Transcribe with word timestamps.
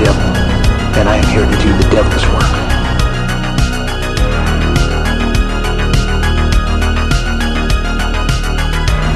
Devil, 0.00 0.32
and 0.96 1.08
I 1.10 1.16
am 1.16 1.26
here 1.28 1.44
to 1.44 1.56
do 1.62 1.76
the 1.76 1.88
devil's 1.90 2.26
work. 2.28 2.56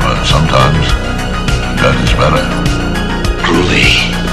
But 0.02 0.24
sometimes 0.26 0.88
that 1.80 1.96
is 2.04 2.12
better. 2.12 2.44
Groovy. 3.46 4.23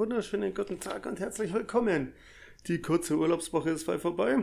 Wunderschönen 0.00 0.54
guten 0.54 0.80
Tag 0.80 1.04
und 1.04 1.20
herzlich 1.20 1.52
willkommen. 1.52 2.14
Die 2.68 2.80
kurze 2.80 3.18
Urlaubswoche 3.18 3.68
ist 3.68 3.84
bald 3.84 4.00
vorbei 4.00 4.38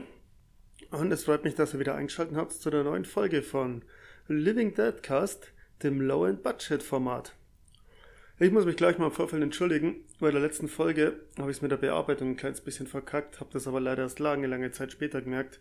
und 0.91 1.11
es 1.11 1.23
freut 1.23 1.43
mich, 1.45 1.55
dass 1.55 1.73
ihr 1.73 1.79
wieder 1.79 1.95
eingeschaltet 1.95 2.37
habt 2.37 2.53
zu 2.53 2.69
der 2.69 2.83
neuen 2.83 3.05
Folge 3.05 3.41
von 3.41 3.81
Living 4.27 4.75
Deadcast, 4.75 5.51
dem 5.81 5.99
Low-End-Budget-Format. 5.99 7.33
Ich 8.37 8.51
muss 8.51 8.65
mich 8.65 8.75
gleich 8.75 8.99
mal 8.99 9.07
im 9.07 9.11
Vorfeld 9.11 9.41
entschuldigen. 9.41 10.05
Bei 10.19 10.29
der 10.29 10.41
letzten 10.41 10.67
Folge 10.67 11.21
habe 11.39 11.49
ich 11.49 11.57
es 11.57 11.63
mit 11.63 11.71
der 11.71 11.77
Bearbeitung 11.77 12.29
ein 12.29 12.37
kleines 12.37 12.61
bisschen 12.61 12.85
verkackt, 12.85 13.39
habe 13.39 13.49
das 13.51 13.67
aber 13.67 13.79
leider 13.79 14.03
erst 14.03 14.19
lange, 14.19 14.45
lange 14.45 14.69
Zeit 14.69 14.91
später 14.91 15.23
gemerkt. 15.23 15.59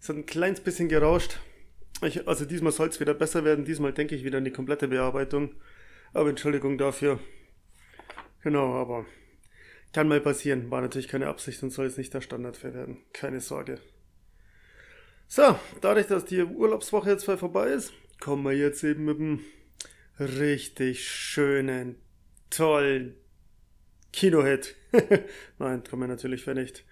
Es 0.00 0.08
hat 0.08 0.16
ein 0.16 0.26
kleines 0.26 0.58
bisschen 0.62 0.88
gerauscht. 0.88 1.38
Ich, 2.02 2.26
also 2.26 2.44
diesmal 2.44 2.72
soll 2.72 2.88
es 2.88 2.98
wieder 2.98 3.14
besser 3.14 3.44
werden. 3.44 3.64
Diesmal 3.64 3.92
denke 3.92 4.16
ich 4.16 4.24
wieder 4.24 4.38
an 4.38 4.44
die 4.44 4.50
komplette 4.50 4.88
Bearbeitung. 4.88 5.54
Aber 6.12 6.28
Entschuldigung 6.28 6.76
dafür. 6.76 7.20
Genau, 8.42 8.74
aber 8.74 9.06
kann 9.92 10.08
mal 10.08 10.20
passieren. 10.20 10.70
War 10.70 10.80
natürlich 10.80 11.08
keine 11.08 11.28
Absicht 11.28 11.62
und 11.62 11.70
soll 11.70 11.86
jetzt 11.86 11.98
nicht 11.98 12.14
der 12.14 12.20
Standard 12.20 12.56
für 12.56 12.74
werden. 12.74 12.98
Keine 13.12 13.40
Sorge. 13.40 13.78
So, 15.26 15.58
dadurch, 15.80 16.06
dass 16.06 16.24
die 16.24 16.42
Urlaubswoche 16.42 17.10
jetzt 17.10 17.24
vorbei 17.24 17.68
ist, 17.68 17.92
kommen 18.20 18.44
wir 18.44 18.52
jetzt 18.52 18.82
eben 18.82 19.04
mit 19.04 19.18
einem 19.18 19.44
richtig 20.18 21.08
schönen, 21.08 21.96
tollen 22.50 23.14
Kinohit. 24.12 24.74
Nein, 25.58 25.84
kommen 25.84 26.02
wir 26.02 26.08
natürlich 26.08 26.44
für 26.44 26.54
nicht. 26.54 26.84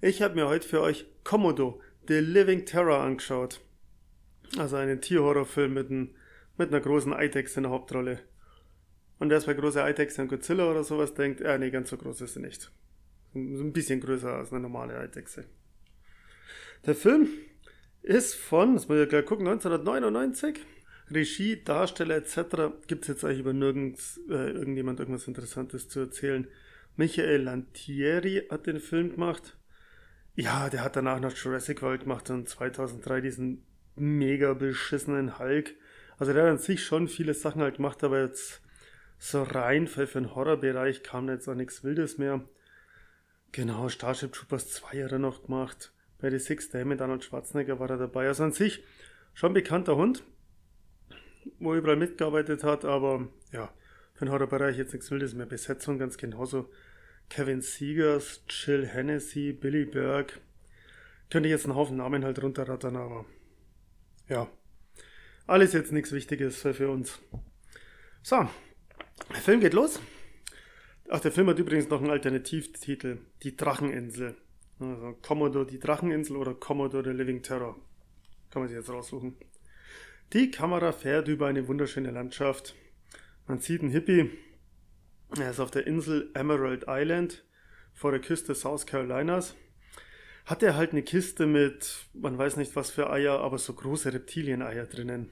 Ich 0.00 0.22
habe 0.22 0.34
mir 0.34 0.48
heute 0.48 0.66
für 0.66 0.80
euch 0.80 1.06
Komodo, 1.24 1.80
The 2.08 2.20
Living 2.20 2.64
Terror 2.64 3.00
angeschaut. 3.00 3.60
Also 4.56 4.76
einen 4.76 5.00
Tierhorrorfilm 5.00 5.74
mit, 5.74 5.90
ein, 5.90 6.14
mit 6.56 6.68
einer 6.68 6.80
großen 6.80 7.12
Eidechse 7.12 7.58
in 7.58 7.64
der 7.64 7.72
Hauptrolle. 7.72 8.20
Und 9.20 9.28
wer 9.28 9.38
bei 9.42 9.52
großer 9.52 9.84
Eidechse 9.84 10.22
an 10.22 10.28
Godzilla 10.28 10.68
oder 10.70 10.82
sowas 10.82 11.12
denkt, 11.12 11.42
äh, 11.42 11.58
nee, 11.58 11.70
ganz 11.70 11.90
so 11.90 11.98
groß 11.98 12.22
ist 12.22 12.34
sie 12.34 12.40
nicht. 12.40 12.72
Ein 13.34 13.72
bisschen 13.72 14.00
größer 14.00 14.32
als 14.32 14.50
eine 14.50 14.62
normale 14.62 14.98
Eidechse. 14.98 15.44
Der 16.86 16.94
Film 16.94 17.28
ist 18.02 18.34
von, 18.34 18.74
das 18.74 18.88
muss 18.88 18.96
ich 18.96 19.02
ja 19.02 19.08
gleich 19.08 19.26
gucken, 19.26 19.46
1999. 19.46 20.58
Regie, 21.10 21.62
Darsteller 21.62 22.16
etc. 22.16 22.72
gibt 22.86 23.02
es 23.02 23.08
jetzt 23.08 23.24
eigentlich 23.24 23.40
über 23.40 23.52
nirgends 23.52 24.18
äh, 24.30 24.52
irgendjemand 24.52 25.00
irgendwas 25.00 25.28
Interessantes 25.28 25.90
zu 25.90 26.00
erzählen. 26.00 26.48
Michael 26.96 27.42
Lantieri 27.42 28.46
hat 28.48 28.66
den 28.66 28.80
Film 28.80 29.10
gemacht. 29.10 29.58
Ja, 30.34 30.70
der 30.70 30.82
hat 30.82 30.96
danach 30.96 31.20
noch 31.20 31.36
Jurassic 31.36 31.82
World 31.82 32.02
gemacht 32.02 32.30
und 32.30 32.48
2003 32.48 33.20
diesen 33.20 33.66
mega 33.96 34.54
beschissenen 34.54 35.38
Hulk. 35.38 35.74
Also 36.16 36.32
der 36.32 36.44
hat 36.44 36.50
an 36.52 36.58
sich 36.58 36.82
schon 36.82 37.06
viele 37.06 37.34
Sachen 37.34 37.60
halt 37.60 37.76
gemacht, 37.76 38.02
aber 38.02 38.22
jetzt 38.22 38.62
so 39.22 39.42
rein 39.42 39.86
für, 39.86 40.06
den 40.06 40.34
Horrorbereich 40.34 41.02
kam 41.02 41.28
jetzt 41.28 41.46
auch 41.46 41.54
nichts 41.54 41.84
Wildes 41.84 42.16
mehr. 42.16 42.42
Genau, 43.52 43.90
Starship 43.90 44.32
Troopers 44.32 44.70
2 44.70 45.04
hat 45.04 45.12
er 45.12 45.18
noch 45.18 45.44
gemacht. 45.44 45.92
Bei 46.18 46.30
The 46.30 46.38
Six 46.38 46.70
Day 46.70 46.86
mit 46.86 47.02
Arnold 47.02 47.22
Schwarzenegger 47.22 47.78
war 47.78 47.90
er 47.90 47.98
dabei. 47.98 48.28
Also 48.28 48.44
an 48.44 48.52
sich 48.52 48.82
schon 49.34 49.52
bekannter 49.52 49.96
Hund, 49.96 50.24
wo 51.58 51.72
er 51.72 51.78
überall 51.78 51.96
mitgearbeitet 51.96 52.64
hat, 52.64 52.86
aber 52.86 53.28
ja, 53.52 53.70
für 54.14 54.24
den 54.24 54.32
Horrorbereich 54.32 54.78
jetzt 54.78 54.94
nichts 54.94 55.10
Wildes 55.10 55.34
mehr. 55.34 55.46
Besetzung 55.46 55.98
ganz 55.98 56.16
genauso. 56.16 56.70
Kevin 57.28 57.60
Seegers, 57.60 58.42
Jill 58.48 58.86
Hennessy, 58.86 59.52
Billy 59.52 59.84
Berg. 59.84 60.40
Könnte 61.28 61.48
ich 61.48 61.52
jetzt 61.52 61.66
einen 61.66 61.74
Haufen 61.74 61.98
Namen 61.98 62.24
halt 62.24 62.42
runterrattern, 62.42 62.96
aber 62.96 63.26
ja. 64.28 64.50
Alles 65.46 65.74
jetzt 65.74 65.92
nichts 65.92 66.12
Wichtiges 66.12 66.62
für 66.62 66.88
uns. 66.90 67.20
So, 68.22 68.48
der 69.28 69.40
Film 69.40 69.60
geht 69.60 69.74
los. 69.74 70.00
Ach, 71.08 71.20
der 71.20 71.32
Film 71.32 71.48
hat 71.48 71.58
übrigens 71.58 71.88
noch 71.88 72.00
einen 72.00 72.10
Alternativtitel. 72.10 73.18
Die 73.42 73.56
Dracheninsel. 73.56 74.36
Also 74.78 75.18
Commodore 75.22 75.66
die 75.66 75.78
Dracheninsel 75.78 76.36
oder 76.36 76.54
Commodore 76.54 77.04
the 77.04 77.10
Living 77.10 77.42
Terror. 77.42 77.76
Kann 78.50 78.62
man 78.62 78.68
sich 78.68 78.76
jetzt 78.76 78.90
raussuchen. 78.90 79.36
Die 80.32 80.50
Kamera 80.50 80.92
fährt 80.92 81.28
über 81.28 81.48
eine 81.48 81.66
wunderschöne 81.66 82.10
Landschaft. 82.10 82.74
Man 83.46 83.58
sieht 83.58 83.82
einen 83.82 83.90
Hippie. 83.90 84.30
Er 85.38 85.50
ist 85.50 85.60
auf 85.60 85.70
der 85.70 85.86
Insel 85.86 86.30
Emerald 86.34 86.84
Island 86.88 87.44
vor 87.92 88.12
der 88.12 88.20
Küste 88.20 88.54
South 88.54 88.86
Carolinas. 88.86 89.54
Hat 90.46 90.62
er 90.62 90.76
halt 90.76 90.92
eine 90.92 91.02
Kiste 91.02 91.46
mit, 91.46 92.06
man 92.12 92.38
weiß 92.38 92.56
nicht 92.56 92.74
was 92.76 92.90
für 92.90 93.10
Eier, 93.10 93.40
aber 93.40 93.58
so 93.58 93.72
große 93.72 94.12
Reptilieneier 94.12 94.86
drinnen. 94.86 95.30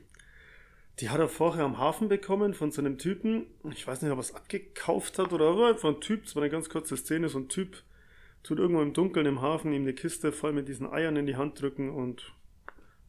Die 1.01 1.11
hat 1.11 1.21
er 1.21 1.29
vorher 1.29 1.65
am 1.65 1.79
Hafen 1.79 2.09
bekommen 2.09 2.55
von 2.55 2.73
so 2.73 2.81
einem 2.83 2.99
Typen. 2.99 3.47
Ich 3.71 3.87
weiß 3.87 4.03
nicht, 4.03 4.11
ob 4.11 4.19
er 4.19 4.23
es 4.23 4.35
abgekauft 4.35 5.19
hat 5.19 5.33
oder 5.33 5.51
aber 5.51 5.69
einfach 5.69 5.91
ein 5.91 6.01
Typ. 6.01 6.25
Das 6.25 6.35
war 6.35 6.43
eine 6.43 6.51
ganz 6.51 6.69
kurze 6.69 6.97
Szene. 6.97 7.29
So 7.29 7.39
ein 7.39 7.49
Typ 7.49 7.83
tut 8.43 8.59
irgendwo 8.59 8.83
im 8.83 8.95
Dunkeln 8.95 9.27
im 9.27 9.41
Hafen 9.41 9.73
ihm 9.73 9.83
eine 9.83 9.95
Kiste 9.95 10.33
voll 10.33 10.53
mit 10.53 10.67
diesen 10.67 10.91
Eiern 10.91 11.17
in 11.17 11.27
die 11.27 11.37
Hand 11.37 11.61
drücken 11.61 11.91
und 11.91 12.33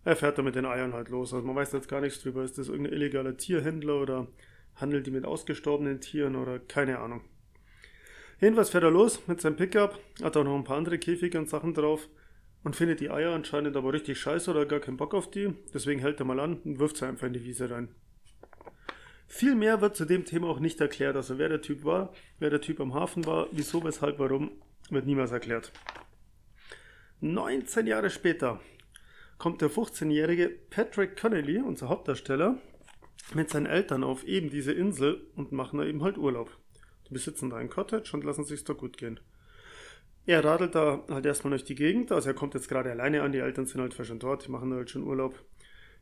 er 0.06 0.16
fährt 0.16 0.38
dann 0.38 0.46
mit 0.46 0.56
den 0.56 0.66
Eiern 0.66 0.94
halt 0.94 1.10
los. 1.10 1.34
Also 1.34 1.46
man 1.46 1.56
weiß 1.56 1.72
jetzt 1.72 1.90
gar 1.90 2.02
nichts 2.02 2.22
drüber. 2.22 2.44
Ist 2.44 2.60
das 2.60 2.70
irgendein 2.70 2.94
illegaler 2.94 3.38
Tierhändler 3.38 4.00
oder 4.00 4.28
handelt 4.76 5.08
die 5.08 5.12
mit 5.12 5.26
ausgestorbenen 5.26 6.00
Tieren 6.00 6.36
oder 6.36 6.60
keine 6.60 7.00
Ahnung. 7.00 7.22
Jedenfalls 8.40 8.70
fährt 8.70 8.84
er 8.84 8.92
los 8.92 9.28
mit 9.28 9.42
seinem 9.42 9.56
Pickup, 9.56 10.00
hat 10.24 10.38
auch 10.38 10.44
noch 10.44 10.56
ein 10.56 10.64
paar 10.64 10.78
andere 10.78 11.00
Käfige 11.00 11.40
und 11.40 11.50
Sachen 11.50 11.74
drauf 11.74 12.08
und 12.64 12.76
findet 12.76 13.00
die 13.00 13.10
Eier 13.10 13.34
anscheinend 13.34 13.76
aber 13.76 13.94
richtig 13.94 14.20
scheiße 14.20 14.52
oder 14.52 14.66
gar 14.66 14.80
keinen 14.80 14.98
Bock 14.98 15.14
auf 15.14 15.32
die. 15.32 15.54
Deswegen 15.74 16.02
hält 16.02 16.20
er 16.20 16.26
mal 16.26 16.40
an 16.40 16.58
und 16.62 16.80
wirft 16.80 16.98
sie 16.98 17.08
einfach 17.08 17.28
in 17.28 17.34
die 17.34 17.44
Wiese 17.44 17.70
rein. 17.70 17.90
Viel 19.28 19.56
mehr 19.56 19.80
wird 19.80 19.96
zu 19.96 20.06
dem 20.06 20.26
Thema 20.26 20.48
auch 20.50 20.60
nicht 20.60 20.82
erklärt. 20.82 21.16
Also 21.16 21.38
wer 21.38 21.50
der 21.50 21.62
Typ 21.62 21.84
war, 21.84 22.14
wer 22.40 22.50
der 22.50 22.62
Typ 22.62 22.80
am 22.80 22.94
Hafen 22.94 23.26
war, 23.26 23.48
wieso, 23.52 23.84
weshalb, 23.84 24.20
warum, 24.20 24.52
wird 24.90 25.06
niemals 25.06 25.32
erklärt. 25.32 25.72
19 27.22 27.86
Jahre 27.86 28.10
später 28.10 28.60
kommt 29.38 29.62
der 29.62 29.70
15-jährige 29.70 30.50
Patrick 30.50 31.20
Connelly, 31.20 31.60
unser 31.60 31.90
Hauptdarsteller, 31.90 32.58
mit 33.34 33.50
seinen 33.50 33.68
Eltern 33.68 34.04
auf 34.04 34.24
eben 34.24 34.50
diese 34.50 34.72
Insel 34.72 35.28
und 35.36 35.52
machen 35.52 35.80
da 35.80 35.86
eben 35.86 36.04
halt 36.04 36.18
Urlaub. 36.18 36.50
Die 37.08 37.14
besitzen 37.14 37.50
da 37.50 37.58
ein 37.58 37.70
Cottage 37.70 38.12
und 38.14 38.24
lassen 38.24 38.46
sich's 38.46 38.64
da 38.64 38.74
gut 38.74 38.98
gehen. 38.98 39.20
Er 40.30 40.46
radelt 40.46 40.76
da 40.76 41.04
halt 41.10 41.26
erstmal 41.26 41.50
durch 41.50 41.64
die 41.64 41.74
Gegend, 41.74 42.12
also 42.12 42.30
er 42.30 42.36
kommt 42.36 42.54
jetzt 42.54 42.70
gerade 42.70 42.92
alleine 42.92 43.24
an, 43.24 43.32
die 43.32 43.40
Eltern 43.40 43.66
sind 43.66 43.82
halt 43.82 43.96
schon 43.96 44.20
dort, 44.20 44.46
die 44.46 44.52
machen 44.52 44.70
da 44.70 44.76
halt 44.76 44.92
schon 44.92 45.02
Urlaub. 45.02 45.44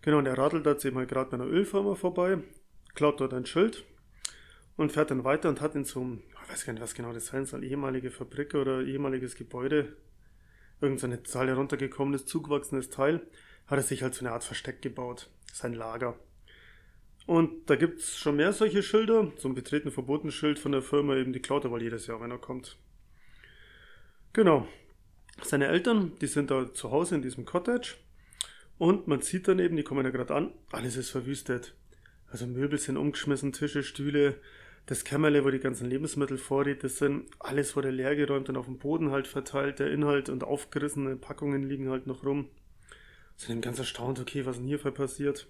Genau, 0.01 0.17
und 0.17 0.25
er 0.25 0.37
radelt 0.37 0.65
da 0.65 0.71
jetzt 0.71 0.83
eben 0.83 0.97
halt 0.97 1.07
gerade 1.07 1.29
bei 1.29 1.35
einer 1.35 1.49
Ölfirma 1.49 1.95
vorbei, 1.95 2.39
klaut 2.93 3.21
dort 3.21 3.33
ein 3.33 3.45
Schild 3.45 3.85
und 4.75 4.91
fährt 4.91 5.11
dann 5.11 5.23
weiter 5.23 5.47
und 5.47 5.61
hat 5.61 5.75
in 5.75 5.85
so 5.85 6.01
einem, 6.01 6.23
ich 6.43 6.51
weiß 6.51 6.65
gar 6.65 6.73
nicht, 6.73 6.83
was 6.83 6.93
genau 6.93 7.13
das 7.13 7.27
sein 7.27 7.45
soll, 7.45 7.63
ehemalige 7.63 8.11
Fabrik 8.11 8.53
oder 8.53 8.81
ehemaliges 8.81 9.35
Gebäude, 9.35 9.95
irgend 10.81 10.99
so 10.99 11.07
Zahl 11.07 11.47
heruntergekommenes, 11.47 12.25
zugewachsenes 12.25 12.89
Teil, 12.89 13.21
hat 13.67 13.79
er 13.79 13.83
sich 13.83 14.03
halt 14.03 14.13
so 14.13 14.25
eine 14.25 14.33
Art 14.33 14.43
Versteck 14.43 14.81
gebaut, 14.81 15.29
sein 15.53 15.73
Lager. 15.73 16.19
Und 17.27 17.69
da 17.69 17.77
gibt's 17.77 18.17
schon 18.17 18.35
mehr 18.35 18.51
solche 18.51 18.83
Schilder, 18.83 19.31
so 19.37 19.47
ein 19.47 19.55
betreten 19.55 19.89
verboten 19.89 20.31
Schild 20.31 20.59
von 20.59 20.73
der 20.73 20.81
Firma, 20.81 21.15
eben 21.15 21.31
die 21.31 21.41
klaut 21.41 21.63
er 21.63 21.71
wohl 21.71 21.81
jedes 21.81 22.07
Jahr, 22.07 22.19
wenn 22.19 22.31
er 22.31 22.39
kommt. 22.39 22.77
Genau. 24.33 24.67
Seine 25.41 25.67
Eltern, 25.67 26.13
die 26.19 26.27
sind 26.27 26.51
da 26.51 26.73
zu 26.73 26.91
Hause 26.91 27.15
in 27.15 27.21
diesem 27.21 27.45
Cottage 27.45 27.95
und 28.77 29.07
man 29.07 29.21
sieht 29.21 29.47
dann 29.47 29.59
eben, 29.59 29.75
die 29.75 29.83
kommen 29.83 30.05
ja 30.05 30.11
gerade 30.11 30.35
an, 30.35 30.53
alles 30.71 30.97
ist 30.97 31.09
verwüstet. 31.09 31.75
Also 32.29 32.45
Möbel 32.45 32.77
sind 32.79 32.97
umgeschmissen, 32.97 33.53
Tische, 33.53 33.83
Stühle, 33.83 34.39
das 34.87 35.03
Kämmerle, 35.03 35.43
wo 35.43 35.49
die 35.49 35.59
ganzen 35.59 35.89
Lebensmittelvorräte 35.89 36.89
sind, 36.89 37.29
alles 37.39 37.75
wurde 37.75 37.91
leergeräumt 37.91 38.49
und 38.49 38.57
auf 38.57 38.65
dem 38.65 38.77
Boden 38.77 39.11
halt 39.11 39.27
verteilt, 39.27 39.79
der 39.79 39.91
Inhalt 39.91 40.29
und 40.29 40.43
aufgerissene 40.43 41.17
Packungen 41.17 41.63
liegen 41.63 41.89
halt 41.89 42.07
noch 42.07 42.23
rum. 42.23 42.49
Sind 43.35 43.51
eben 43.51 43.61
ganz 43.61 43.79
erstaunt, 43.79 44.19
okay, 44.19 44.45
was 44.45 44.57
denn 44.57 44.65
hier 44.65 44.77
passiert. 44.77 45.47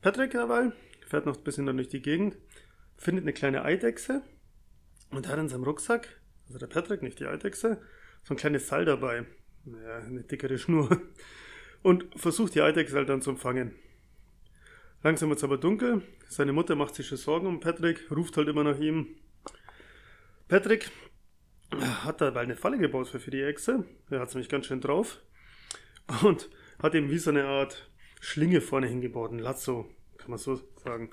Patrick 0.00 0.32
dabei 0.32 0.72
fährt 1.06 1.26
noch 1.26 1.36
ein 1.36 1.44
bisschen 1.44 1.66
dann 1.66 1.76
durch 1.76 1.88
die 1.88 2.02
Gegend, 2.02 2.36
findet 2.96 3.24
eine 3.24 3.32
kleine 3.32 3.64
Eidechse 3.64 4.22
und 5.10 5.28
hat 5.28 5.38
in 5.38 5.48
seinem 5.48 5.64
Rucksack, 5.64 6.20
also 6.46 6.58
der 6.58 6.66
Patrick, 6.66 7.02
nicht 7.02 7.20
die 7.20 7.26
Eidechse, 7.26 7.80
so 8.22 8.34
ein 8.34 8.36
kleines 8.36 8.68
Seil 8.68 8.84
dabei. 8.84 9.26
Ja, 9.64 9.98
eine 9.98 10.22
dickere 10.22 10.58
Schnur. 10.58 11.00
Und 11.82 12.06
versucht 12.16 12.54
die 12.54 12.62
Eidechse 12.62 12.96
halt 12.96 13.08
dann 13.08 13.22
zu 13.22 13.30
empfangen. 13.30 13.74
Langsam 15.02 15.28
wird 15.28 15.38
es 15.38 15.44
aber 15.44 15.58
dunkel. 15.58 16.02
Seine 16.28 16.52
Mutter 16.52 16.74
macht 16.74 16.94
sich 16.94 17.06
schon 17.06 17.18
Sorgen 17.18 17.46
um 17.46 17.60
Patrick, 17.60 18.10
ruft 18.10 18.36
halt 18.36 18.48
immer 18.48 18.64
nach 18.64 18.78
ihm. 18.78 19.16
Patrick 20.48 20.90
hat 22.04 22.20
dabei 22.20 22.40
eine 22.40 22.56
Falle 22.56 22.78
gebaut 22.78 23.08
für, 23.08 23.30
die 23.30 23.42
Echse. 23.42 23.84
Er 24.10 24.20
hat 24.20 24.28
es 24.28 24.34
nämlich 24.34 24.48
ganz 24.48 24.66
schön 24.66 24.80
drauf. 24.80 25.20
Und 26.22 26.48
hat 26.80 26.94
eben 26.94 27.10
wie 27.10 27.18
so 27.18 27.30
eine 27.30 27.44
Art 27.44 27.90
Schlinge 28.20 28.60
vorne 28.60 28.86
hingebaut, 28.86 29.32
ein 29.32 29.38
Lasso, 29.38 29.88
kann 30.18 30.30
man 30.30 30.38
so 30.38 30.60
sagen. 30.76 31.10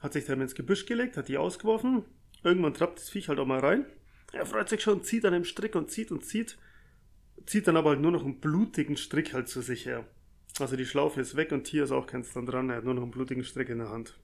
Hat 0.00 0.12
sich 0.12 0.24
dann 0.24 0.40
ins 0.40 0.54
Gebüsch 0.54 0.86
gelegt, 0.86 1.16
hat 1.16 1.28
die 1.28 1.38
ausgeworfen. 1.38 2.04
Irgendwann 2.42 2.74
trappt 2.74 2.98
das 2.98 3.10
Viech 3.10 3.28
halt 3.28 3.38
auch 3.38 3.46
mal 3.46 3.60
rein. 3.60 3.86
Er 4.32 4.46
freut 4.46 4.68
sich 4.68 4.82
schon, 4.82 5.02
zieht 5.02 5.24
an 5.24 5.32
dem 5.32 5.44
Strick 5.44 5.74
und 5.74 5.90
zieht 5.90 6.10
und 6.10 6.24
zieht. 6.24 6.58
Zieht 7.46 7.66
dann 7.66 7.76
aber 7.76 7.90
halt 7.90 8.00
nur 8.00 8.12
noch 8.12 8.24
einen 8.24 8.40
blutigen 8.40 8.96
Strick 8.96 9.34
halt 9.34 9.48
zu 9.48 9.60
sich 9.60 9.86
her. 9.86 10.06
Also 10.58 10.76
die 10.76 10.86
Schlaufe 10.86 11.20
ist 11.20 11.36
weg 11.36 11.52
und 11.52 11.66
hier 11.66 11.84
ist 11.84 11.92
auch 11.92 12.06
keins 12.06 12.32
dann 12.32 12.46
dran. 12.46 12.70
Er 12.70 12.76
hat 12.76 12.84
nur 12.84 12.94
noch 12.94 13.02
einen 13.02 13.10
blutigen 13.10 13.44
Strick 13.44 13.68
in 13.68 13.78
der 13.78 13.90
Hand. 13.90 14.18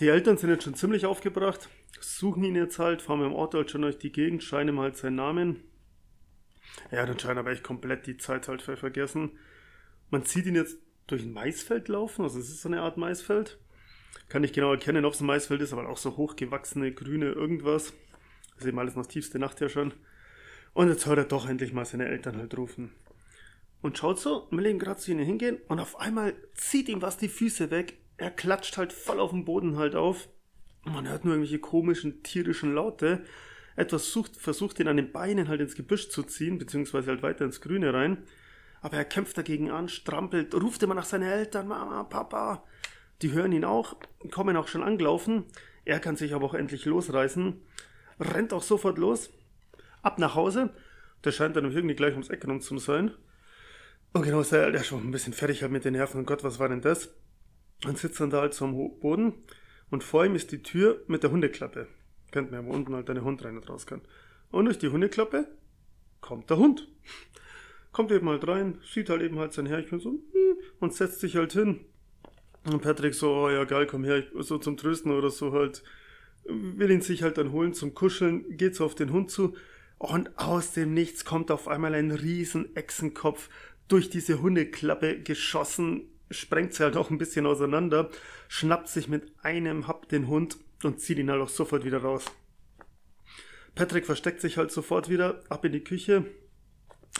Die 0.00 0.08
Eltern 0.08 0.36
sind 0.36 0.50
jetzt 0.50 0.64
schon 0.64 0.74
ziemlich 0.74 1.06
aufgebracht, 1.06 1.70
suchen 2.00 2.44
ihn 2.44 2.54
jetzt 2.54 2.78
halt, 2.78 3.00
fahren 3.00 3.20
mit 3.20 3.30
dem 3.30 3.34
Auto 3.36 3.56
halt 3.56 3.70
schon 3.70 3.80
durch 3.80 3.96
die 3.96 4.12
Gegend, 4.12 4.42
schreien 4.42 4.68
ihm 4.68 4.78
halt 4.78 4.96
seinen 4.96 5.16
Namen. 5.16 5.62
Er 6.90 7.02
hat 7.02 7.10
anscheinend 7.10 7.38
aber 7.38 7.52
echt 7.52 7.62
komplett 7.62 8.06
die 8.06 8.18
Zeit 8.18 8.46
halt 8.48 8.60
vergessen. 8.60 9.38
Man 10.10 10.24
sieht 10.24 10.44
ihn 10.44 10.54
jetzt 10.54 10.78
durch 11.06 11.22
ein 11.22 11.32
Maisfeld 11.32 11.88
laufen, 11.88 12.22
also 12.22 12.38
es 12.38 12.50
ist 12.50 12.60
so 12.60 12.68
eine 12.68 12.82
Art 12.82 12.98
Maisfeld. 12.98 13.58
Kann 14.28 14.42
nicht 14.42 14.54
genau 14.54 14.72
erkennen, 14.72 15.06
ob 15.06 15.14
es 15.14 15.20
ein 15.20 15.26
Maisfeld 15.26 15.62
ist, 15.62 15.72
aber 15.72 15.88
auch 15.88 15.96
so 15.96 16.16
hochgewachsene, 16.16 16.92
grüne 16.92 17.30
irgendwas. 17.30 17.94
Ist 18.58 18.66
eben 18.66 18.78
alles 18.78 18.96
noch 18.96 19.06
tiefste 19.06 19.38
Nacht 19.38 19.60
ja 19.60 19.68
schon. 19.68 19.92
Und 20.72 20.88
jetzt 20.88 21.06
hört 21.06 21.18
er 21.18 21.24
doch 21.24 21.48
endlich 21.48 21.72
mal 21.72 21.84
seine 21.84 22.06
Eltern 22.06 22.36
halt 22.36 22.56
rufen. 22.56 22.92
Und 23.82 23.98
schaut 23.98 24.18
so, 24.18 24.48
will 24.50 24.66
ihm 24.66 24.78
gerade 24.78 25.00
zu 25.00 25.10
ihnen 25.10 25.24
hingehen 25.24 25.58
und 25.68 25.80
auf 25.80 26.00
einmal 26.00 26.34
zieht 26.54 26.88
ihm 26.88 27.02
was 27.02 27.18
die 27.18 27.28
Füße 27.28 27.70
weg. 27.70 27.98
Er 28.16 28.30
klatscht 28.30 28.76
halt 28.78 28.92
voll 28.92 29.20
auf 29.20 29.30
dem 29.30 29.44
Boden 29.44 29.76
halt 29.76 29.94
auf. 29.94 30.28
Man 30.84 31.08
hört 31.08 31.24
nur 31.24 31.34
irgendwelche 31.34 31.58
komischen 31.58 32.22
tierischen 32.22 32.74
Laute. 32.74 33.24
Etwas 33.76 34.10
sucht, 34.10 34.36
versucht 34.36 34.80
ihn 34.80 34.88
an 34.88 34.96
den 34.96 35.12
Beinen 35.12 35.48
halt 35.48 35.60
ins 35.60 35.74
Gebüsch 35.74 36.08
zu 36.08 36.22
ziehen, 36.22 36.58
beziehungsweise 36.58 37.10
halt 37.10 37.22
weiter 37.22 37.44
ins 37.44 37.60
Grüne 37.60 37.92
rein. 37.92 38.24
Aber 38.80 38.96
er 38.96 39.04
kämpft 39.04 39.36
dagegen 39.36 39.70
an, 39.70 39.88
strampelt, 39.88 40.54
ruft 40.54 40.82
immer 40.82 40.94
nach 40.94 41.04
seinen 41.04 41.28
Eltern, 41.28 41.68
Mama, 41.68 42.04
Papa. 42.04 42.64
Die 43.22 43.32
hören 43.32 43.52
ihn 43.52 43.64
auch, 43.64 43.96
kommen 44.30 44.56
auch 44.56 44.68
schon 44.68 44.82
angelaufen. 44.82 45.44
Er 45.84 46.00
kann 46.00 46.16
sich 46.16 46.34
aber 46.34 46.46
auch 46.46 46.54
endlich 46.54 46.84
losreißen, 46.84 47.60
rennt 48.20 48.52
auch 48.52 48.62
sofort 48.62 48.98
los, 48.98 49.30
ab 50.02 50.18
nach 50.18 50.34
Hause. 50.34 50.70
Der 51.24 51.32
scheint 51.32 51.56
dann 51.56 51.70
irgendwie 51.70 51.94
gleich 51.94 52.12
ums 52.12 52.28
Eck 52.28 52.46
rum 52.46 52.60
zu 52.60 52.78
sein. 52.78 53.12
Und 54.12 54.22
genau 54.22 54.40
ist 54.40 54.52
der, 54.52 54.70
der 54.70 54.82
schon 54.82 55.06
ein 55.06 55.10
bisschen 55.10 55.32
fertig 55.32 55.62
halt 55.62 55.72
mit 55.72 55.84
den 55.84 55.92
Nerven. 55.92 56.20
Und 56.20 56.26
Gott, 56.26 56.44
was 56.44 56.58
war 56.58 56.68
denn 56.68 56.80
das? 56.80 57.14
Und 57.84 57.98
sitzt 57.98 58.20
dann 58.20 58.30
da 58.30 58.40
halt 58.40 58.54
so 58.54 58.64
am 58.64 58.74
Boden 59.00 59.34
und 59.90 60.02
vor 60.02 60.24
ihm 60.24 60.34
ist 60.34 60.52
die 60.52 60.62
Tür 60.62 61.02
mit 61.06 61.22
der 61.22 61.30
Hundeklappe. 61.30 61.88
Kennt 62.30 62.50
man 62.50 62.60
ja, 62.60 62.66
wo 62.66 62.72
unten 62.72 62.94
halt 62.94 63.08
eine 63.10 63.22
Hund 63.22 63.44
rein 63.44 63.56
und 63.56 63.68
raus 63.68 63.86
kann. 63.86 64.00
Und 64.50 64.64
durch 64.64 64.78
die 64.78 64.88
Hundeklappe 64.88 65.46
kommt 66.20 66.50
der 66.50 66.56
Hund. 66.56 66.88
Kommt 67.92 68.10
eben 68.10 68.28
halt 68.28 68.46
rein, 68.46 68.78
sieht 68.82 69.10
halt 69.10 69.22
eben 69.22 69.38
halt 69.38 69.52
sein 69.52 69.66
Herrchen 69.66 70.00
so 70.00 70.18
und 70.80 70.94
setzt 70.94 71.20
sich 71.20 71.36
halt 71.36 71.52
hin. 71.52 71.84
Und 72.64 72.82
Patrick 72.82 73.14
so, 73.14 73.32
oh 73.32 73.48
ja 73.48 73.64
geil, 73.64 73.86
komm 73.86 74.04
her, 74.04 74.24
so 74.40 74.58
zum 74.58 74.76
Trösten 74.76 75.12
oder 75.12 75.30
so 75.30 75.52
halt, 75.52 75.82
will 76.48 76.90
ihn 76.90 77.00
sich 77.00 77.22
halt 77.22 77.38
dann 77.38 77.52
holen 77.52 77.74
zum 77.74 77.94
Kuscheln, 77.94 78.56
geht 78.56 78.74
so 78.74 78.84
auf 78.84 78.94
den 78.94 79.12
Hund 79.12 79.30
zu 79.30 79.54
und 79.98 80.38
aus 80.38 80.72
dem 80.72 80.94
Nichts 80.94 81.24
kommt 81.24 81.50
auf 81.50 81.68
einmal 81.68 81.94
ein 81.94 82.10
riesen 82.10 82.74
Echsenkopf 82.76 83.48
durch 83.88 84.10
diese 84.10 84.42
Hundeklappe 84.42 85.20
geschossen, 85.20 86.08
sprengt 86.30 86.74
sie 86.74 86.82
halt 86.82 86.96
auch 86.96 87.10
ein 87.10 87.18
bisschen 87.18 87.46
auseinander, 87.46 88.10
schnappt 88.48 88.88
sich 88.88 89.08
mit 89.08 89.32
einem 89.42 89.86
Happ 89.86 90.08
den 90.08 90.28
Hund 90.28 90.58
und 90.82 91.00
zieht 91.00 91.18
ihn 91.18 91.30
halt 91.30 91.40
auch 91.40 91.48
sofort 91.48 91.84
wieder 91.84 91.98
raus. 91.98 92.24
Patrick 93.74 94.06
versteckt 94.06 94.40
sich 94.40 94.56
halt 94.56 94.70
sofort 94.70 95.08
wieder 95.08 95.42
ab 95.48 95.64
in 95.64 95.72
die 95.72 95.84
Küche, 95.84 96.24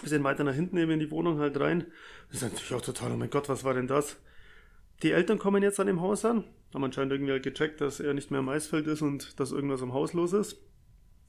bisschen 0.02 0.24
weiter 0.24 0.44
nach 0.44 0.54
hinten 0.54 0.76
eben 0.76 0.90
in 0.90 1.00
die 1.00 1.10
Wohnung 1.10 1.38
halt 1.38 1.58
rein. 1.58 1.86
Das 2.28 2.42
ist 2.42 2.52
natürlich 2.52 2.74
auch 2.74 2.82
total, 2.82 3.12
oh 3.12 3.16
mein 3.16 3.30
Gott, 3.30 3.48
was 3.48 3.64
war 3.64 3.74
denn 3.74 3.86
das? 3.86 4.16
Die 5.02 5.12
Eltern 5.12 5.38
kommen 5.38 5.62
jetzt 5.62 5.80
an 5.80 5.86
dem 5.86 6.00
Haus 6.00 6.24
an, 6.24 6.44
haben 6.76 6.84
anscheinend 6.84 7.12
irgendwie 7.12 7.32
halt 7.32 7.42
gecheckt, 7.42 7.80
dass 7.80 8.00
er 8.00 8.12
nicht 8.12 8.30
mehr 8.30 8.40
im 8.40 8.46
Maisfeld 8.46 8.86
ist 8.86 9.00
und 9.00 9.40
dass 9.40 9.50
irgendwas 9.50 9.82
am 9.82 9.94
Haus 9.94 10.12
los 10.12 10.34
ist. 10.34 10.58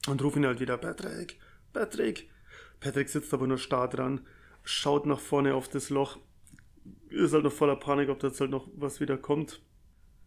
Und 0.06 0.22
rufen 0.22 0.42
ihn 0.42 0.46
halt 0.46 0.60
wieder, 0.60 0.76
Patrick, 0.76 1.38
Patrick. 1.72 2.28
Patrick 2.80 3.08
sitzt 3.08 3.32
aber 3.32 3.46
nur 3.46 3.56
starr 3.56 3.88
dran, 3.88 4.20
schaut 4.62 5.06
nach 5.06 5.18
vorne 5.18 5.54
auf 5.54 5.68
das 5.68 5.88
Loch, 5.88 6.18
ist 7.08 7.32
halt 7.32 7.44
noch 7.44 7.52
voller 7.52 7.76
Panik, 7.76 8.10
ob 8.10 8.20
da 8.20 8.28
jetzt 8.28 8.40
halt 8.40 8.50
noch 8.50 8.68
was 8.76 9.00
wieder 9.00 9.16
kommt. 9.16 9.62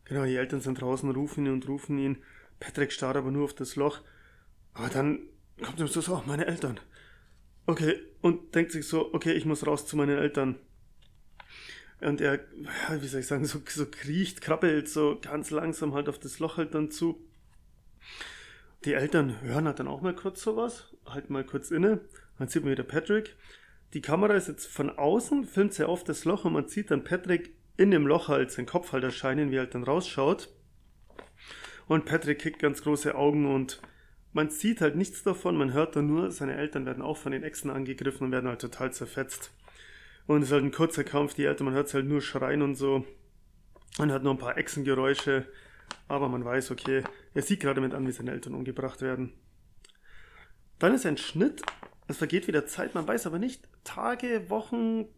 Genau, 0.05 0.25
die 0.25 0.35
Eltern 0.35 0.59
sind 0.59 0.81
draußen, 0.81 1.09
rufen 1.11 1.45
ihn 1.45 1.53
und 1.53 1.67
rufen 1.67 1.99
ihn. 1.99 2.17
Patrick 2.59 2.91
starrt 2.91 3.15
aber 3.15 3.29
nur 3.29 3.43
auf 3.43 3.53
das 3.53 3.75
Loch. 3.75 4.01
Aber 4.73 4.89
dann 4.89 5.19
kommt 5.63 5.79
ihm 5.79 5.87
so, 5.87 6.01
so, 6.01 6.23
meine 6.25 6.47
Eltern. 6.47 6.79
Okay, 7.67 7.95
und 8.21 8.55
denkt 8.55 8.71
sich 8.71 8.87
so, 8.87 9.13
okay, 9.13 9.33
ich 9.33 9.45
muss 9.45 9.67
raus 9.67 9.85
zu 9.85 9.95
meinen 9.95 10.17
Eltern. 10.17 10.57
Und 12.01 12.19
er, 12.19 12.39
wie 12.99 13.07
soll 13.07 13.19
ich 13.19 13.27
sagen, 13.27 13.45
so, 13.45 13.61
so 13.67 13.85
kriecht, 13.85 14.41
krabbelt 14.41 14.89
so 14.89 15.19
ganz 15.21 15.51
langsam 15.51 15.93
halt 15.93 16.09
auf 16.09 16.19
das 16.19 16.39
Loch 16.39 16.57
halt 16.57 16.73
dann 16.73 16.91
zu. 16.91 17.23
Die 18.85 18.93
Eltern 18.93 19.39
hören 19.41 19.65
halt 19.65 19.79
dann 19.79 19.87
auch 19.87 20.01
mal 20.01 20.15
kurz 20.15 20.41
sowas, 20.41 20.95
halt 21.05 21.29
mal 21.29 21.43
kurz 21.43 21.69
inne. 21.69 22.01
Dann 22.39 22.47
sieht 22.47 22.63
man 22.63 22.71
wieder 22.71 22.83
Patrick. 22.83 23.35
Die 23.93 24.01
Kamera 24.01 24.33
ist 24.33 24.47
jetzt 24.47 24.65
von 24.65 24.89
außen, 24.89 25.45
filmt 25.45 25.73
sehr 25.73 25.89
oft 25.89 26.09
das 26.09 26.25
Loch 26.25 26.45
und 26.45 26.53
man 26.53 26.67
sieht 26.67 26.89
dann 26.89 27.03
Patrick 27.03 27.53
in 27.77 27.91
dem 27.91 28.07
Loch 28.07 28.29
halt 28.29 28.51
seinen 28.51 28.65
Kopf 28.65 28.93
halt 28.93 29.03
erscheinen, 29.03 29.51
wie 29.51 29.57
er 29.57 29.61
halt 29.61 29.75
dann 29.75 29.83
rausschaut. 29.83 30.49
Und 31.87 32.05
Patrick 32.05 32.39
kriegt 32.39 32.59
ganz 32.59 32.81
große 32.81 33.13
Augen 33.13 33.53
und 33.53 33.81
man 34.33 34.49
sieht 34.49 34.81
halt 34.81 34.95
nichts 34.95 35.23
davon, 35.23 35.57
man 35.57 35.73
hört 35.73 35.95
dann 35.95 36.07
nur, 36.07 36.31
seine 36.31 36.55
Eltern 36.55 36.85
werden 36.85 37.03
auch 37.03 37.17
von 37.17 37.33
den 37.33 37.43
Echsen 37.43 37.69
angegriffen 37.69 38.25
und 38.25 38.31
werden 38.31 38.47
halt 38.47 38.61
total 38.61 38.93
zerfetzt. 38.93 39.51
Und 40.31 40.43
es 40.43 40.47
ist 40.47 40.53
halt 40.53 40.63
ein 40.63 40.71
kurzer 40.71 41.03
Kampf, 41.03 41.33
die 41.33 41.43
Eltern, 41.43 41.65
man 41.65 41.73
hört 41.73 41.93
halt 41.93 42.05
nur 42.05 42.21
schreien 42.21 42.61
und 42.61 42.75
so. 42.75 43.05
Man 43.97 44.11
hört 44.11 44.23
noch 44.23 44.31
ein 44.31 44.37
paar 44.37 44.57
Echsengeräusche, 44.57 45.45
aber 46.07 46.29
man 46.29 46.45
weiß, 46.45 46.71
okay, 46.71 47.03
er 47.33 47.41
sieht 47.41 47.59
gerade 47.59 47.81
mit 47.81 47.93
an, 47.93 48.07
wie 48.07 48.13
seine 48.13 48.31
Eltern 48.31 48.53
umgebracht 48.53 49.01
werden. 49.01 49.33
Dann 50.79 50.93
ist 50.93 51.05
ein 51.05 51.17
Schnitt, 51.17 51.61
es 52.07 52.17
vergeht 52.17 52.47
wieder 52.47 52.65
Zeit, 52.65 52.95
man 52.95 53.05
weiß 53.05 53.27
aber 53.27 53.39
nicht, 53.39 53.67
Tage, 53.83 54.49
Wochen, 54.49 55.09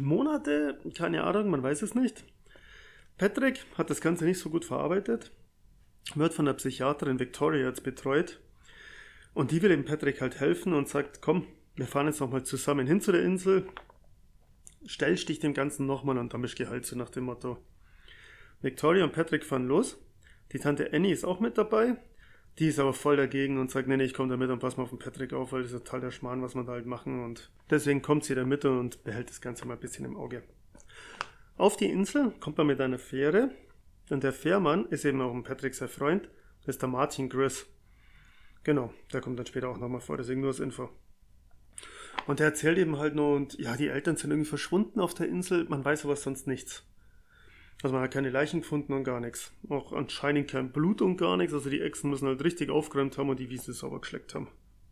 Monate, 0.00 0.80
keine 0.96 1.22
Ahnung, 1.22 1.50
man 1.50 1.62
weiß 1.62 1.82
es 1.82 1.94
nicht. 1.94 2.24
Patrick 3.18 3.64
hat 3.78 3.88
das 3.88 4.00
Ganze 4.00 4.24
nicht 4.24 4.40
so 4.40 4.50
gut 4.50 4.64
verarbeitet, 4.64 5.30
wird 6.16 6.34
von 6.34 6.46
der 6.46 6.54
Psychiaterin 6.54 7.20
Victoria 7.20 7.68
jetzt 7.68 7.84
betreut 7.84 8.40
und 9.32 9.52
die 9.52 9.62
will 9.62 9.68
dem 9.68 9.84
Patrick 9.84 10.20
halt 10.20 10.40
helfen 10.40 10.74
und 10.74 10.88
sagt, 10.88 11.22
komm, 11.22 11.46
wir 11.76 11.86
fahren 11.86 12.08
jetzt 12.08 12.18
nochmal 12.18 12.42
zusammen 12.42 12.88
hin 12.88 13.00
zu 13.00 13.12
der 13.12 13.22
Insel, 13.22 13.68
stellst 14.88 15.28
dich 15.28 15.38
dem 15.38 15.54
Ganzen 15.54 15.86
nochmal 15.86 16.18
und 16.18 16.32
dann 16.32 16.42
bist 16.42 16.58
du 16.58 16.64
geheilt, 16.64 16.86
so 16.86 16.96
nach 16.96 17.10
dem 17.10 17.24
Motto. 17.24 17.58
Victoria 18.60 19.04
und 19.04 19.12
Patrick 19.12 19.44
fahren 19.44 19.66
los, 19.66 19.98
die 20.52 20.58
Tante 20.58 20.92
Annie 20.92 21.12
ist 21.12 21.24
auch 21.24 21.40
mit 21.40 21.58
dabei, 21.58 21.96
die 22.58 22.68
ist 22.68 22.78
aber 22.78 22.92
voll 22.92 23.16
dagegen 23.16 23.58
und 23.58 23.70
sagt, 23.70 23.88
nee, 23.88 23.96
nee, 23.96 24.04
ich 24.04 24.14
komme 24.14 24.28
da 24.28 24.36
mit 24.36 24.50
und 24.50 24.58
pass 24.58 24.76
mal 24.76 24.84
auf 24.84 24.90
den 24.90 24.98
Patrick 24.98 25.32
auf, 25.32 25.52
weil 25.52 25.62
das 25.62 25.72
ist 25.72 25.84
total 25.84 26.00
der 26.00 26.10
Schmarrn, 26.10 26.42
was 26.42 26.54
man 26.54 26.66
da 26.66 26.72
halt 26.72 26.86
machen 26.86 27.24
und 27.24 27.50
deswegen 27.70 28.02
kommt 28.02 28.24
sie 28.24 28.34
da 28.34 28.44
mit 28.44 28.64
und 28.64 29.02
behält 29.04 29.30
das 29.30 29.40
Ganze 29.40 29.66
mal 29.66 29.74
ein 29.74 29.80
bisschen 29.80 30.04
im 30.04 30.16
Auge. 30.16 30.42
Auf 31.56 31.76
die 31.76 31.90
Insel 31.90 32.32
kommt 32.40 32.58
man 32.58 32.66
mit 32.66 32.80
einer 32.80 32.98
Fähre 32.98 33.50
und 34.10 34.22
der 34.22 34.32
Fährmann 34.32 34.86
ist 34.86 35.04
eben 35.04 35.20
auch 35.20 35.34
ein 35.34 35.42
Patrick 35.42 35.74
sein 35.74 35.88
Freund, 35.88 36.28
das 36.60 36.76
ist 36.76 36.82
der 36.82 36.88
Martin 36.88 37.28
Griss. 37.28 37.66
Genau, 38.62 38.92
der 39.12 39.20
kommt 39.20 39.38
dann 39.38 39.46
später 39.46 39.68
auch 39.68 39.78
nochmal 39.78 40.00
vor, 40.00 40.16
deswegen 40.16 40.40
nur 40.40 40.50
als 40.50 40.60
Info. 40.60 40.88
Und 42.26 42.40
er 42.40 42.46
erzählt 42.46 42.78
eben 42.78 42.98
halt 42.98 43.14
nur, 43.14 43.34
und 43.34 43.58
ja, 43.58 43.76
die 43.76 43.88
Eltern 43.88 44.16
sind 44.16 44.30
irgendwie 44.30 44.48
verschwunden 44.48 45.00
auf 45.00 45.14
der 45.14 45.28
Insel, 45.28 45.64
man 45.68 45.84
weiß 45.84 46.04
aber 46.04 46.16
sonst 46.16 46.46
nichts. 46.46 46.84
Also 47.82 47.94
man 47.94 48.04
hat 48.04 48.12
keine 48.12 48.30
Leichen 48.30 48.60
gefunden 48.60 48.92
und 48.92 49.02
gar 49.02 49.20
nichts. 49.20 49.52
Auch 49.68 49.92
anscheinend 49.92 50.48
kein 50.48 50.70
Blut 50.70 51.02
und 51.02 51.16
gar 51.16 51.36
nichts. 51.36 51.52
Also 51.52 51.68
die 51.68 51.80
Echsen 51.80 52.10
müssen 52.10 52.28
halt 52.28 52.44
richtig 52.44 52.70
aufgeräumt 52.70 53.18
haben 53.18 53.28
und 53.28 53.40
die 53.40 53.50
Wiese 53.50 53.72
sauber 53.72 54.00
geschleckt 54.00 54.36
haben. 54.36 54.48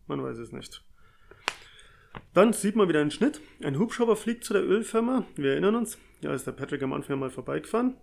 Man 0.09 0.23
weiß 0.23 0.39
es 0.39 0.51
nicht. 0.51 0.83
Dann 2.35 2.53
sieht 2.53 2.75
man 2.75 2.89
wieder 2.89 3.01
einen 3.01 3.13
Schnitt. 3.13 3.41
Ein 3.63 3.79
Hubschrauber 3.79 4.17
fliegt 4.17 4.43
zu 4.43 4.55
der 4.55 4.65
Ölfirma. 4.65 5.25
Wir 5.37 5.53
erinnern 5.53 5.77
uns. 5.77 5.99
Ja, 6.21 6.35
ist 6.35 6.49
der 6.49 6.53
Patrick 6.53 6.83
am 6.83 6.93
Anfang 6.93 7.21
mal 7.21 7.31
vorbeigefahren. 7.31 7.97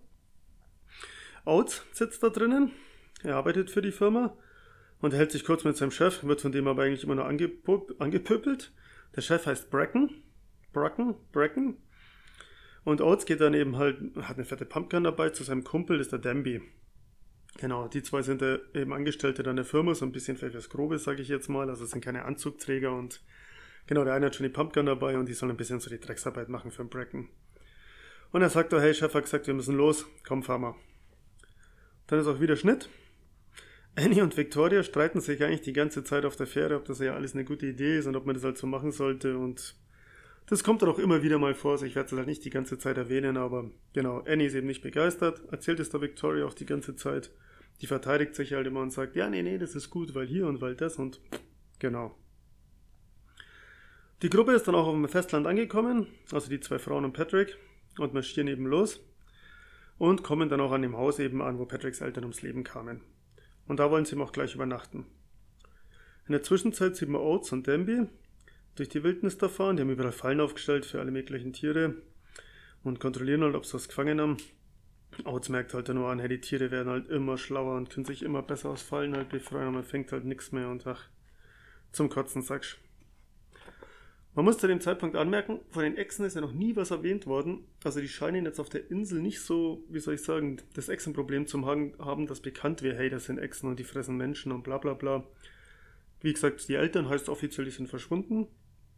Oates 1.44 1.82
sitzt 1.92 2.22
da 2.22 2.28
drinnen, 2.28 2.72
er 3.22 3.36
arbeitet 3.36 3.70
für 3.70 3.80
die 3.80 3.92
Firma 3.92 4.36
und 5.00 5.14
hält 5.14 5.32
sich 5.32 5.44
kurz 5.44 5.64
mit 5.64 5.76
seinem 5.76 5.90
Chef, 5.90 6.22
wird 6.24 6.42
von 6.42 6.52
dem 6.52 6.68
aber 6.68 6.82
eigentlich 6.82 7.04
immer 7.04 7.14
nur 7.14 7.26
angepöpelt. 7.26 8.72
Der 9.16 9.22
Chef 9.22 9.46
heißt 9.46 9.70
Bracken, 9.70 10.22
Bracken, 10.72 11.14
Bracken. 11.32 11.78
Und 12.84 13.00
Oates 13.00 13.26
geht 13.26 13.40
dann 13.40 13.54
eben 13.54 13.76
halt, 13.76 13.98
hat 14.22 14.36
eine 14.36 14.44
fette 14.44 14.64
Pumpgun 14.64 15.04
dabei 15.04 15.30
zu 15.30 15.44
seinem 15.44 15.64
Kumpel, 15.64 15.98
das 15.98 16.06
ist 16.06 16.12
der 16.12 16.20
Danby. 16.20 16.62
Genau, 17.58 17.88
die 17.88 18.02
zwei 18.02 18.22
sind 18.22 18.40
äh, 18.40 18.60
eben 18.74 18.92
Angestellte 18.92 19.42
dann 19.42 19.56
der 19.56 19.64
Firma, 19.64 19.94
so 19.94 20.04
ein 20.04 20.12
bisschen 20.12 20.40
was 20.40 20.68
Grobes, 20.68 21.04
sage 21.04 21.22
ich 21.22 21.28
jetzt 21.28 21.48
mal. 21.48 21.68
Also 21.68 21.86
sind 21.86 22.04
keine 22.04 22.24
Anzugträger 22.24 22.94
und 22.94 23.20
genau, 23.86 24.04
der 24.04 24.14
eine 24.14 24.26
hat 24.26 24.36
schon 24.36 24.44
die 24.44 24.52
Pumpgun 24.52 24.86
dabei 24.86 25.18
und 25.18 25.26
die 25.26 25.34
sollen 25.34 25.50
ein 25.50 25.56
bisschen 25.56 25.80
so 25.80 25.90
die 25.90 25.98
Drecksarbeit 25.98 26.48
machen 26.48 26.70
für 26.70 26.84
den 26.84 26.90
Bracken. 26.90 27.30
Und 28.30 28.42
er 28.42 28.50
sagt, 28.50 28.72
oh, 28.74 28.80
hey, 28.80 28.94
Chef 28.94 29.12
hat 29.14 29.24
gesagt, 29.24 29.46
wir 29.46 29.54
müssen 29.54 29.76
los, 29.76 30.06
komm, 30.26 30.42
fahr 30.42 30.58
mal. 30.58 30.74
Dann 32.06 32.20
ist 32.20 32.26
auch 32.26 32.40
wieder 32.40 32.56
Schnitt. 32.56 32.88
Annie 33.96 34.22
und 34.22 34.36
Victoria 34.36 34.82
streiten 34.82 35.20
sich 35.20 35.42
eigentlich 35.42 35.62
die 35.62 35.72
ganze 35.72 36.04
Zeit 36.04 36.24
auf 36.24 36.36
der 36.36 36.46
Fähre, 36.46 36.76
ob 36.76 36.84
das 36.84 37.00
ja 37.00 37.14
alles 37.14 37.34
eine 37.34 37.44
gute 37.44 37.66
Idee 37.66 37.98
ist 37.98 38.06
und 38.06 38.16
ob 38.16 38.26
man 38.26 38.34
das 38.34 38.44
halt 38.44 38.56
so 38.58 38.66
machen 38.66 38.92
sollte. 38.92 39.36
Und 39.36 39.74
das 40.46 40.62
kommt 40.62 40.82
dann 40.82 40.88
auch 40.88 40.98
immer 40.98 41.22
wieder 41.22 41.38
mal 41.38 41.54
vor. 41.54 41.72
Also 41.72 41.86
ich 41.86 41.94
werde 41.94 42.06
es 42.06 42.16
halt 42.16 42.28
nicht 42.28 42.44
die 42.44 42.50
ganze 42.50 42.78
Zeit 42.78 42.96
erwähnen, 42.96 43.36
aber 43.36 43.70
genau, 43.92 44.20
Annie 44.20 44.46
ist 44.46 44.54
eben 44.54 44.66
nicht 44.66 44.82
begeistert, 44.82 45.42
erzählt 45.50 45.80
es 45.80 45.90
der 45.90 46.00
Victoria 46.00 46.46
auch 46.46 46.54
die 46.54 46.66
ganze 46.66 46.94
Zeit. 46.94 47.30
Die 47.80 47.86
verteidigt 47.86 48.34
sich 48.34 48.52
halt 48.52 48.66
immer 48.66 48.80
und 48.80 48.92
sagt, 48.92 49.16
ja, 49.16 49.28
nee, 49.28 49.42
nee, 49.42 49.58
das 49.58 49.74
ist 49.74 49.90
gut, 49.90 50.14
weil 50.14 50.26
hier 50.26 50.46
und 50.46 50.60
weil 50.60 50.74
das 50.74 50.96
und 50.96 51.20
genau. 51.78 52.16
Die 54.22 54.30
Gruppe 54.30 54.52
ist 54.52 54.66
dann 54.66 54.74
auch 54.74 54.88
auf 54.88 54.94
dem 54.94 55.08
Festland 55.08 55.46
angekommen, 55.46 56.08
also 56.32 56.50
die 56.50 56.58
zwei 56.58 56.80
Frauen 56.80 57.04
und 57.04 57.12
Patrick, 57.12 57.56
und 57.98 58.14
marschieren 58.14 58.48
eben 58.48 58.66
los 58.66 59.00
und 59.98 60.22
kommen 60.22 60.48
dann 60.48 60.60
auch 60.60 60.72
an 60.72 60.82
dem 60.82 60.96
Haus 60.96 61.18
eben 61.18 61.42
an, 61.42 61.58
wo 61.58 61.66
Patricks 61.66 62.00
Eltern 62.00 62.24
ums 62.24 62.42
Leben 62.42 62.64
kamen. 62.64 63.02
Und 63.68 63.78
da 63.78 63.90
wollen 63.90 64.04
sie 64.04 64.12
eben 64.12 64.22
auch 64.22 64.32
gleich 64.32 64.54
übernachten. 64.54 65.06
In 66.26 66.32
der 66.32 66.42
Zwischenzeit 66.42 66.96
sieht 66.96 67.08
man 67.08 67.20
Oates 67.20 67.52
und 67.52 67.66
Denby 67.66 68.06
durch 68.74 68.88
die 68.88 69.02
Wildnis 69.02 69.38
da 69.38 69.48
fahren. 69.48 69.76
Die 69.76 69.82
haben 69.82 69.90
überall 69.90 70.12
Fallen 70.12 70.40
aufgestellt 70.40 70.84
für 70.84 71.00
alle 71.00 71.10
möglichen 71.10 71.52
Tiere 71.52 71.94
und 72.82 73.00
kontrollieren 73.00 73.42
halt, 73.42 73.54
ob 73.54 73.66
sie 73.66 73.74
was 73.74 73.88
gefangen 73.88 74.20
haben. 74.20 74.36
Oates 75.24 75.48
merkt 75.48 75.74
halt 75.74 75.88
nur 75.88 76.08
an, 76.08 76.18
hey, 76.18 76.28
die 76.28 76.40
Tiere 76.40 76.70
werden 76.70 76.88
halt 76.88 77.08
immer 77.08 77.38
schlauer 77.38 77.76
und 77.76 77.90
können 77.90 78.04
sich 78.06 78.22
immer 78.22 78.42
besser 78.42 78.70
aus 78.70 78.82
Fallen 78.82 79.16
halt 79.16 79.28
befreien 79.30 79.68
und 79.68 79.74
man 79.74 79.84
fängt 79.84 80.12
halt 80.12 80.24
nichts 80.24 80.52
mehr 80.52 80.68
und 80.68 80.86
ach, 80.86 81.08
zum 81.92 82.08
Kotzen 82.08 82.42
sagst. 82.42 82.78
Man 84.38 84.44
muss 84.44 84.58
zu 84.58 84.68
dem 84.68 84.80
Zeitpunkt 84.80 85.16
anmerken, 85.16 85.58
von 85.70 85.82
den 85.82 85.96
Echsen 85.96 86.24
ist 86.24 86.36
ja 86.36 86.40
noch 86.40 86.52
nie 86.52 86.76
was 86.76 86.92
erwähnt 86.92 87.26
worden. 87.26 87.66
Also 87.82 87.98
die 87.98 88.06
scheinen 88.06 88.44
jetzt 88.44 88.60
auf 88.60 88.68
der 88.68 88.88
Insel 88.88 89.20
nicht 89.20 89.40
so, 89.40 89.84
wie 89.88 89.98
soll 89.98 90.14
ich 90.14 90.22
sagen, 90.22 90.58
das 90.74 90.88
Echsenproblem 90.88 91.48
zu 91.48 91.66
haben, 91.66 92.28
dass 92.28 92.38
bekannt 92.38 92.82
wäre, 92.82 92.96
hey, 92.96 93.10
das 93.10 93.24
sind 93.24 93.38
Echsen 93.38 93.68
und 93.68 93.80
die 93.80 93.84
fressen 93.84 94.16
Menschen 94.16 94.52
und 94.52 94.62
bla 94.62 94.78
bla 94.78 94.94
bla. 94.94 95.24
Wie 96.20 96.32
gesagt, 96.32 96.68
die 96.68 96.76
Eltern 96.76 97.08
heißt 97.08 97.28
offiziell, 97.28 97.64
die 97.64 97.72
sind 97.72 97.88
verschwunden. 97.88 98.46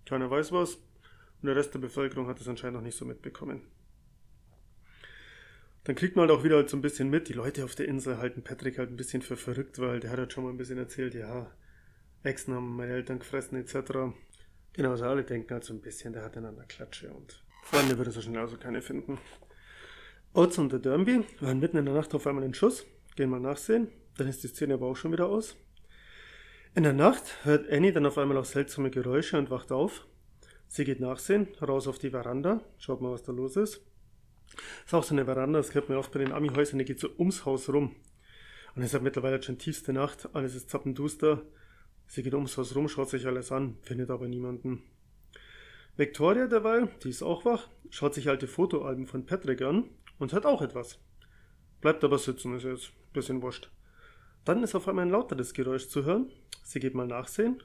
Keiner 0.05 0.31
weiß 0.31 0.53
was. 0.53 0.75
Und 0.75 1.47
der 1.47 1.57
Rest 1.57 1.73
der 1.73 1.79
Bevölkerung 1.79 2.27
hat 2.27 2.39
es 2.39 2.47
anscheinend 2.47 2.77
noch 2.77 2.85
nicht 2.85 2.99
so 2.99 3.07
mitbekommen. 3.07 3.63
Dann 5.85 5.97
kriegt 5.97 6.17
man 6.17 6.29
halt 6.29 6.39
auch 6.39 6.45
wieder 6.45 6.57
halt 6.57 6.69
so 6.69 6.77
ein 6.77 6.83
bisschen 6.83 7.09
mit, 7.09 7.31
die 7.31 7.33
Leute 7.33 7.65
auf 7.65 7.75
der 7.75 7.89
Insel 7.89 8.19
halten 8.19 8.43
Patrick 8.43 8.77
halt 8.77 8.91
ein 8.91 8.99
bisschen 8.99 9.23
für 9.23 9.39
verrückt, 9.39 9.79
weil 9.79 10.01
der 10.01 10.11
hat 10.11 10.19
halt 10.19 10.35
schon 10.35 10.45
mal 10.45 10.51
ein 10.51 10.59
bisschen 10.59 10.77
erzählt, 10.77 11.15
ja, 11.15 11.51
Echsen 12.25 12.53
haben 12.53 12.77
meine 12.77 12.93
Eltern 12.93 13.21
gefressen 13.21 13.57
etc. 13.57 14.13
Genau, 14.73 14.91
also 14.91 15.05
alle 15.05 15.25
denken 15.25 15.53
halt 15.53 15.65
so 15.65 15.73
ein 15.75 15.81
bisschen, 15.81 16.13
der 16.13 16.25
hat 16.25 16.37
einander 16.37 16.65
Klatsche 16.65 17.13
und 17.13 17.43
Freunde 17.65 17.99
würde 17.99 18.11
so 18.11 18.21
schnell 18.21 18.41
also 18.41 18.57
keine 18.57 18.83
finden. 18.83 19.19
Oates 20.33 20.59
und 20.59 20.73
der 20.73 20.79
Derby 20.79 21.25
waren 21.41 21.59
mitten 21.59 21.77
in 21.77 21.87
der 21.87 21.95
Nacht 21.95 22.15
auf 22.15 22.27
einmal 22.27 22.45
in 22.45 22.55
Schuss, 22.55 22.87
gehen 23.17 23.31
mal 23.31 23.41
nachsehen, 23.41 23.89
dann 24.17 24.29
ist 24.29 24.45
die 24.45 24.49
Szene 24.49 24.75
aber 24.75 24.87
auch 24.87 24.97
schon 24.97 25.13
wieder 25.13 25.27
aus. 25.27 25.57
In 26.75 26.85
der 26.85 26.93
Nacht 26.93 27.45
hört 27.45 27.69
Annie 27.69 27.93
dann 27.93 28.07
auf 28.07 28.17
einmal 28.17 28.37
auch 28.37 28.45
seltsame 28.45 28.91
Geräusche 28.91 29.37
und 29.37 29.51
wacht 29.51 29.73
auf. 29.73 30.07
Sie 30.69 30.85
geht 30.85 31.01
nachsehen, 31.01 31.49
raus 31.61 31.89
auf 31.89 31.99
die 31.99 32.11
Veranda, 32.11 32.61
schaut 32.79 33.01
mal, 33.01 33.11
was 33.11 33.25
da 33.25 33.33
los 33.33 33.57
ist. 33.57 33.81
Ist 34.85 34.95
auch 34.95 35.03
so 35.03 35.15
eine 35.15 35.25
Veranda, 35.25 35.59
das 35.59 35.71
kennt 35.71 35.89
man 35.89 35.99
oft 35.99 36.13
bei 36.13 36.21
den 36.21 36.33
Ami-Häusern, 36.33 36.79
die 36.79 36.85
geht 36.85 37.01
so 37.01 37.09
ums 37.19 37.45
Haus 37.45 37.69
rum. 37.69 37.97
Und 38.77 38.83
es 38.83 38.89
ist 38.89 38.95
halt 38.95 39.03
mittlerweile 39.03 39.43
schon 39.43 39.59
tiefste 39.59 39.93
Nacht, 39.93 40.29
alles 40.33 40.55
ist 40.55 40.71
zappenduster. 40.71 41.43
Sie 42.11 42.25
geht 42.25 42.35
ums 42.35 42.59
Haus 42.59 42.75
rum, 42.75 42.89
schaut 42.89 43.09
sich 43.09 43.25
alles 43.29 43.53
an, 43.53 43.77
findet 43.83 44.11
aber 44.11 44.27
niemanden. 44.27 44.83
Victoria 45.97 46.49
derweil, 46.49 46.89
die 47.05 47.11
ist 47.11 47.23
auch 47.23 47.45
wach, 47.45 47.69
schaut 47.89 48.15
sich 48.15 48.29
alte 48.29 48.49
Fotoalben 48.49 49.07
von 49.07 49.27
Patrick 49.27 49.63
an 49.63 49.85
und 50.19 50.33
hört 50.33 50.45
auch 50.45 50.61
etwas. 50.61 50.99
Bleibt 51.81 52.03
aber 52.03 52.19
sitzen, 52.19 52.57
ist 52.57 52.65
jetzt 52.65 52.91
bisschen 53.13 53.43
wurscht. 53.43 53.71
Dann 54.45 54.65
ist 54.65 54.75
auf 54.75 54.89
einmal 54.89 55.05
ein 55.05 55.13
lauteres 55.13 55.55
Geräusch 55.55 55.87
zu 55.87 56.05
hören. 56.05 56.33
Sie 56.65 56.81
geht 56.81 56.97
mal 56.97 57.07
nachsehen 57.07 57.63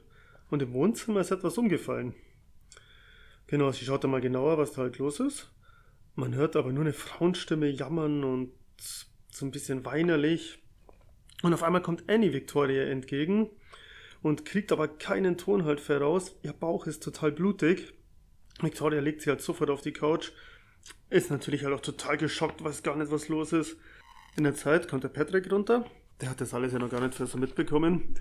und 0.48 0.62
im 0.62 0.72
Wohnzimmer 0.72 1.22
ist 1.22 1.32
etwas 1.32 1.58
umgefallen. 1.58 2.14
Genau, 3.48 3.72
sie 3.72 3.84
schaut 3.84 4.04
da 4.04 4.08
mal 4.08 4.20
genauer, 4.20 4.58
was 4.58 4.70
da 4.70 4.82
halt 4.82 4.98
los 4.98 5.18
ist. 5.18 5.50
Man 6.14 6.36
hört 6.36 6.54
aber 6.54 6.70
nur 6.70 6.84
eine 6.84 6.92
Frauenstimme 6.92 7.66
jammern 7.68 8.22
und 8.22 8.52
so 8.78 9.44
ein 9.44 9.50
bisschen 9.50 9.84
weinerlich. 9.84 10.62
Und 11.42 11.52
auf 11.52 11.64
einmal 11.64 11.82
kommt 11.82 12.08
Annie 12.08 12.32
Victoria 12.32 12.84
entgegen 12.84 13.50
und 14.22 14.44
kriegt 14.44 14.72
aber 14.72 14.88
keinen 14.88 15.36
Ton 15.38 15.64
halt 15.64 15.86
heraus. 15.88 16.36
Ihr 16.42 16.52
Bauch 16.52 16.86
ist 16.86 17.02
total 17.02 17.32
blutig. 17.32 17.92
Victoria 18.60 19.00
legt 19.00 19.22
sie 19.22 19.30
halt 19.30 19.40
sofort 19.40 19.70
auf 19.70 19.82
die 19.82 19.92
Couch. 19.92 20.32
Ist 21.10 21.30
natürlich 21.30 21.64
halt 21.64 21.74
auch 21.74 21.80
total 21.80 22.16
geschockt, 22.16 22.62
weiß 22.62 22.82
gar 22.82 22.96
nicht, 22.96 23.10
was 23.10 23.28
los 23.28 23.52
ist. 23.52 23.76
In 24.36 24.44
der 24.44 24.54
Zeit 24.54 24.88
kommt 24.88 25.04
der 25.04 25.08
Patrick 25.08 25.50
runter. 25.50 25.84
Der 26.20 26.30
hat 26.30 26.40
das 26.40 26.54
alles 26.54 26.72
ja 26.72 26.78
noch 26.78 26.90
gar 26.90 27.00
nicht 27.00 27.14
so 27.14 27.38
mitbekommen. 27.38 28.14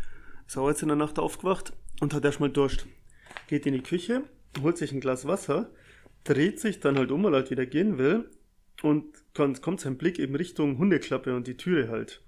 Ist 0.48 0.58
auch 0.58 0.70
jetzt 0.70 0.82
in 0.82 0.90
der 0.90 0.98
Nacht 0.98 1.20
aufgewacht 1.20 1.74
und 2.02 2.14
hat 2.14 2.26
erstmal 2.26 2.50
Durst. 2.50 2.86
Geht 3.48 3.66
in 3.66 3.74
die 3.74 3.84
Küche, 3.84 4.24
holt 4.62 4.78
sich 4.78 4.92
ein 4.92 5.00
Glas 5.00 5.28
Wasser, 5.28 5.72
dreht 6.24 6.60
sich 6.60 6.80
dann 6.80 6.98
halt 6.98 7.12
um, 7.12 7.24
weil 7.24 7.34
er 7.34 7.40
halt 7.40 7.52
wieder 7.52 7.66
gehen 7.66 7.98
will 7.98 8.30
und 8.82 9.06
kommt 9.34 9.80
sein 9.80 9.98
Blick 9.98 10.20
eben 10.20 10.36
Richtung 10.36 10.78
Hundeklappe 10.78 11.36
und 11.36 11.48
die 11.48 11.58
Türe 11.58 11.90
halt. 11.90 12.22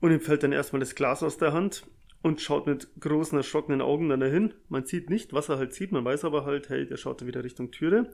Und 0.00 0.12
ihm 0.12 0.20
fällt 0.20 0.42
dann 0.42 0.52
erstmal 0.52 0.80
das 0.80 0.94
Glas 0.94 1.22
aus 1.22 1.38
der 1.38 1.52
Hand 1.52 1.84
und 2.22 2.40
schaut 2.40 2.66
mit 2.66 2.88
großen, 3.00 3.36
erschrockenen 3.36 3.80
Augen 3.80 4.08
dann 4.08 4.20
dahin. 4.20 4.54
Man 4.68 4.86
sieht 4.86 5.10
nicht, 5.10 5.32
was 5.32 5.48
er 5.48 5.58
halt 5.58 5.74
sieht, 5.74 5.92
man 5.92 6.04
weiß 6.04 6.24
aber 6.24 6.44
halt, 6.44 6.68
hey, 6.68 6.86
der 6.86 6.96
schaut 6.96 7.20
dann 7.20 7.28
wieder 7.28 7.44
Richtung 7.44 7.70
Türe. 7.70 8.10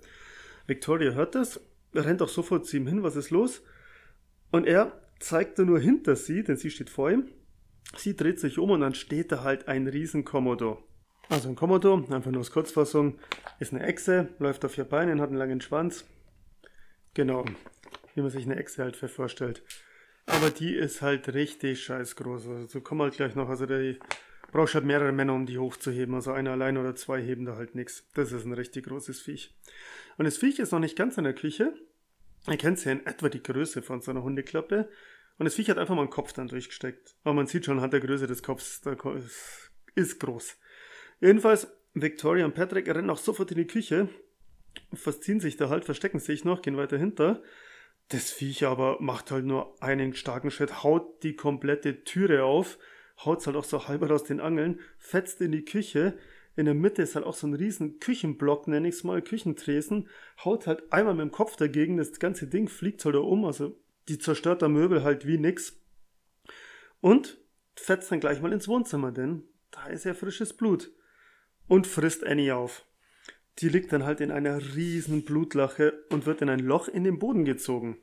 Victoria 0.67 1.13
hört 1.13 1.35
das, 1.35 1.61
rennt 1.95 2.23
auch 2.23 2.29
sofort 2.29 2.67
zu 2.67 2.77
ihm 2.77 2.87
hin, 2.87 3.03
was 3.03 3.17
ist 3.17 3.31
los? 3.31 3.63
Und 4.51 4.67
er 4.67 5.01
zeigt 5.21 5.59
nur 5.59 5.79
hinter 5.79 6.17
sie, 6.17 6.43
denn 6.43 6.57
sie 6.57 6.71
steht 6.71 6.91
vor 6.91 7.11
ihm. 7.11 7.29
Sie 7.97 8.17
dreht 8.17 8.41
sich 8.41 8.59
um 8.59 8.71
und 8.71 8.81
dann 8.81 8.95
steht 8.95 9.33
da 9.33 9.43
halt 9.43 9.69
ein 9.69 9.87
riesen 9.87 10.25
Komodo. 10.25 10.83
Also 11.31 11.49
ein 11.49 11.57
Komodo, 11.57 12.07
einfach 12.11 12.31
nur 12.31 12.41
als 12.41 12.51
Kurzfassung, 12.51 13.19
ist 13.61 13.73
eine 13.73 13.85
Echse, 13.85 14.29
läuft 14.39 14.65
auf 14.65 14.73
vier 14.73 14.85
Beinen, 14.85 15.21
hat 15.21 15.29
einen 15.29 15.39
langen 15.39 15.61
Schwanz. 15.61 16.05
Genau, 17.15 17.45
wie 18.15 18.23
man 18.23 18.31
sich 18.31 18.45
eine 18.45 18.57
Echse 18.57 18.83
halt 18.83 18.97
vorstellt. 18.97 19.63
Aber 20.29 20.51
die 20.51 20.75
ist 20.75 21.03
halt 21.03 21.33
richtig 21.35 21.83
scheiß 21.83 22.17
groß. 22.17 22.47
Also 22.47 22.67
so 22.67 22.81
kommen 22.81 23.03
halt 23.03 23.15
gleich 23.15 23.35
noch. 23.35 23.49
Also 23.49 23.67
die 23.67 23.99
brauchst 24.53 24.75
halt 24.75 24.85
mehrere 24.85 25.13
Männer, 25.13 25.35
um 25.35 25.47
die 25.47 25.59
hochzuheben. 25.59 26.15
Also 26.15 26.33
einer 26.33 26.53
allein 26.53 26.77
oder 26.77 26.95
zwei 26.95 27.21
heben 27.21 27.45
da 27.45 27.57
halt 27.57 27.75
nichts. 27.75 28.07
Das 28.15 28.33
ist 28.33 28.45
ein 28.45 28.53
richtig 28.53 28.87
großes 28.87 29.21
Viech. 29.21 29.55
Und 30.17 30.27
das 30.27 30.39
Viech 30.39 30.59
ist 30.59 30.73
noch 30.73 30.79
nicht 30.79 30.97
ganz 30.97 31.19
in 31.19 31.25
der 31.25 31.35
Küche. 31.35 31.75
Ihr 32.47 32.57
kennt 32.57 32.85
ja 32.85 32.93
in 32.93 33.07
etwa 33.07 33.29
die 33.29 33.43
Größe 33.43 33.83
von 33.83 34.01
so 34.01 34.11
einer 34.11 34.23
Hundeklappe. 34.23 34.89
Und 35.39 35.45
das 35.45 35.55
Viech 35.55 35.71
hat 35.71 35.79
einfach 35.79 35.95
mal 35.95 36.03
einen 36.03 36.11
Kopf 36.11 36.33
dann 36.33 36.49
durchgesteckt. 36.49 37.15
Aber 37.25 37.35
man 37.35 37.47
sieht 37.47 37.65
schon, 37.65 37.81
hat 37.81 37.93
der 37.93 38.01
Größe 38.01 38.27
des 38.27 38.43
Kopfs, 38.43 38.81
der 38.81 38.97
Ko 38.97 39.17
ist 39.95 40.21
groß. 40.21 40.57
Jedenfalls, 41.21 41.69
Victoria 41.95 42.45
und 42.45 42.55
Patrick 42.55 42.89
rennen 42.89 43.11
auch 43.11 43.19
sofort 43.19 43.51
in 43.51 43.59
die 43.59 43.67
Küche, 43.67 44.09
verziehen 44.93 45.41
sich 45.41 45.57
da 45.57 45.69
halt, 45.69 45.85
verstecken 45.85 46.21
sich 46.21 46.45
noch, 46.45 46.63
gehen 46.63 46.77
weiter 46.77 46.99
hinter. 46.99 47.43
Das 48.09 48.31
Viech 48.31 48.65
aber 48.65 48.97
macht 49.01 49.31
halt 49.31 49.45
nur 49.45 49.75
einen 49.83 50.15
starken 50.15 50.51
Schritt, 50.51 50.83
haut 50.83 51.23
die 51.23 51.37
komplette 51.37 52.05
Türe 52.05 52.45
auf, 52.45 52.79
haut's 53.25 53.47
halt 53.47 53.57
auch 53.57 53.65
so 53.65 53.87
halber 53.87 54.11
aus 54.11 54.25
den 54.25 54.41
Angeln, 54.41 54.81
fetzt 54.97 55.41
in 55.43 55.53
die 55.53 55.65
Küche. 55.65 56.17
In 56.57 56.65
der 56.65 56.75
Mitte 56.75 57.03
ist 57.03 57.15
halt 57.15 57.27
auch 57.27 57.35
so 57.35 57.47
ein 57.47 57.55
riesen 57.55 58.01
Küchenblock, 58.01 58.67
nenne 58.67 58.89
ich 58.89 58.97
es 58.97 59.05
mal, 59.05 59.21
Küchentresen, 59.21 60.09
haut 60.43 60.67
halt 60.67 60.91
einmal 60.91 61.15
mit 61.15 61.23
dem 61.23 61.33
Kopf 61.33 61.57
dagegen, 61.57 61.99
das 61.99 62.19
ganze 62.19 62.47
Ding 62.47 62.69
fliegt 62.69 63.05
halt 63.05 63.15
da 63.15 63.21
um, 63.21 63.45
also 63.45 63.79
die 64.09 64.19
zerstört 64.19 64.63
der 64.63 64.71
Möbel 64.71 65.05
halt 65.05 65.27
wie 65.27 65.39
nix. 65.39 65.79
Und 67.01 67.39
fetzt 67.77 68.11
dann 68.11 68.21
gleich 68.21 68.41
mal 68.41 68.53
ins 68.53 68.69
Wohnzimmer, 68.69 69.13
denn 69.13 69.43
da 69.71 69.87
ist 69.87 70.05
ja 70.05 70.15
frisches 70.15 70.55
Blut. 70.55 70.91
Und 71.69 71.87
frisst 71.87 72.27
Annie 72.27 72.57
auf. 72.57 72.87
Die 73.59 73.69
liegt 73.69 73.93
dann 73.93 74.05
halt 74.05 74.21
in 74.21 74.31
einer 74.31 74.59
riesen 74.77 75.25
Blutlache 75.25 76.05
und 76.11 76.27
wird 76.27 76.43
in 76.43 76.49
ein 76.49 76.61
Loch 76.61 76.89
in 76.89 77.05
den 77.05 77.19
Boden 77.19 77.45
gezogen. 77.45 77.99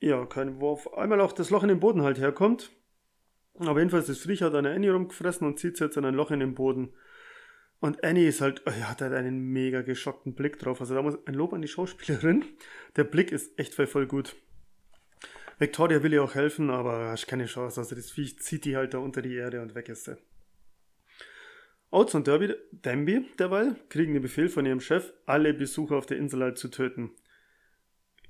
Ja, 0.00 0.26
kein, 0.26 0.60
auf 0.60 0.96
einmal 0.98 1.20
auch 1.20 1.32
das 1.32 1.50
Loch 1.50 1.62
in 1.62 1.68
den 1.68 1.80
Boden 1.80 2.02
halt 2.02 2.18
herkommt. 2.18 2.70
Aber 3.58 3.78
jedenfalls, 3.78 4.06
das 4.06 4.18
Viech 4.18 4.42
hat 4.42 4.54
eine 4.54 4.72
Annie 4.72 4.92
rumgefressen 4.92 5.46
und 5.46 5.58
zieht 5.58 5.78
jetzt 5.78 5.96
in 5.96 6.04
ein 6.04 6.14
Loch 6.14 6.32
in 6.32 6.40
den 6.40 6.54
Boden. 6.54 6.92
Und 7.78 8.02
Annie 8.02 8.28
ist 8.28 8.40
halt, 8.40 8.62
ja, 8.66 8.88
hat 8.88 9.00
halt 9.00 9.12
einen 9.12 9.52
mega 9.52 9.82
geschockten 9.82 10.34
Blick 10.34 10.58
drauf. 10.58 10.80
Also 10.80 10.94
da 10.94 11.02
muss 11.02 11.18
ein 11.26 11.34
Lob 11.34 11.52
an 11.52 11.62
die 11.62 11.68
Schauspielerin. 11.68 12.44
Der 12.96 13.04
Blick 13.04 13.30
ist 13.30 13.58
echt 13.58 13.74
voll, 13.74 13.86
voll 13.86 14.06
gut. 14.06 14.34
Victoria 15.58 16.02
will 16.02 16.12
ihr 16.12 16.24
auch 16.24 16.34
helfen, 16.34 16.70
aber 16.70 17.10
hast 17.10 17.28
keine 17.28 17.46
Chance. 17.46 17.80
Also 17.80 17.94
das 17.94 18.10
Viech 18.10 18.38
zieht 18.40 18.64
die 18.64 18.76
halt 18.76 18.94
da 18.94 18.98
unter 18.98 19.22
die 19.22 19.34
Erde 19.34 19.62
und 19.62 19.74
weg 19.74 19.88
ist 19.88 20.04
sie. 20.04 20.16
Oates 21.94 22.16
und 22.16 22.26
Derby, 22.26 22.52
Danby 22.72 23.24
derweil 23.38 23.76
kriegen 23.88 24.14
den 24.14 24.22
Befehl 24.22 24.48
von 24.48 24.66
ihrem 24.66 24.80
Chef, 24.80 25.12
alle 25.26 25.54
Besucher 25.54 25.96
auf 25.96 26.06
der 26.06 26.16
Insel 26.16 26.42
halt 26.42 26.58
zu 26.58 26.66
töten. 26.66 27.12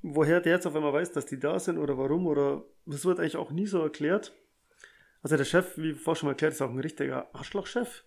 Woher 0.02 0.42
der 0.42 0.52
jetzt 0.52 0.66
auf 0.66 0.76
einmal 0.76 0.92
weiß, 0.92 1.12
dass 1.12 1.24
die 1.24 1.40
da 1.40 1.58
sind 1.58 1.78
oder 1.78 1.96
warum 1.96 2.26
oder 2.26 2.66
das 2.84 3.06
wird 3.06 3.18
eigentlich 3.18 3.38
auch 3.38 3.50
nie 3.50 3.66
so 3.66 3.80
erklärt. 3.80 4.34
Also 5.22 5.38
der 5.38 5.46
Chef, 5.46 5.78
wie 5.78 5.94
vorher 5.94 6.18
schon 6.18 6.26
mal 6.26 6.32
erklärt, 6.32 6.52
ist 6.52 6.60
auch 6.60 6.68
ein 6.68 6.78
richtiger 6.78 7.34
Arschlochchef. 7.34 8.04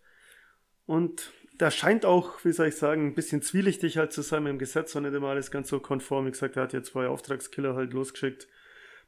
Und 0.86 1.34
der 1.60 1.72
scheint 1.72 2.06
auch, 2.06 2.46
wie 2.46 2.52
soll 2.52 2.68
ich 2.68 2.76
sagen, 2.76 3.08
ein 3.08 3.16
bisschen 3.16 3.42
zwielichtig 3.42 3.98
halt 3.98 4.14
zu 4.14 4.22
sein 4.22 4.44
mit 4.44 4.52
dem 4.52 4.60
Gesetz 4.60 4.94
und 4.96 5.04
nicht 5.04 5.16
immer 5.16 5.30
alles 5.30 5.50
ganz 5.50 5.70
so 5.70 5.80
konform. 5.80 6.28
Wie 6.28 6.32
gesagt, 6.32 6.56
er 6.56 6.64
hat 6.64 6.74
jetzt 6.74 6.92
zwei 6.92 7.08
Auftragskiller 7.08 7.74
halt 7.74 7.94
losgeschickt. 7.94 8.48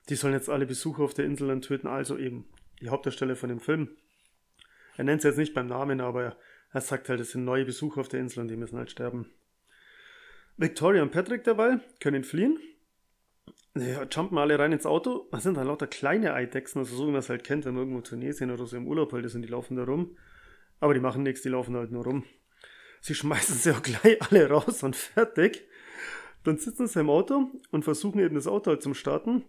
Die 0.10 0.16
sollen 0.16 0.34
jetzt 0.34 0.50
alle 0.50 0.66
Besucher 0.66 1.04
auf 1.04 1.14
der 1.14 1.26
Insel 1.26 1.50
dann 1.50 1.62
töten, 1.62 1.86
also 1.86 2.18
eben 2.18 2.50
die 2.82 2.90
Hauptdarsteller 2.90 3.36
von 3.36 3.50
dem 3.50 3.60
Film. 3.60 3.96
Er 5.00 5.06
nennt 5.06 5.20
es 5.20 5.24
jetzt 5.24 5.38
nicht 5.38 5.54
beim 5.54 5.68
Namen, 5.68 6.02
aber 6.02 6.36
er, 6.74 6.82
sagt 6.82 7.08
halt, 7.08 7.22
es 7.22 7.32
sind 7.32 7.46
neue 7.46 7.64
Besucher 7.64 8.02
auf 8.02 8.10
der 8.10 8.20
Insel 8.20 8.42
und 8.42 8.50
die 8.50 8.58
müssen 8.58 8.78
halt 8.78 8.92
sterben. 8.92 9.32
Victoria 10.58 11.02
und 11.02 11.14
Patrick 11.14 11.46
derweil 11.46 11.80
können 12.02 12.26
fliehen. 12.26 12.60
Ja, 13.76 14.04
jumpen 14.04 14.38
alle 14.38 14.60
rein 14.60 14.74
ins 14.74 14.86
Auto. 14.86 15.30
Das 15.32 15.44
sind 15.44 15.56
halt 15.56 15.68
lauter 15.68 15.88
kleine 15.88 16.34
Eidechsen, 16.34 16.80
also 16.80 16.98
so 16.98 17.08
wie 17.08 17.12
man 17.12 17.20
es 17.20 17.30
halt 17.30 17.46
kennt, 17.46 17.64
wenn 17.64 17.76
man 17.76 17.84
irgendwo 17.84 18.00
in 18.00 18.04
Tunesien 18.04 18.52
oder 18.52 18.66
so 18.66 18.76
im 18.76 18.90
Urlaub 18.90 19.14
halt 19.14 19.24
ist 19.24 19.36
und 19.36 19.42
die 19.42 19.48
laufen 19.48 19.78
da 19.78 19.86
rum. 19.86 20.18
Aber 20.82 20.94
die 20.94 21.00
machen 21.00 21.24
nichts, 21.24 21.44
die 21.44 21.50
laufen 21.50 21.78
halt 21.78 21.92
nur 21.92 22.04
rum. 22.04 22.26
Sie 23.00 23.16
schmeißen 23.16 23.56
sie 23.56 23.72
auch 23.72 23.82
gleich 23.82 24.22
alle 24.22 24.50
raus 24.50 24.84
und 24.84 24.98
fertig. 24.98 25.66
Dann 26.44 26.58
sitzen 26.58 26.88
sie 26.88 27.00
im 27.00 27.10
Auto 27.10 27.54
und 27.72 27.86
versuchen 27.86 28.20
eben 28.20 28.36
das 28.36 28.48
Auto 28.48 28.72
halt 28.72 28.84
zum 28.84 28.96
Starten. 28.96 29.46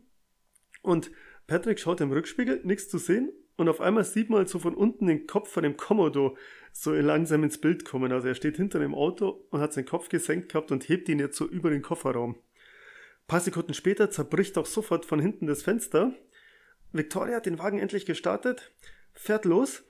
Und 0.83 1.11
Patrick 1.49 1.80
schaut 1.80 2.00
im 2.00 2.12
Rückspiegel, 2.12 2.61
nichts 2.62 2.88
zu 2.88 2.99
sehen. 2.99 3.33
Und 3.60 3.68
auf 3.68 3.82
einmal 3.82 4.04
sieht 4.04 4.30
man 4.30 4.38
halt 4.38 4.48
so 4.48 4.58
von 4.58 4.74
unten 4.74 5.06
den 5.06 5.26
Kopf 5.26 5.50
von 5.50 5.62
dem 5.62 5.76
Komodo 5.76 6.34
so 6.72 6.94
langsam 6.94 7.44
ins 7.44 7.60
Bild 7.60 7.84
kommen. 7.84 8.10
Also 8.10 8.28
er 8.28 8.34
steht 8.34 8.56
hinter 8.56 8.78
dem 8.78 8.94
Auto 8.94 9.46
und 9.50 9.60
hat 9.60 9.74
seinen 9.74 9.84
Kopf 9.84 10.08
gesenkt 10.08 10.50
gehabt 10.50 10.72
und 10.72 10.88
hebt 10.88 11.10
ihn 11.10 11.18
jetzt 11.18 11.36
so 11.36 11.46
über 11.46 11.68
den 11.68 11.82
Kofferraum. 11.82 12.36
Ein 12.36 13.26
paar 13.26 13.40
Sekunden 13.40 13.74
später 13.74 14.10
zerbricht 14.10 14.56
auch 14.56 14.64
sofort 14.64 15.04
von 15.04 15.20
hinten 15.20 15.46
das 15.46 15.62
Fenster. 15.62 16.14
Victoria 16.92 17.36
hat 17.36 17.44
den 17.44 17.58
Wagen 17.58 17.80
endlich 17.80 18.06
gestartet, 18.06 18.72
fährt 19.12 19.44
los. 19.44 19.82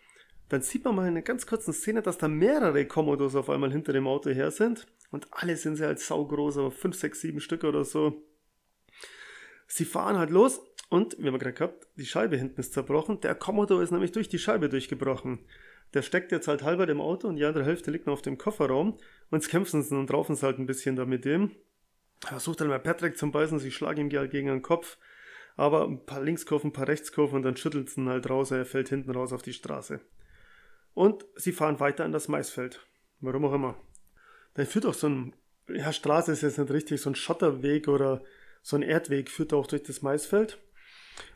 Dann 0.49 0.63
sieht 0.63 0.85
man 0.85 0.97
mal 0.97 1.03
in 1.03 1.11
einer 1.11 1.23
ganz 1.23 1.47
kurzen 1.47 1.73
Szene, 1.73 2.03
dass 2.03 2.19
da 2.19 2.27
mehrere 2.27 2.87
Komodos 2.87 3.37
auf 3.37 3.49
einmal 3.49 3.71
hinter 3.71 3.93
dem 3.93 4.09
Auto 4.09 4.31
her 4.31 4.51
sind. 4.51 4.89
Und 5.13 5.29
alle 5.31 5.57
sind 5.57 5.77
sie 5.77 5.85
halt 5.85 6.01
saugroß, 6.01 6.59
aber 6.59 6.73
5, 6.73 6.97
6, 6.97 7.21
7 7.21 7.41
Stück 7.41 7.63
oder 7.63 7.85
so. 7.85 8.27
Sie 9.69 9.85
fahren 9.85 10.19
halt 10.19 10.31
los 10.31 10.61
und, 10.91 11.17
wie 11.19 11.29
haben 11.29 11.39
gerade 11.39 11.55
gehabt, 11.55 11.87
die 11.97 12.05
Scheibe 12.05 12.37
hinten 12.37 12.61
ist 12.61 12.75
zerbrochen. 12.75 13.21
Der 13.21 13.37
Commodore 13.37 13.83
ist 13.83 13.93
nämlich 13.93 14.11
durch 14.11 14.29
die 14.29 14.41
Scheibe 14.41 14.69
durchgebrochen. 14.69 15.39
Der 15.95 16.03
steckt 16.03 16.33
jetzt 16.33 16.49
halt 16.49 16.65
halber 16.65 16.89
im 16.89 17.01
Auto 17.01 17.29
und 17.29 17.37
die 17.37 17.45
andere 17.45 17.65
Hälfte 17.65 17.93
liegt 17.93 18.07
noch 18.07 18.15
auf 18.15 18.23
dem 18.23 18.39
Kofferraum. 18.39 18.99
Und 19.31 19.41
jetzt 19.41 19.49
kämpfen 19.49 19.83
sie 19.83 19.97
und 19.97 20.13
raufen 20.13 20.35
sie 20.35 20.45
halt 20.45 20.59
ein 20.59 20.67
bisschen 20.67 20.97
da 20.97 21.05
mit 21.05 21.25
dem. 21.25 21.53
Er 22.25 22.31
versucht 22.31 22.61
dann 22.61 22.69
mal 22.69 22.81
Patrick 22.81 23.17
zum 23.17 23.31
Beißen, 23.31 23.61
sie 23.61 23.71
schlagen 23.71 24.11
ihm 24.11 24.19
halt 24.19 24.33
gegen 24.33 24.49
den 24.49 24.63
Kopf. 24.63 24.99
Aber 25.57 25.87
ein 25.87 26.05
paar 26.05 26.23
Linkskurven, 26.23 26.71
ein 26.71 26.73
paar 26.73 26.89
Rechtskurven 26.89 27.37
und 27.37 27.43
dann 27.45 27.57
schüttelt 27.57 27.97
ihn 27.97 28.09
halt 28.09 28.29
raus, 28.29 28.51
er 28.51 28.67
fällt 28.67 28.89
hinten 28.89 29.13
raus 29.13 29.33
auf 29.33 29.43
die 29.43 29.53
Straße. 29.53 30.01
Und 30.95 31.25
sie 31.37 31.53
fahren 31.53 31.79
weiter 31.79 32.05
in 32.05 32.13
das 32.13 32.27
Maisfeld. 32.27 32.85
Warum 33.21 33.45
auch 33.45 33.53
immer. 33.53 33.77
Da 34.55 34.65
führt 34.65 34.87
auch 34.87 34.95
so 34.95 35.09
ein, 35.09 35.37
ja, 35.69 35.93
Straße 35.93 36.33
ist 36.33 36.43
jetzt 36.43 36.59
nicht 36.59 36.73
richtig, 36.73 37.01
so 37.01 37.11
ein 37.11 37.15
Schotterweg 37.15 37.87
oder 37.87 38.25
so 38.63 38.75
ein 38.75 38.83
Erdweg 38.83 39.31
führt 39.31 39.53
auch 39.53 39.69
durch 39.69 39.85
das 39.85 40.03
Maisfeld. 40.03 40.59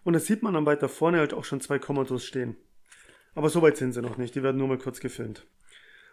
Und 0.03 0.13
da 0.15 0.21
sieht 0.21 0.43
man 0.43 0.55
dann 0.55 0.67
weiter 0.67 0.89
vorne 0.89 1.19
halt 1.19 1.35
auch 1.35 1.45
schon 1.45 1.61
zwei 1.61 1.79
Kommandos 1.79 2.25
stehen. 2.25 2.57
Aber 3.35 3.49
so 3.49 3.63
weit 3.63 3.77
sind 3.77 3.93
sie 3.93 4.03
noch 4.03 4.17
nicht, 4.17 4.35
die 4.35 4.43
werden 4.43 4.59
nur 4.59 4.69
mal 4.69 4.79
kurz 4.79 5.01
gefilmt. 5.01 5.47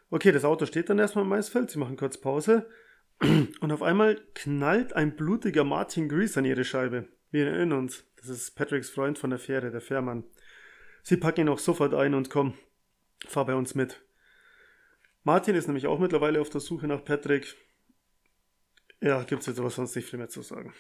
Okay, 0.10 0.32
das 0.32 0.44
Auto 0.44 0.66
steht 0.66 0.90
dann 0.90 1.00
erstmal 1.00 1.24
im 1.24 1.30
Maisfeld, 1.30 1.72
sie 1.72 1.80
machen 1.80 1.98
kurz 1.98 2.18
Pause 2.18 2.70
und 3.22 3.72
auf 3.72 3.82
einmal 3.82 4.20
knallt 4.34 4.94
ein 4.94 5.16
blutiger 5.16 5.64
Martin 5.64 6.10
Grease 6.10 6.40
an 6.40 6.46
ihre 6.46 6.66
Scheibe. 6.66 7.08
Wir 7.30 7.48
erinnern 7.48 7.80
uns, 7.80 8.04
das 8.18 8.28
ist 8.28 8.56
Patricks 8.56 8.90
Freund 8.90 9.18
von 9.18 9.30
der 9.30 9.40
Fähre, 9.40 9.72
der 9.72 9.82
Fährmann. 9.82 10.26
Sie 11.04 11.18
packen 11.18 11.42
ihn 11.42 11.50
auch 11.50 11.60
sofort 11.60 11.94
ein 11.94 12.14
und 12.14 12.30
kommen, 12.30 12.56
fahr 13.28 13.46
bei 13.46 13.56
uns 13.56 13.74
mit. 13.74 14.02
Martin 15.24 15.56
ist 15.56 15.68
nämlich 15.68 15.88
auch 15.88 16.00
mittlerweile 16.00 16.42
auf 16.42 16.50
der 16.50 16.62
Suche 16.62 16.88
nach 16.88 17.06
Patrick. 17.06 17.56
Ja, 19.02 19.24
gibt's 19.24 19.46
jetzt 19.46 19.60
aber 19.60 19.70
sonst 19.70 19.96
nicht 19.96 20.10
viel 20.10 20.20
mehr 20.20 20.30
zu 20.30 20.42
sagen. 20.42 20.74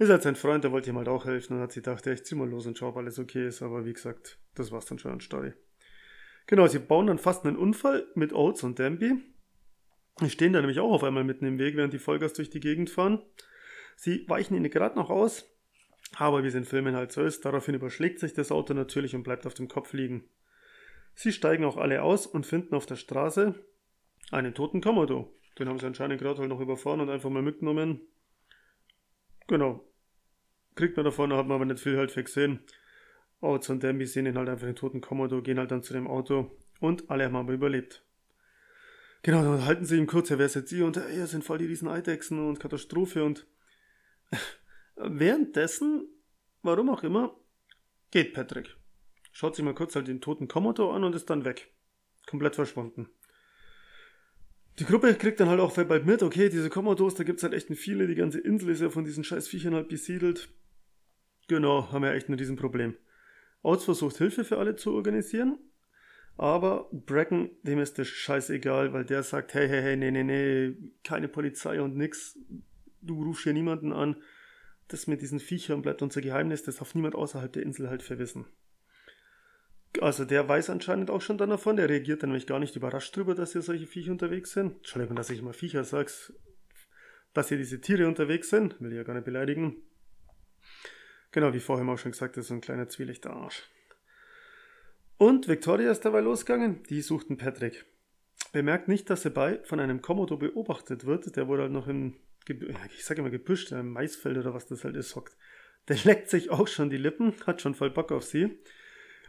Ist 0.00 0.08
halt 0.08 0.22
sein 0.22 0.34
Freund, 0.34 0.64
der 0.64 0.72
wollte 0.72 0.88
ihm 0.88 0.96
halt 0.96 1.08
auch 1.08 1.26
helfen 1.26 1.52
und 1.52 1.60
hat 1.60 1.72
sich 1.72 1.82
gedacht, 1.82 2.06
ja, 2.06 2.12
ich 2.12 2.24
zieh 2.24 2.34
mal 2.34 2.48
los 2.48 2.66
und 2.66 2.78
schau, 2.78 2.88
ob 2.88 2.96
alles 2.96 3.18
okay 3.18 3.46
ist. 3.46 3.60
Aber 3.60 3.84
wie 3.84 3.92
gesagt, 3.92 4.38
das 4.54 4.72
war's 4.72 4.86
dann 4.86 4.98
schon 4.98 5.12
an 5.12 5.20
Story. 5.20 5.52
Genau, 6.46 6.66
sie 6.66 6.78
bauen 6.78 7.08
dann 7.08 7.18
fast 7.18 7.44
einen 7.44 7.58
Unfall 7.58 8.06
mit 8.14 8.32
Oates 8.32 8.62
und 8.62 8.78
Danby. 8.78 9.22
Die 10.22 10.30
stehen 10.30 10.54
da 10.54 10.60
nämlich 10.60 10.80
auch 10.80 10.90
auf 10.90 11.04
einmal 11.04 11.22
mitten 11.22 11.44
im 11.44 11.58
Weg, 11.58 11.76
während 11.76 11.92
die 11.92 11.98
Vollgas 11.98 12.32
durch 12.32 12.48
die 12.48 12.60
Gegend 12.60 12.88
fahren. 12.88 13.20
Sie 13.94 14.26
weichen 14.26 14.56
ihnen 14.56 14.70
gerade 14.70 14.96
noch 14.96 15.10
aus, 15.10 15.44
aber 16.16 16.42
wie 16.44 16.48
es 16.48 16.54
in 16.54 16.64
Filmen 16.64 16.96
halt 16.96 17.12
so 17.12 17.22
ist, 17.22 17.44
daraufhin 17.44 17.74
überschlägt 17.74 18.20
sich 18.20 18.32
das 18.32 18.50
Auto 18.50 18.72
natürlich 18.72 19.14
und 19.14 19.22
bleibt 19.22 19.46
auf 19.46 19.52
dem 19.52 19.68
Kopf 19.68 19.92
liegen. 19.92 20.24
Sie 21.14 21.30
steigen 21.30 21.64
auch 21.64 21.76
alle 21.76 22.02
aus 22.02 22.26
und 22.26 22.46
finden 22.46 22.74
auf 22.74 22.86
der 22.86 22.96
Straße 22.96 23.54
einen 24.30 24.54
toten 24.54 24.80
Komodo. 24.80 25.36
Den 25.58 25.68
haben 25.68 25.78
sie 25.78 25.84
anscheinend 25.84 26.22
gerade 26.22 26.38
halt 26.38 26.48
noch 26.48 26.60
überfahren 26.60 27.02
und 27.02 27.10
einfach 27.10 27.28
mal 27.28 27.42
mitgenommen. 27.42 28.00
Genau, 29.46 29.89
kriegt 30.74 30.96
man 30.96 31.04
davon, 31.04 31.32
hat 31.32 31.46
man 31.46 31.56
aber 31.56 31.64
nicht 31.64 31.80
viel 31.80 31.96
halt 31.96 32.14
gesehen. 32.14 32.60
Oates 33.40 33.70
und 33.70 33.82
Danby 33.82 34.06
sehen 34.06 34.26
ihn 34.26 34.36
halt 34.36 34.48
einfach 34.48 34.66
den 34.66 34.76
toten 34.76 35.00
Komodo, 35.00 35.42
gehen 35.42 35.58
halt 35.58 35.70
dann 35.70 35.82
zu 35.82 35.92
dem 35.92 36.06
Auto 36.06 36.50
und 36.80 37.10
alle 37.10 37.24
haben 37.24 37.36
aber 37.36 37.52
überlebt. 37.52 38.04
Genau, 39.22 39.42
dann 39.42 39.64
halten 39.64 39.84
sie 39.84 39.98
ihm 39.98 40.06
kurz, 40.06 40.30
ja, 40.30 40.38
wer 40.38 40.46
ist 40.46 40.54
jetzt 40.54 40.72
ihr? 40.72 40.86
Und 40.86 40.96
ja, 40.96 41.26
sind 41.26 41.44
voll 41.44 41.58
die 41.58 41.66
riesen 41.66 41.88
Eidechsen 41.88 42.38
und 42.38 42.60
Katastrophe 42.60 43.24
und 43.24 43.46
währenddessen, 44.96 46.08
warum 46.62 46.88
auch 46.90 47.02
immer, 47.02 47.36
geht 48.10 48.32
Patrick. 48.32 48.76
Schaut 49.32 49.54
sich 49.54 49.64
mal 49.64 49.74
kurz 49.74 49.94
halt 49.94 50.08
den 50.08 50.20
toten 50.20 50.48
Komodo 50.48 50.90
an 50.92 51.04
und 51.04 51.14
ist 51.14 51.30
dann 51.30 51.44
weg. 51.44 51.72
Komplett 52.26 52.54
verschwunden. 52.54 53.08
Die 54.78 54.84
Gruppe 54.84 55.14
kriegt 55.14 55.40
dann 55.40 55.48
halt 55.48 55.60
auch 55.60 55.74
bald 55.74 56.06
mit, 56.06 56.22
okay, 56.22 56.48
diese 56.48 56.70
Komodos, 56.70 57.14
da 57.14 57.24
gibt 57.24 57.38
es 57.38 57.42
halt 57.42 57.52
echt 57.52 57.68
viele, 57.76 58.06
die 58.06 58.14
ganze 58.14 58.40
Insel 58.40 58.70
ist 58.70 58.80
ja 58.80 58.88
von 58.88 59.04
diesen 59.04 59.24
scheiß 59.24 59.48
Viechern 59.48 59.74
halt 59.74 59.88
besiedelt. 59.88 60.48
Genau, 61.50 61.90
haben 61.90 62.04
wir 62.04 62.12
echt 62.12 62.28
ein 62.28 62.34
Riesenproblem. 62.34 62.94
Oates 63.64 63.84
versucht 63.84 64.18
Hilfe 64.18 64.44
für 64.44 64.58
alle 64.58 64.76
zu 64.76 64.94
organisieren, 64.94 65.58
aber 66.36 66.88
Bracken, 66.92 67.50
dem 67.64 67.80
ist 67.80 67.98
das 67.98 68.06
scheißegal, 68.06 68.92
weil 68.92 69.04
der 69.04 69.24
sagt, 69.24 69.54
hey, 69.54 69.68
hey, 69.68 69.82
hey, 69.82 69.96
nee, 69.96 70.12
nee, 70.12 70.22
nee, 70.22 70.76
keine 71.02 71.26
Polizei 71.26 71.82
und 71.82 71.96
nix, 71.96 72.38
du 73.02 73.24
rufst 73.24 73.42
hier 73.42 73.52
niemanden 73.52 73.92
an. 73.92 74.22
Das 74.86 75.08
mit 75.08 75.22
diesen 75.22 75.40
Viechern 75.40 75.82
bleibt 75.82 76.02
unser 76.02 76.20
Geheimnis, 76.20 76.62
das 76.62 76.76
darf 76.76 76.94
niemand 76.94 77.16
außerhalb 77.16 77.52
der 77.52 77.64
Insel 77.64 77.90
halt 77.90 78.04
verwissen. 78.04 78.46
Also 80.00 80.24
der 80.24 80.48
weiß 80.48 80.70
anscheinend 80.70 81.10
auch 81.10 81.20
schon 81.20 81.36
dann 81.36 81.50
davon, 81.50 81.74
der 81.74 81.88
reagiert 81.88 82.22
dann 82.22 82.30
nämlich 82.30 82.46
gar 82.46 82.60
nicht 82.60 82.76
überrascht 82.76 83.16
drüber, 83.16 83.34
dass 83.34 83.54
hier 83.54 83.62
solche 83.62 83.88
Viecher 83.88 84.12
unterwegs 84.12 84.52
sind. 84.52 84.76
Entschuldigung, 84.76 85.16
dass 85.16 85.30
ich 85.30 85.40
immer 85.40 85.52
Viecher 85.52 85.82
sage, 85.82 86.12
dass 87.34 87.48
hier 87.48 87.58
diese 87.58 87.80
Tiere 87.80 88.06
unterwegs 88.06 88.50
sind, 88.50 88.80
will 88.80 88.92
ich 88.92 88.98
ja 88.98 89.02
gar 89.02 89.14
nicht 89.14 89.24
beleidigen. 89.24 89.82
Genau, 91.32 91.52
wie 91.52 91.60
vorhin 91.60 91.88
auch 91.88 91.98
schon 91.98 92.12
gesagt, 92.12 92.36
das 92.36 92.44
ist 92.44 92.48
so 92.48 92.54
ein 92.54 92.60
kleiner 92.60 92.88
zwielichter 92.88 93.30
Arsch. 93.30 93.68
Und 95.16 95.48
Victoria 95.48 95.90
ist 95.90 96.04
dabei 96.04 96.20
losgegangen, 96.20 96.82
die 96.88 97.02
suchten 97.02 97.36
Patrick. 97.36 97.84
Bemerkt 98.52 98.88
nicht, 98.88 99.10
dass 99.10 99.24
er 99.24 99.30
bei 99.30 99.60
von 99.64 99.78
einem 99.78 100.02
Komodo 100.02 100.36
beobachtet 100.36 101.04
wird, 101.04 101.36
der 101.36 101.46
wurde 101.46 101.64
halt 101.64 101.72
noch 101.72 101.88
im, 101.88 102.16
ich 102.96 103.04
sage 103.04 103.20
immer 103.20 103.30
Gebüsch, 103.30 103.70
im 103.70 103.92
Maisfeld 103.92 104.38
oder 104.38 104.54
was 104.54 104.66
das 104.66 104.82
halt 104.82 104.96
ist, 104.96 105.14
hockt. 105.14 105.36
Der 105.88 105.98
leckt 106.04 106.30
sich 106.30 106.50
auch 106.50 106.66
schon 106.66 106.90
die 106.90 106.96
Lippen, 106.96 107.34
hat 107.46 107.60
schon 107.60 107.74
voll 107.74 107.90
Bock 107.90 108.12
auf 108.12 108.24
sie. 108.24 108.58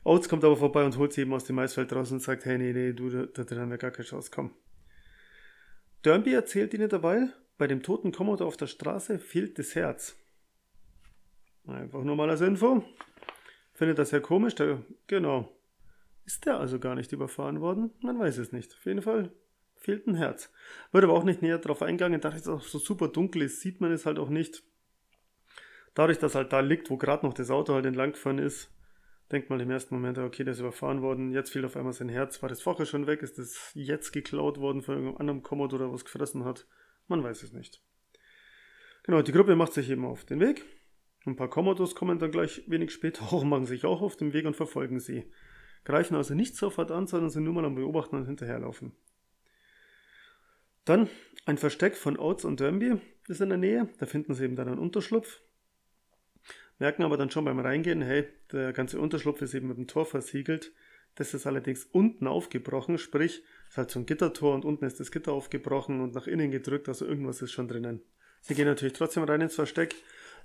Oates 0.03 0.29
kommt 0.29 0.43
aber 0.43 0.57
vorbei 0.57 0.83
und 0.83 0.97
holt 0.97 1.13
sie 1.13 1.21
eben 1.21 1.33
aus 1.33 1.43
dem 1.43 1.57
Maisfeld 1.57 1.93
raus 1.93 2.11
und 2.11 2.21
sagt, 2.21 2.45
hey, 2.45 2.57
nee, 2.57 2.73
nee, 2.73 2.93
du, 2.93 3.09
da, 3.09 3.43
da 3.43 3.55
haben 3.57 3.69
wir 3.69 3.77
gar 3.77 3.91
keine 3.91 4.07
Chance, 4.07 4.31
komm. 4.33 4.55
Derby 6.03 6.33
erzählt 6.33 6.73
ihnen 6.73 6.89
dabei, 6.89 7.27
bei 7.59 7.67
dem 7.67 7.83
toten 7.83 8.11
Komodo 8.11 8.47
auf 8.47 8.57
der 8.57 8.65
Straße 8.67 9.19
fehlt 9.19 9.59
das 9.59 9.75
Herz. 9.75 10.15
Einfach 11.67 12.03
nur 12.03 12.15
mal 12.15 12.29
als 12.29 12.41
Info. 12.41 12.83
Findet 13.73 13.99
das 13.99 14.09
sehr 14.09 14.21
komisch, 14.21 14.55
der, 14.55 14.83
genau. 15.07 15.51
Ist 16.25 16.45
der 16.45 16.59
also 16.59 16.79
gar 16.79 16.95
nicht 16.95 17.11
überfahren 17.11 17.61
worden? 17.61 17.91
Man 18.01 18.19
weiß 18.19 18.37
es 18.37 18.51
nicht. 18.51 18.73
Auf 18.73 18.85
jeden 18.85 19.01
Fall 19.01 19.31
fehlt 19.75 20.07
ein 20.07 20.15
Herz. 20.15 20.51
Wird 20.91 21.03
aber 21.03 21.13
auch 21.13 21.23
nicht 21.23 21.41
näher 21.41 21.57
darauf 21.57 21.81
eingegangen, 21.81 22.21
da 22.21 22.29
es 22.29 22.47
auch 22.47 22.61
so 22.61 22.77
super 22.77 23.07
dunkel 23.07 23.43
ist, 23.43 23.61
sieht 23.61 23.81
man 23.81 23.91
es 23.91 24.05
halt 24.05 24.19
auch 24.19 24.29
nicht. 24.29 24.63
Dadurch, 25.93 26.19
dass 26.19 26.35
halt 26.35 26.53
da 26.53 26.59
liegt, 26.59 26.89
wo 26.89 26.97
gerade 26.97 27.25
noch 27.25 27.33
das 27.33 27.49
Auto 27.49 27.73
halt 27.73 27.85
entlang 27.85 28.13
gefahren 28.13 28.37
ist, 28.37 28.71
denkt 29.31 29.49
man 29.49 29.59
im 29.59 29.71
ersten 29.71 29.95
Moment, 29.95 30.17
okay, 30.17 30.43
der 30.43 30.53
ist 30.53 30.59
überfahren 30.59 31.01
worden, 31.01 31.31
jetzt 31.31 31.51
fehlt 31.51 31.65
auf 31.65 31.75
einmal 31.75 31.93
sein 31.93 32.09
Herz. 32.09 32.41
War 32.41 32.49
das 32.49 32.61
vorher 32.61 32.85
schon 32.85 33.07
weg? 33.07 33.21
Ist 33.23 33.37
das 33.37 33.71
jetzt 33.73 34.11
geklaut 34.11 34.59
worden 34.59 34.81
von 34.81 34.95
irgendeinem 34.95 35.19
anderen 35.19 35.43
Commodore 35.43 35.85
oder 35.85 35.93
was 35.93 36.05
gefressen 36.05 36.45
hat? 36.45 36.67
Man 37.07 37.23
weiß 37.23 37.43
es 37.43 37.51
nicht. 37.51 37.81
Genau, 39.03 39.21
die 39.21 39.31
Gruppe 39.31 39.55
macht 39.55 39.73
sich 39.73 39.89
eben 39.89 40.05
auf 40.05 40.23
den 40.23 40.39
Weg 40.39 40.63
Ein 41.25 41.35
paar 41.35 41.49
Kommodos 41.49 41.95
kommen 41.95 42.19
dann 42.19 42.31
gleich 42.31 42.63
wenig 42.67 42.91
später 42.91 43.31
auch, 43.31 43.43
machen 43.43 43.65
sich 43.65 43.85
auch 43.85 44.01
auf 44.01 44.15
den 44.15 44.33
Weg 44.33 44.45
und 44.45 44.55
verfolgen 44.55 44.99
sie. 44.99 45.31
Greifen 45.83 46.15
also 46.15 46.33
nicht 46.33 46.55
sofort 46.55 46.91
an, 46.91 47.07
sondern 47.07 47.29
sind 47.29 47.43
nur 47.43 47.53
mal 47.53 47.65
am 47.65 47.75
Beobachten 47.75 48.15
und 48.15 48.25
hinterherlaufen. 48.25 48.93
Dann 50.85 51.09
ein 51.45 51.57
Versteck 51.57 51.95
von 51.95 52.17
Oates 52.17 52.45
und 52.45 52.59
Derby 52.59 52.99
ist 53.27 53.41
in 53.41 53.49
der 53.49 53.57
Nähe. 53.57 53.89
Da 53.99 54.05
finden 54.05 54.33
sie 54.33 54.45
eben 54.45 54.55
dann 54.55 54.67
einen 54.67 54.79
Unterschlupf. 54.79 55.41
Merken 56.79 57.03
aber 57.03 57.17
dann 57.17 57.29
schon 57.29 57.45
beim 57.45 57.59
Reingehen, 57.59 58.01
hey, 58.01 58.27
der 58.51 58.73
ganze 58.73 58.99
Unterschlupf 58.99 59.41
ist 59.43 59.53
eben 59.53 59.67
mit 59.67 59.77
dem 59.77 59.87
Tor 59.87 60.05
versiegelt. 60.05 60.71
Das 61.15 61.33
ist 61.33 61.45
allerdings 61.45 61.85
unten 61.85 62.25
aufgebrochen, 62.25 62.97
sprich, 62.97 63.43
ist 63.69 63.77
halt 63.77 63.91
so 63.91 63.99
ein 63.99 64.05
Gittertor 64.05 64.55
und 64.55 64.65
unten 64.65 64.85
ist 64.85 64.99
das 64.99 65.11
Gitter 65.11 65.33
aufgebrochen 65.33 66.01
und 66.01 66.15
nach 66.15 66.25
innen 66.25 66.51
gedrückt, 66.51 66.87
also 66.87 67.05
irgendwas 67.05 67.41
ist 67.41 67.51
schon 67.51 67.67
drinnen. 67.67 68.01
Sie 68.39 68.55
gehen 68.55 68.65
natürlich 68.65 68.93
trotzdem 68.93 69.23
rein 69.23 69.41
ins 69.41 69.55
Versteck. 69.55 69.93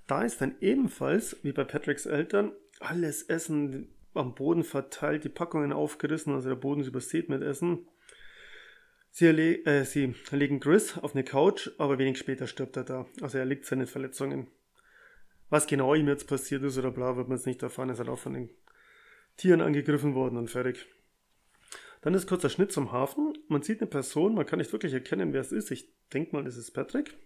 Da 0.07 0.23
ist 0.23 0.41
dann 0.41 0.57
ebenfalls, 0.61 1.37
wie 1.43 1.53
bei 1.53 1.65
Patricks 1.65 2.07
Eltern, 2.07 2.53
alles 2.81 3.23
Essen 3.23 3.89
am 4.15 4.35
Boden 4.35 4.65
verteilt, 4.65 5.25
die 5.25 5.29
Packungen 5.29 5.73
aufgerissen, 5.73 6.35
also 6.35 6.49
der 6.49 6.57
Boden 6.57 6.81
ist 6.81 6.89
übersät 6.89 7.29
mit 7.29 7.43
Essen. 7.43 7.87
Sie, 9.11 9.27
äh, 9.27 9.85
sie 9.85 10.15
legen 10.31 10.61
Chris 10.61 10.99
auf 10.99 11.15
eine 11.15 11.25
Couch, 11.25 11.71
aber 11.79 11.99
wenig 11.99 12.19
später 12.19 12.47
stirbt 12.47 12.77
er 12.77 12.85
da. 12.85 13.07
Also 13.23 13.39
er 13.39 13.47
liegt 13.47 13.65
seine 13.65 13.87
Verletzungen. 13.87 14.49
Was 15.49 15.67
genau 15.67 15.95
ihm 15.95 16.09
jetzt 16.09 16.27
passiert 16.27 16.63
ist 16.65 16.77
oder 16.77 16.91
bla, 16.91 17.17
wird 17.17 17.29
man 17.29 17.39
jetzt 17.39 17.47
nicht 17.47 17.63
erfahren. 17.63 17.89
Er 17.89 17.95
ist 17.95 17.99
halt 17.99 18.09
auch 18.09 18.19
von 18.19 18.35
den 18.35 18.51
Tieren 19.37 19.61
angegriffen 19.61 20.15
worden 20.15 20.37
und 20.37 20.51
fertig. 20.51 20.87
Dann 22.03 22.15
ist 22.15 22.29
kurzer 22.29 22.51
Schnitt 22.51 22.73
zum 22.73 22.93
Hafen. 22.93 23.33
Man 23.49 23.63
sieht 23.63 23.81
eine 23.81 23.89
Person, 23.89 24.35
man 24.35 24.47
kann 24.47 24.59
nicht 24.59 24.73
wirklich 24.73 24.93
erkennen, 24.93 25.33
wer 25.33 25.41
es 25.41 25.53
ist. 25.53 25.71
Ich 25.71 25.89
denke 26.13 26.37
mal, 26.37 26.47
es 26.47 26.57
ist 26.57 26.73
Patrick. 26.73 27.17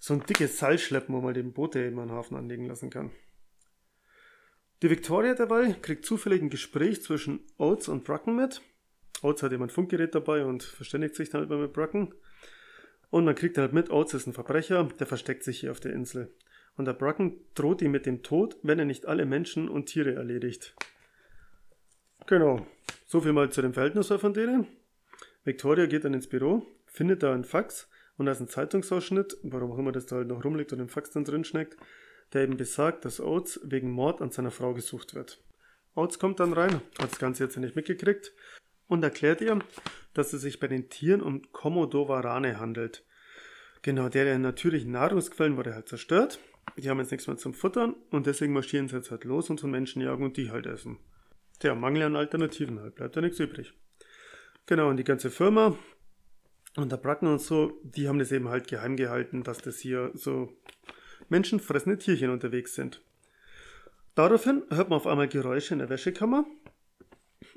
So 0.00 0.14
ein 0.14 0.24
dickes 0.24 0.58
Seilschleppen, 0.58 1.14
wo 1.14 1.20
man 1.20 1.34
den 1.34 1.52
Boote 1.52 1.84
eben 1.84 1.98
am 1.98 2.10
Hafen 2.10 2.34
anlegen 2.34 2.64
lassen 2.64 2.88
kann. 2.88 3.10
Die 4.82 4.88
Victoria 4.88 5.34
dabei 5.34 5.74
kriegt 5.74 6.06
zufällig 6.06 6.40
ein 6.40 6.48
Gespräch 6.48 7.02
zwischen 7.02 7.40
Oates 7.58 7.88
und 7.88 8.04
Bracken 8.04 8.34
mit. 8.34 8.62
Oates 9.20 9.42
hat 9.42 9.52
jemand 9.52 9.72
Funkgerät 9.72 10.14
dabei 10.14 10.46
und 10.46 10.62
verständigt 10.62 11.14
sich 11.14 11.28
dann 11.28 11.46
halt 11.46 11.60
mit 11.60 11.74
Bracken. 11.74 12.14
Und 13.10 13.26
man 13.26 13.34
kriegt 13.34 13.58
halt 13.58 13.74
mit, 13.74 13.90
Oates 13.90 14.14
ist 14.14 14.26
ein 14.26 14.32
Verbrecher, 14.32 14.84
der 14.84 15.06
versteckt 15.06 15.44
sich 15.44 15.60
hier 15.60 15.70
auf 15.70 15.80
der 15.80 15.92
Insel. 15.92 16.34
Und 16.76 16.86
der 16.86 16.94
Bracken 16.94 17.38
droht 17.54 17.82
ihm 17.82 17.90
mit 17.90 18.06
dem 18.06 18.22
Tod, 18.22 18.56
wenn 18.62 18.78
er 18.78 18.86
nicht 18.86 19.04
alle 19.04 19.26
Menschen 19.26 19.68
und 19.68 19.86
Tiere 19.86 20.14
erledigt. 20.14 20.74
Genau, 22.26 22.66
so 23.06 23.20
viel 23.20 23.34
mal 23.34 23.50
zu 23.50 23.60
dem 23.60 23.74
Verhältnis 23.74 24.06
von 24.06 24.32
denen. 24.32 24.66
Victoria 25.44 25.84
geht 25.84 26.04
dann 26.04 26.14
ins 26.14 26.28
Büro, 26.28 26.66
findet 26.86 27.22
da 27.22 27.34
einen 27.34 27.44
Fax 27.44 27.86
und 28.20 28.26
da 28.26 28.32
ist 28.32 28.40
ein 28.40 28.48
Zeitungsausschnitt, 28.48 29.38
warum 29.44 29.72
auch 29.72 29.78
immer 29.78 29.92
das 29.92 30.04
da 30.04 30.16
halt 30.16 30.28
noch 30.28 30.44
rumliegt 30.44 30.74
und 30.74 30.78
im 30.78 30.90
Fax 30.90 31.10
dann 31.10 31.24
drin 31.24 31.42
schneckt, 31.42 31.78
der 32.34 32.42
eben 32.42 32.58
besagt, 32.58 33.06
dass 33.06 33.18
Oates 33.18 33.60
wegen 33.64 33.90
Mord 33.90 34.20
an 34.20 34.30
seiner 34.30 34.50
Frau 34.50 34.74
gesucht 34.74 35.14
wird. 35.14 35.42
Oates 35.94 36.18
kommt 36.18 36.38
dann 36.38 36.52
rein, 36.52 36.82
hat 36.98 37.12
das 37.12 37.18
Ganze 37.18 37.44
jetzt 37.44 37.56
nicht 37.56 37.76
mitgekriegt 37.76 38.34
und 38.88 39.02
erklärt 39.02 39.40
ihr, 39.40 39.58
dass 40.12 40.34
es 40.34 40.42
sich 40.42 40.60
bei 40.60 40.68
den 40.68 40.90
Tieren 40.90 41.22
um 41.22 41.50
Komodowarane 41.50 42.60
handelt. 42.60 43.06
Genau, 43.80 44.10
deren 44.10 44.42
natürlichen 44.42 44.90
Nahrungsquellen 44.92 45.56
wurde 45.56 45.74
halt 45.74 45.88
zerstört. 45.88 46.40
Die 46.76 46.90
haben 46.90 46.98
jetzt 46.98 47.12
nichts 47.12 47.26
mehr 47.26 47.38
zum 47.38 47.54
Futtern 47.54 47.94
und 48.10 48.26
deswegen 48.26 48.52
marschieren 48.52 48.86
sie 48.86 48.96
jetzt 48.96 49.10
halt 49.10 49.24
los 49.24 49.48
und 49.48 49.62
von 49.62 49.70
Menschen 49.70 50.02
jagen 50.02 50.24
und 50.24 50.36
die 50.36 50.50
halt 50.50 50.66
essen. 50.66 50.98
Der 51.62 51.74
Mangel 51.74 52.02
an 52.02 52.16
Alternativen 52.16 52.80
halt, 52.80 52.96
bleibt 52.96 53.16
da 53.16 53.22
nichts 53.22 53.40
übrig. 53.40 53.72
Genau, 54.66 54.90
und 54.90 54.98
die 54.98 55.04
ganze 55.04 55.30
Firma 55.30 55.74
und 56.76 56.92
der 56.92 56.96
Bracken 56.96 57.26
und 57.26 57.40
so, 57.40 57.80
die 57.82 58.08
haben 58.08 58.18
das 58.18 58.32
eben 58.32 58.48
halt 58.48 58.68
geheim 58.68 58.96
gehalten, 58.96 59.42
dass 59.42 59.58
das 59.58 59.78
hier 59.78 60.10
so 60.14 60.52
menschenfressende 61.28 61.98
Tierchen 61.98 62.30
unterwegs 62.30 62.74
sind. 62.74 63.02
Daraufhin 64.14 64.62
hört 64.70 64.90
man 64.90 64.96
auf 64.96 65.06
einmal 65.06 65.28
Geräusche 65.28 65.74
in 65.74 65.78
der 65.78 65.88
Wäschekammer 65.88 66.44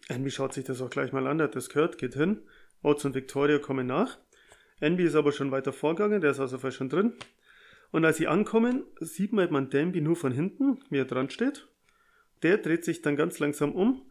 Envy 0.08 0.32
schaut 0.32 0.54
sich 0.54 0.65
das 0.65 0.82
auch 0.82 0.89
gleich 0.89 1.12
mal 1.13 1.28
an, 1.28 1.38
der 1.38 1.47
hat 1.47 1.56
das 1.56 1.69
gehört, 1.69 1.97
geht 1.97 2.15
hin. 2.15 2.41
Oates 2.82 3.06
und 3.06 3.15
Victoria 3.15 3.60
kommen 3.60 3.88
nach. 3.88 4.17
Envy 4.80 5.04
ist 5.04 5.15
aber 5.15 5.32
schon 5.32 5.52
weiter 5.52 5.71
vorgegangen, 5.71 6.21
der 6.21 6.32
ist 6.32 6.39
also 6.39 6.58
fast 6.58 6.78
schon 6.78 6.89
drin. 6.89 7.13
Und 7.91 8.04
als 8.06 8.17
sie 8.17 8.28
ankommen, 8.28 8.84
sieht 8.99 9.32
man 9.32 9.45
eben 9.45 9.69
Danby 9.69 10.02
nur 10.02 10.15
von 10.15 10.32
hinten, 10.32 10.80
wie 10.89 10.97
er 10.97 11.06
dran 11.06 11.30
steht. 11.30 11.67
Der 12.41 12.58
dreht 12.58 12.84
sich 12.84 13.02
dann 13.02 13.15
ganz 13.15 13.39
langsam 13.39 13.73
um 13.73 14.10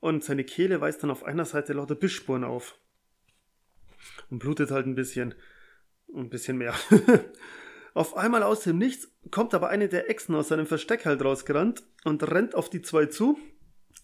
und 0.00 0.24
seine 0.24 0.44
Kehle 0.44 0.80
weist 0.80 1.02
dann 1.02 1.10
auf 1.10 1.24
einer 1.24 1.44
Seite 1.44 1.74
lauter 1.74 1.94
Bissspuren 1.94 2.42
auf. 2.42 2.78
Und 4.30 4.38
blutet 4.38 4.70
halt 4.70 4.86
ein 4.86 4.94
bisschen. 4.94 5.34
Ein 6.14 6.30
bisschen 6.30 6.56
mehr. 6.56 6.74
auf 7.94 8.16
einmal 8.16 8.42
aus 8.42 8.60
dem 8.60 8.78
Nichts 8.78 9.12
kommt 9.30 9.54
aber 9.54 9.68
eine 9.68 9.88
der 9.88 10.08
Echsen 10.08 10.34
aus 10.34 10.48
seinem 10.48 10.66
Versteck 10.66 11.04
halt 11.04 11.22
rausgerannt 11.22 11.82
und 12.04 12.22
rennt 12.30 12.54
auf 12.54 12.70
die 12.70 12.80
zwei 12.80 13.06
zu 13.06 13.38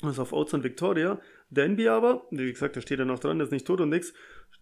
also 0.03 0.23
auf 0.23 0.33
Oates 0.33 0.55
und 0.55 0.65
Victoria. 0.65 1.21
Danby 1.51 1.89
aber, 1.89 2.27
wie 2.31 2.53
gesagt, 2.53 2.77
da 2.77 2.81
steht 2.81 2.99
er 2.99 3.05
noch 3.05 3.19
dran, 3.19 3.39
der 3.39 3.47
ist 3.47 3.53
nicht 3.53 3.67
tot 3.67 3.81
und 3.81 3.91
nix, 3.91 4.13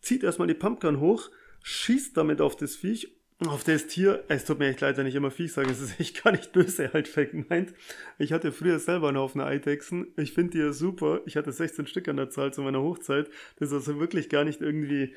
zieht 0.01 0.23
erstmal 0.23 0.49
die 0.49 0.55
Pumpgun 0.55 1.01
hoch, 1.01 1.31
schießt 1.63 2.17
damit 2.17 2.41
auf 2.41 2.57
das 2.57 2.77
Viech, 2.77 3.17
auf 3.47 3.65
das 3.65 3.87
Tier. 3.87 4.25
Es 4.29 4.45
tut 4.45 4.59
mir 4.59 4.69
echt 4.69 4.81
leid, 4.81 4.97
wenn 4.97 5.07
ich 5.07 5.15
immer 5.15 5.31
Viech 5.31 5.53
sage, 5.53 5.71
es 5.71 5.81
ist 5.81 5.99
echt 6.01 6.23
gar 6.23 6.33
nicht 6.33 6.53
böse 6.53 6.93
halt 6.93 7.13
gemeint. 7.15 7.75
Ich 8.19 8.33
hatte 8.33 8.53
früher 8.53 8.79
selber 8.79 9.09
einen 9.09 9.19
Haufen 9.19 9.41
Eidechsen. 9.41 10.09
Ich 10.17 10.33
finde 10.33 10.53
die 10.53 10.59
ja 10.59 10.73
super. 10.73 11.21
Ich 11.27 11.37
hatte 11.37 11.53
16 11.53 11.87
Stück 11.87 12.09
an 12.09 12.17
der 12.17 12.31
Zahl 12.31 12.53
zu 12.53 12.63
meiner 12.63 12.81
Hochzeit. 12.81 13.29
Das 13.59 13.69
ist 13.69 13.75
also 13.75 13.99
wirklich 13.99 14.29
gar 14.29 14.45
nicht 14.45 14.61
irgendwie 14.61 15.15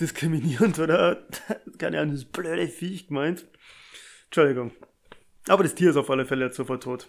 diskriminierend 0.00 0.78
oder 0.78 1.26
keine 1.78 2.00
Ahnung, 2.00 2.14
das 2.14 2.24
blöde 2.24 2.68
Viech 2.68 3.08
gemeint. 3.08 3.46
Entschuldigung. 4.26 4.72
Aber 5.48 5.62
das 5.62 5.74
Tier 5.74 5.90
ist 5.90 5.96
auf 5.96 6.10
alle 6.10 6.26
Fälle 6.26 6.46
jetzt 6.46 6.56
sofort 6.56 6.82
tot. 6.82 7.08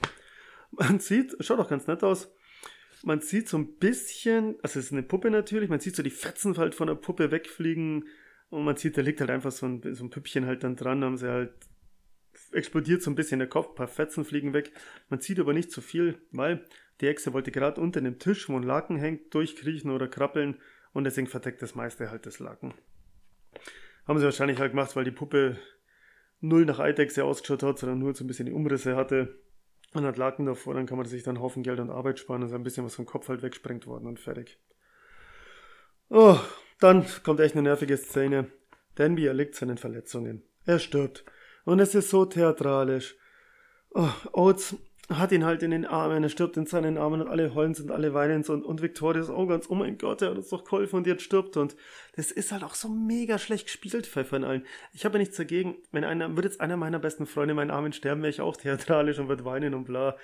Man 0.72 1.00
sieht, 1.00 1.36
schaut 1.40 1.60
auch 1.60 1.70
ganz 1.70 1.88
nett 1.88 2.04
aus. 2.04 2.30
Man 3.04 3.22
sieht 3.22 3.48
so 3.48 3.58
ein 3.58 3.78
bisschen, 3.78 4.56
also 4.62 4.80
es 4.80 4.88
ist 4.88 4.92
eine 4.92 5.04
Puppe 5.04 5.32
natürlich, 5.32 5.70
man 5.70 5.80
sieht 5.80 5.96
so 5.96 6.04
die 6.04 6.10
Fetzen 6.10 6.58
halt 6.58 6.76
von 6.76 6.88
der 6.88 6.96
Puppe 6.96 7.32
wegfliegen 7.32 8.06
und 8.50 8.64
man 8.64 8.76
sieht, 8.78 8.98
da 8.98 9.02
liegt 9.02 9.20
halt 9.20 9.30
einfach 9.30 9.52
so 9.52 9.66
ein, 9.66 9.82
so 9.94 10.04
ein 10.04 10.10
Püppchen 10.10 10.46
halt 10.46 10.64
dann 10.64 10.76
dran, 10.76 11.04
haben 11.04 11.18
sie 11.18 11.30
halt 11.30 11.54
explodiert 12.52 13.02
so 13.02 13.12
ein 13.12 13.16
bisschen 13.16 13.40
der 13.40 13.50
Kopf, 13.50 13.70
ein 13.70 13.76
paar 13.76 13.88
Fetzen 13.88 14.26
fliegen 14.26 14.54
weg. 14.54 14.72
Man 15.10 15.20
sieht 15.20 15.40
aber 15.40 15.54
nicht 15.54 15.72
zu 15.72 15.82
so 15.82 15.88
viel, 15.88 16.20
weil 16.32 16.66
die 17.02 17.08
Echse 17.08 17.34
wollte 17.34 17.52
gerade 17.52 17.80
unter 17.80 18.02
dem 18.02 18.20
Tisch, 18.20 18.50
wo 18.50 18.56
ein 18.56 18.64
Laken 18.64 18.98
hängt, 18.98 19.34
durchkriechen 19.34 19.92
oder 19.92 20.08
krabbeln 20.08 20.60
und 20.94 21.04
deswegen 21.04 21.28
verdeckt 21.28 21.62
das 21.62 21.76
meiste 21.76 22.10
halt 22.10 22.26
das 22.26 22.40
Laken. 22.40 22.74
Haben 24.08 24.20
sie 24.20 24.26
wahrscheinlich 24.26 24.60
halt 24.60 24.72
gemacht, 24.72 24.96
weil 24.96 25.04
die 25.04 25.12
Puppe 25.12 25.58
null 26.42 26.66
nach 26.66 26.80
Eidechse 26.80 27.24
ausgeschaut 27.24 27.64
hat, 27.64 27.80
sondern 27.80 28.00
nur 28.00 28.16
so 28.16 28.24
ein 28.24 28.28
bisschen 28.28 28.48
die 28.48 28.52
Umrisse 28.52 28.96
hatte 28.96 29.40
und 29.94 30.06
hat 30.06 30.18
Laken 30.18 30.46
davor, 30.46 30.74
dann 30.74 30.86
kann 30.86 30.98
man 30.98 31.08
sich 31.08 31.24
dann 31.24 31.40
Haufen 31.40 31.64
Geld 31.64 31.80
und 31.80 31.90
Arbeit 31.90 32.20
sparen, 32.20 32.42
und 32.42 32.48
ist 32.48 32.54
ein 32.54 32.64
bisschen 32.64 32.86
was 32.86 32.96
vom 32.96 33.06
Kopf 33.06 33.28
halt 33.28 33.42
wegsprengt 33.42 33.88
worden 33.88 34.08
und 34.08 34.20
fertig. 34.20 34.60
Oh, 36.10 36.40
dann 36.80 37.06
kommt 37.24 37.40
echt 37.40 37.56
eine 37.56 37.64
nervige 37.64 37.98
Szene. 37.98 38.48
Danby 38.96 39.26
erliegt 39.26 39.56
seinen 39.56 39.78
Verletzungen. 39.78 40.44
Er 40.66 40.80
stirbt. 40.80 41.24
Und 41.66 41.80
es 41.80 41.96
ist 41.96 42.10
so 42.10 42.26
theatralisch. 42.26 43.16
Oh, 43.92 44.10
Oates 44.34 44.76
hat 45.10 45.32
ihn 45.32 45.44
halt 45.44 45.64
in 45.64 45.72
den 45.72 45.86
Armen, 45.86 46.22
er 46.22 46.30
stirbt 46.30 46.56
in 46.56 46.68
seinen 46.68 46.98
Armen 46.98 47.22
und 47.22 47.28
alle 47.28 47.56
heulen 47.56 47.76
und 47.80 47.90
alle 47.90 48.14
weinen 48.14 48.44
und, 48.44 48.64
und 48.64 48.82
Victoria 48.84 49.22
ist 49.22 49.32
auch 49.32 49.48
ganz, 49.48 49.68
oh 49.68 49.74
mein 49.74 49.98
Gott, 49.98 50.22
er 50.22 50.30
hat 50.30 50.38
uns 50.38 50.50
doch 50.50 50.64
geholfen 50.64 50.98
und 50.98 51.08
jetzt 51.08 51.24
stirbt 51.24 51.58
und 51.58 51.76
das 52.16 52.30
ist 52.30 52.52
halt 52.52 52.64
auch 52.64 52.76
so 52.76 52.90
mega 52.90 53.40
schlecht 53.40 53.66
gespielt 53.66 54.06
von 54.06 54.44
allen. 54.44 54.66
Ich 54.94 55.06
habe 55.06 55.18
ja 55.18 55.20
nichts 55.20 55.38
dagegen, 55.38 55.78
wenn 55.92 56.04
einer, 56.04 56.36
würde 56.36 56.48
jetzt 56.48 56.62
einer 56.62 56.78
meiner 56.78 57.00
besten 57.00 57.26
Freunde 57.26 57.54
in 57.54 57.56
meinen 57.56 57.72
Armen 57.72 57.92
sterben, 57.92 58.22
wäre 58.22 58.30
ich 58.30 58.42
auch 58.42 58.56
theatralisch 58.56 59.18
und 59.18 59.30
würde 59.30 59.46
weinen 59.46 59.74
und 59.74 59.86
bla. 59.86 60.16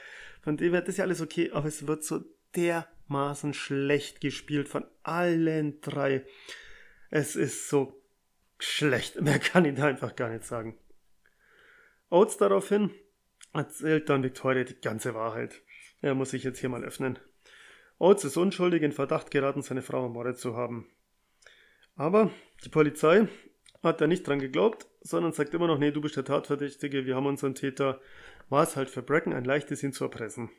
Von 0.43 0.57
dem 0.57 0.73
her, 0.73 0.81
das 0.81 0.97
ja 0.97 1.03
alles 1.03 1.21
okay, 1.21 1.49
aber 1.51 1.67
es 1.67 1.87
wird 1.87 2.03
so 2.03 2.23
dermaßen 2.55 3.53
schlecht 3.53 4.21
gespielt 4.21 4.67
von 4.67 4.85
allen 5.03 5.81
drei. 5.81 6.25
Es 7.09 7.35
ist 7.35 7.69
so 7.69 8.01
schlecht, 8.59 9.21
mehr 9.21 9.39
kann 9.39 9.65
ich 9.65 9.75
da 9.75 9.85
einfach 9.85 10.15
gar 10.15 10.29
nicht 10.29 10.45
sagen. 10.45 10.77
Oates 12.09 12.37
daraufhin, 12.37 12.91
erzählt 13.53 14.09
dann 14.09 14.23
Victoria 14.23 14.63
die 14.63 14.79
ganze 14.79 15.13
Wahrheit. 15.13 15.61
Er 16.01 16.13
muss 16.13 16.31
sich 16.31 16.43
jetzt 16.43 16.59
hier 16.59 16.69
mal 16.69 16.83
öffnen. 16.83 17.17
Oates 17.97 18.25
ist 18.25 18.37
unschuldig 18.37 18.83
in 18.83 18.91
Verdacht 18.91 19.31
geraten, 19.31 19.61
seine 19.61 19.81
Frau 19.81 20.03
ermordet 20.03 20.37
zu 20.37 20.55
haben. 20.55 20.87
Aber 21.95 22.29
die 22.63 22.69
Polizei 22.69 23.27
hat 23.81 24.01
da 24.01 24.07
nicht 24.07 24.27
dran 24.27 24.39
geglaubt, 24.39 24.87
sondern 25.01 25.31
sagt 25.31 25.53
immer 25.53 25.67
noch, 25.67 25.79
nee, 25.79 25.91
du 25.91 26.01
bist 26.01 26.17
der 26.17 26.25
Tatverdächtige, 26.25 27.05
wir 27.05 27.15
haben 27.15 27.25
unseren 27.25 27.55
Täter. 27.55 28.01
War 28.49 28.63
es 28.63 28.75
halt 28.75 28.89
für 28.89 29.01
Bracken 29.01 29.33
ein 29.33 29.45
leichtes, 29.45 29.81
ihn 29.83 29.93
zu 29.93 30.03
erpressen. 30.03 30.49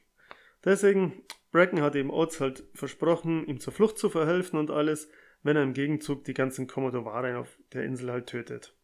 Deswegen, 0.64 1.22
Bracken 1.56 1.82
hat 1.82 1.96
eben 1.96 2.10
Oates 2.10 2.40
halt 2.40 2.64
versprochen, 2.74 3.46
ihm 3.46 3.60
zur 3.60 3.72
Flucht 3.72 3.98
zu 3.98 4.08
verhelfen 4.08 4.58
und 4.58 4.70
alles, 4.70 5.08
wenn 5.42 5.56
er 5.56 5.62
im 5.62 5.72
Gegenzug 5.74 6.24
die 6.24 6.34
ganzen 6.34 6.66
Kommodowaren 6.66 7.36
auf 7.36 7.58
der 7.72 7.84
Insel 7.84 8.10
halt 8.10 8.26
tötet. 8.26 8.74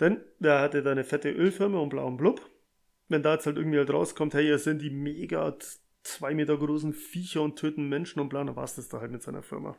Denn 0.00 0.20
der 0.38 0.60
hatte 0.60 0.82
da 0.82 0.92
eine 0.92 1.04
fette 1.04 1.30
Ölfirma 1.30 1.78
und 1.78 1.88
blauen 1.88 2.16
Blub 2.16 2.40
wenn 3.08 3.22
da 3.22 3.34
jetzt 3.34 3.46
halt 3.46 3.56
irgendwie 3.56 3.78
halt 3.78 3.90
rauskommt, 3.90 4.34
hey, 4.34 4.46
ihr 4.46 4.58
sind 4.58 4.82
die 4.82 4.90
mega 4.90 5.56
zwei 6.02 6.34
Meter 6.34 6.56
großen 6.56 6.92
Viecher 6.92 7.42
und 7.42 7.56
töten 7.56 7.88
Menschen 7.88 8.20
und 8.20 8.28
bla, 8.28 8.42
dann 8.44 8.56
war 8.56 8.64
es 8.64 8.74
das 8.74 8.88
da 8.88 9.00
halt 9.00 9.12
mit 9.12 9.22
seiner 9.22 9.42
Firma. 9.42 9.76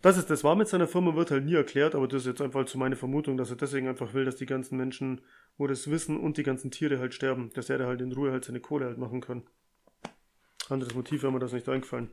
Dass 0.00 0.16
es 0.16 0.26
das 0.26 0.44
war 0.44 0.54
mit 0.54 0.68
seiner 0.68 0.86
Firma, 0.86 1.16
wird 1.16 1.32
halt 1.32 1.44
nie 1.44 1.54
erklärt, 1.54 1.96
aber 1.96 2.06
das 2.06 2.22
ist 2.22 2.28
jetzt 2.28 2.40
einfach 2.40 2.66
so 2.68 2.78
meine 2.78 2.94
Vermutung, 2.94 3.36
dass 3.36 3.50
er 3.50 3.56
deswegen 3.56 3.88
einfach 3.88 4.14
will, 4.14 4.24
dass 4.24 4.36
die 4.36 4.46
ganzen 4.46 4.76
Menschen, 4.76 5.20
wo 5.56 5.66
das 5.66 5.90
wissen 5.90 6.18
und 6.18 6.36
die 6.36 6.44
ganzen 6.44 6.70
Tiere 6.70 7.00
halt 7.00 7.14
sterben, 7.14 7.50
dass 7.54 7.68
er 7.68 7.78
da 7.78 7.86
halt 7.86 8.00
in 8.00 8.12
Ruhe 8.12 8.30
halt 8.30 8.44
seine 8.44 8.60
Kohle 8.60 8.86
halt 8.86 8.98
machen 8.98 9.20
kann. 9.20 9.42
Anderes 10.70 10.94
Motiv 10.94 11.22
wäre 11.22 11.32
mir 11.32 11.38
das 11.38 11.52
nicht 11.52 11.68
eingefallen. 11.68 12.10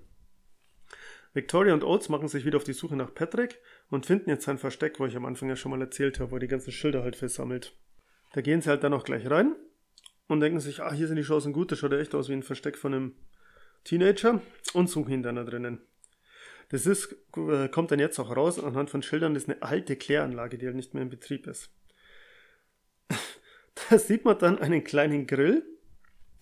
Victoria 1.34 1.74
und 1.74 1.84
Oates 1.84 2.08
machen 2.08 2.30
sich 2.30 2.46
wieder 2.46 2.58
auf 2.58 2.64
die 2.64 2.74
Suche 2.74 2.96
nach 2.96 3.14
Patrick 3.14 3.60
und 3.90 4.06
finden 4.06 4.30
jetzt 4.30 4.46
sein 4.46 4.58
Versteck, 4.58 5.00
wo 5.00 5.06
ich 5.06 5.18
am 5.18 5.26
Anfang 5.26 5.50
ja 5.50 5.58
schon 5.58 5.72
mal 5.72 5.82
erzählt 5.82 6.20
habe, 6.20 6.32
wo 6.32 6.38
er 6.38 6.40
die 6.40 6.48
ganzen 6.48 6.72
Schilder 6.72 7.04
halt 7.04 7.18
versammelt. 7.18 7.76
Da 8.34 8.42
gehen 8.42 8.62
sie 8.62 8.70
halt 8.70 8.84
dann 8.84 8.94
auch 8.94 9.04
gleich 9.04 9.30
rein 9.30 9.56
und 10.28 10.40
denken 10.40 10.62
sich, 10.62 10.82
ah, 10.82 10.94
hier 10.94 11.08
sind 11.08 11.18
die 11.18 11.24
Chancen 11.24 11.52
gut, 11.52 11.72
das 11.72 11.80
schaut 11.80 11.92
ja 11.92 12.00
echt 12.00 12.16
aus 12.16 12.30
wie 12.30 12.34
ein 12.34 12.44
Versteck 12.44 12.78
von 12.78 12.94
einem 12.94 13.16
Teenager 13.84 14.42
und 14.74 14.90
suchen 14.90 15.14
ihn 15.14 15.24
dann 15.24 15.36
da 15.36 15.44
drinnen. 15.44 15.82
Das 16.70 16.86
ist, 16.86 17.16
äh, 17.36 17.68
kommt 17.68 17.92
dann 17.92 18.00
jetzt 18.00 18.18
auch 18.20 18.36
raus, 18.36 18.58
anhand 18.58 18.90
von 18.90 19.04
Schildern, 19.04 19.34
das 19.34 19.44
ist 19.44 19.50
eine 19.50 19.62
alte 19.62 19.96
Kläranlage, 19.98 20.58
die 20.58 20.66
halt 20.66 20.76
nicht 20.76 20.94
mehr 20.94 21.04
in 21.04 21.10
Betrieb 21.10 21.48
ist. 21.48 21.70
da 23.90 24.00
sieht 24.00 24.26
man 24.26 24.40
dann 24.40 24.58
einen 24.58 24.84
kleinen 24.84 25.28
Grill, 25.28 25.64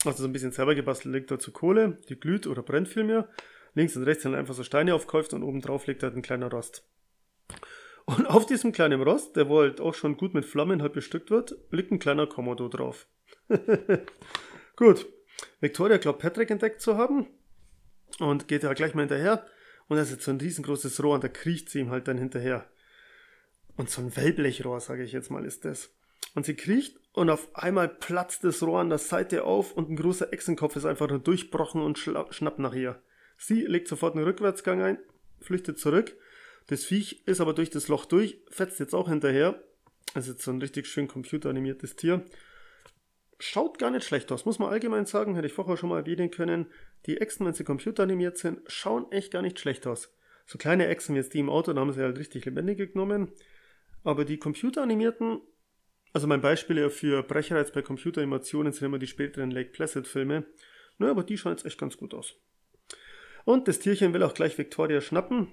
also 0.05 0.23
so 0.23 0.27
ein 0.27 0.33
bisschen 0.33 0.51
selber 0.51 0.75
gebastelt, 0.75 1.13
liegt 1.13 1.31
dazu 1.31 1.51
Kohle, 1.51 1.97
die 2.09 2.19
glüht 2.19 2.47
oder 2.47 2.61
brennt 2.61 2.87
vielmehr. 2.87 3.29
Links 3.75 3.95
und 3.95 4.03
rechts 4.03 4.23
sind 4.23 4.35
einfach 4.35 4.53
so 4.53 4.63
Steine 4.63 4.93
aufgekauft 4.93 5.33
und 5.33 5.43
oben 5.43 5.61
drauf 5.61 5.87
liegt 5.87 6.03
halt 6.03 6.15
ein 6.15 6.21
kleiner 6.21 6.49
Rost. 6.49 6.83
Und 8.05 8.27
auf 8.27 8.45
diesem 8.45 8.71
kleinen 8.71 9.01
Rost, 9.01 9.35
der 9.35 9.47
wohl 9.47 9.69
halt 9.69 9.81
auch 9.81 9.93
schon 9.93 10.17
gut 10.17 10.33
mit 10.33 10.45
Flammen 10.45 10.81
halt 10.81 10.93
bestückt 10.93 11.31
wird, 11.31 11.55
liegt 11.71 11.91
ein 11.91 11.99
kleiner 11.99 12.27
Komodo 12.27 12.67
drauf. 12.67 13.07
gut. 14.75 15.05
Victoria 15.61 15.97
glaubt 15.97 16.19
Patrick 16.19 16.51
entdeckt 16.51 16.81
zu 16.81 16.97
haben 16.97 17.27
und 18.19 18.47
geht 18.47 18.63
ja 18.63 18.73
gleich 18.73 18.93
mal 18.93 19.01
hinterher. 19.01 19.45
Und 19.87 19.97
da 19.97 20.03
ist 20.03 20.11
jetzt 20.11 20.25
so 20.25 20.31
ein 20.31 20.39
riesengroßes 20.39 21.01
Rohr 21.01 21.15
und 21.15 21.23
da 21.23 21.29
kriecht 21.29 21.69
sie 21.69 21.79
ihm 21.79 21.91
halt 21.91 22.07
dann 22.07 22.17
hinterher. 22.17 22.69
Und 23.75 23.89
so 23.89 24.01
ein 24.01 24.15
Wellblechrohr, 24.15 24.79
sage 24.79 25.03
ich 25.03 25.13
jetzt 25.13 25.31
mal, 25.31 25.45
ist 25.45 25.65
das. 25.65 25.89
Und 26.33 26.45
sie 26.45 26.55
kriecht 26.55 26.99
und 27.13 27.29
auf 27.29 27.55
einmal 27.55 27.87
platzt 27.87 28.43
das 28.43 28.63
Rohr 28.63 28.79
an 28.79 28.89
der 28.89 28.97
Seite 28.97 29.43
auf 29.43 29.73
und 29.73 29.89
ein 29.89 29.95
großer 29.95 30.33
Echsenkopf 30.33 30.75
ist 30.75 30.85
einfach 30.85 31.07
nur 31.07 31.19
durchbrochen 31.19 31.81
und 31.81 31.97
schnappt 31.97 32.59
nach 32.59 32.73
ihr. 32.73 33.01
Sie 33.37 33.61
legt 33.61 33.87
sofort 33.87 34.15
einen 34.15 34.25
Rückwärtsgang 34.25 34.81
ein, 34.81 34.97
flüchtet 35.39 35.79
zurück. 35.79 36.15
Das 36.67 36.85
Viech 36.85 37.23
ist 37.27 37.41
aber 37.41 37.53
durch 37.53 37.69
das 37.69 37.87
Loch 37.87 38.05
durch, 38.05 38.41
fetzt 38.49 38.79
jetzt 38.79 38.95
auch 38.95 39.09
hinterher. 39.09 39.61
Das 40.13 40.27
ist 40.27 40.35
jetzt 40.35 40.45
so 40.45 40.51
ein 40.51 40.61
richtig 40.61 40.87
schön 40.87 41.07
computeranimiertes 41.07 41.95
Tier. 41.95 42.25
Schaut 43.39 43.77
gar 43.77 43.91
nicht 43.91 44.05
schlecht 44.05 44.31
aus, 44.31 44.45
muss 44.45 44.59
man 44.59 44.69
allgemein 44.69 45.05
sagen, 45.05 45.35
hätte 45.35 45.47
ich 45.47 45.53
vorher 45.53 45.75
schon 45.75 45.89
mal 45.89 45.99
erwähnen 45.99 46.31
können. 46.31 46.67
Die 47.05 47.17
Echsen, 47.17 47.45
wenn 47.45 47.53
sie 47.53 47.63
computeranimiert 47.63 48.37
sind, 48.37 48.61
schauen 48.67 49.11
echt 49.11 49.31
gar 49.31 49.41
nicht 49.41 49.59
schlecht 49.59 49.85
aus. 49.85 50.13
So 50.45 50.57
kleine 50.57 50.87
Echsen 50.87 51.15
wie 51.15 51.19
jetzt 51.19 51.33
die 51.33 51.39
im 51.39 51.49
Auto, 51.49 51.73
da 51.73 51.81
haben 51.81 51.91
sie 51.91 52.01
halt 52.01 52.17
richtig 52.17 52.45
lebendig 52.45 52.93
genommen. 52.93 53.33
Aber 54.03 54.23
die 54.25 54.37
computeranimierten, 54.37 55.41
also 56.13 56.27
mein 56.27 56.41
Beispiel 56.41 56.89
für 56.89 57.23
Brecherreiz 57.23 57.71
bei 57.71 57.81
Computeranimationen 57.81 58.71
sind 58.71 58.85
immer 58.85 58.99
die 58.99 59.07
späteren 59.07 59.51
Lake 59.51 59.71
Placid 59.71 60.07
Filme. 60.07 60.45
Naja, 60.99 61.11
aber 61.11 61.23
die 61.23 61.37
schauen 61.37 61.53
jetzt 61.53 61.65
echt 61.65 61.79
ganz 61.79 61.97
gut 61.97 62.13
aus. 62.13 62.35
Und 63.45 63.67
das 63.67 63.79
Tierchen 63.79 64.13
will 64.13 64.23
auch 64.23 64.35
gleich 64.35 64.57
Victoria 64.57 65.01
schnappen. 65.01 65.51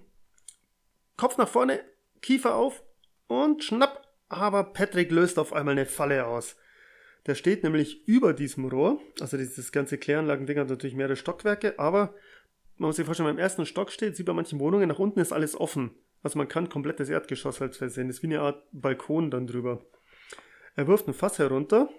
Kopf 1.17 1.39
nach 1.39 1.49
vorne, 1.49 1.81
Kiefer 2.21 2.55
auf 2.55 2.85
und 3.27 3.65
schnapp. 3.65 4.07
Aber 4.29 4.63
Patrick 4.73 5.11
löst 5.11 5.39
auf 5.39 5.53
einmal 5.53 5.73
eine 5.73 5.87
Falle 5.87 6.27
aus. 6.27 6.57
Der 7.27 7.35
steht 7.35 7.65
nämlich 7.65 8.07
über 8.07 8.33
diesem 8.33 8.67
Rohr. 8.67 9.01
Also 9.21 9.37
dieses 9.37 9.73
ganze 9.73 9.99
Kläranlagending 9.99 10.59
hat 10.59 10.69
natürlich 10.69 10.95
mehrere 10.95 11.17
Stockwerke, 11.17 11.79
aber 11.79 12.15
man 12.77 12.89
muss 12.89 12.97
sich 12.97 13.05
vorstellen, 13.05 13.27
wenn 13.27 13.35
man 13.35 13.41
im 13.41 13.45
ersten 13.45 13.67
Stock 13.67 13.91
steht, 13.91 14.17
sieht 14.17 14.27
bei 14.27 14.33
manchen 14.33 14.59
Wohnungen, 14.61 14.89
nach 14.89 14.99
unten 14.99 15.21
ist 15.21 15.33
alles 15.33 15.55
offen. 15.59 15.91
Also 16.23 16.39
man 16.39 16.49
kann 16.49 16.69
komplett 16.69 17.01
das 17.01 17.09
Erdgeschoss 17.09 17.61
halt 17.61 17.77
versehen. 17.77 18.09
Das 18.09 18.19
ist 18.19 18.23
wie 18.23 18.29
eine 18.29 18.41
Art 18.41 18.63
Balkon 18.73 19.31
dann 19.31 19.47
drüber. 19.47 19.85
Er 20.81 20.87
wirft 20.87 21.07
ein 21.07 21.13
Fass 21.13 21.39
herunter 21.39 21.91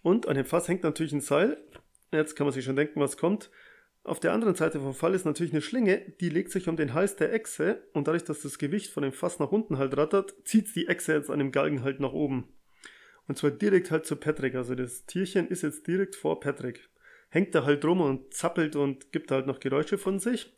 und 0.00 0.26
an 0.26 0.36
dem 0.36 0.46
Fass 0.46 0.68
hängt 0.68 0.84
natürlich 0.84 1.12
ein 1.12 1.20
Seil. 1.20 1.58
Jetzt 2.10 2.34
kann 2.34 2.46
man 2.46 2.54
sich 2.54 2.64
schon 2.64 2.76
denken, 2.76 2.98
was 2.98 3.18
kommt. 3.18 3.50
Auf 4.04 4.20
der 4.20 4.32
anderen 4.32 4.54
Seite 4.54 4.80
vom 4.80 4.94
Fall 4.94 5.12
ist 5.12 5.26
natürlich 5.26 5.52
eine 5.52 5.60
Schlinge, 5.60 6.14
die 6.18 6.30
legt 6.30 6.50
sich 6.50 6.66
um 6.66 6.78
den 6.78 6.94
Hals 6.94 7.16
der 7.16 7.30
Echse 7.34 7.82
und 7.92 8.08
dadurch, 8.08 8.24
dass 8.24 8.40
das 8.40 8.56
Gewicht 8.56 8.90
von 8.90 9.02
dem 9.02 9.12
Fass 9.12 9.38
nach 9.38 9.52
unten 9.52 9.76
halt 9.76 9.94
rattert, 9.98 10.34
zieht 10.44 10.74
die 10.74 10.88
Echse 10.88 11.12
jetzt 11.12 11.28
an 11.28 11.40
dem 11.40 11.52
Galgen 11.52 11.82
halt 11.82 12.00
nach 12.00 12.14
oben. 12.14 12.48
Und 13.26 13.36
zwar 13.36 13.50
direkt 13.50 13.90
halt 13.90 14.06
zu 14.06 14.16
Patrick. 14.16 14.54
Also 14.54 14.74
das 14.74 15.04
Tierchen 15.04 15.46
ist 15.48 15.60
jetzt 15.60 15.86
direkt 15.86 16.16
vor 16.16 16.40
Patrick. 16.40 16.88
Hängt 17.28 17.54
da 17.54 17.66
halt 17.66 17.84
rum 17.84 18.00
und 18.00 18.32
zappelt 18.32 18.76
und 18.76 19.12
gibt 19.12 19.30
halt 19.30 19.46
noch 19.46 19.60
Geräusche 19.60 19.98
von 19.98 20.20
sich. 20.20 20.56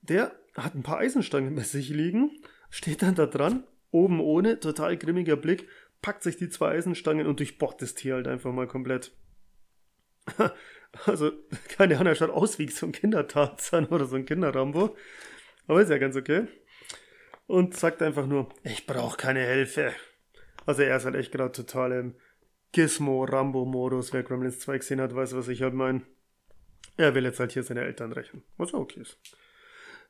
Der 0.00 0.30
hat 0.56 0.76
ein 0.76 0.84
paar 0.84 0.98
Eisenstangen 0.98 1.56
bei 1.56 1.62
sich 1.62 1.88
liegen, 1.88 2.30
steht 2.70 3.02
dann 3.02 3.16
da 3.16 3.26
dran, 3.26 3.64
oben 3.94 4.20
ohne, 4.20 4.58
total 4.58 4.96
grimmiger 4.98 5.36
Blick, 5.36 5.68
packt 6.04 6.22
sich 6.22 6.36
die 6.36 6.50
zwei 6.50 6.72
Eisenstangen 6.72 7.26
und 7.26 7.40
durchbohrt 7.40 7.80
das 7.80 7.94
Tier 7.94 8.16
halt 8.16 8.28
einfach 8.28 8.52
mal 8.52 8.68
komplett. 8.68 9.12
Also, 11.06 11.32
keine 11.66 11.96
Ahnung, 11.96 12.12
er 12.12 12.14
schaut 12.14 12.30
aus 12.30 12.60
wie 12.60 12.68
so 12.68 12.86
ein 12.86 12.92
Kindertarzan 12.92 13.86
oder 13.86 14.04
so 14.06 14.14
ein 14.14 14.26
Kinderrambo. 14.26 14.96
Aber 15.66 15.82
ist 15.82 15.90
ja 15.90 15.98
ganz 15.98 16.14
okay. 16.14 16.46
Und 17.48 17.76
sagt 17.76 18.00
einfach 18.00 18.28
nur, 18.28 18.54
ich 18.62 18.86
brauche 18.86 19.16
keine 19.16 19.44
Hilfe. 19.44 19.92
Also 20.66 20.82
er 20.82 20.96
ist 20.96 21.04
halt 21.04 21.16
echt 21.16 21.32
gerade 21.32 21.50
total 21.50 21.90
im 21.90 22.14
Gizmo-Rambo-Modus. 22.70 24.12
Wer 24.12 24.22
Gremlins 24.22 24.60
2 24.60 24.78
gesehen 24.78 25.00
hat, 25.00 25.16
weiß, 25.16 25.34
was 25.34 25.48
ich 25.48 25.62
halt 25.62 25.74
meine. 25.74 26.02
Er 26.96 27.16
will 27.16 27.24
jetzt 27.24 27.40
halt 27.40 27.50
hier 27.50 27.64
seine 27.64 27.82
Eltern 27.82 28.12
rächen. 28.12 28.44
Was 28.56 28.72
auch 28.72 28.82
okay 28.82 29.00
ist. 29.00 29.18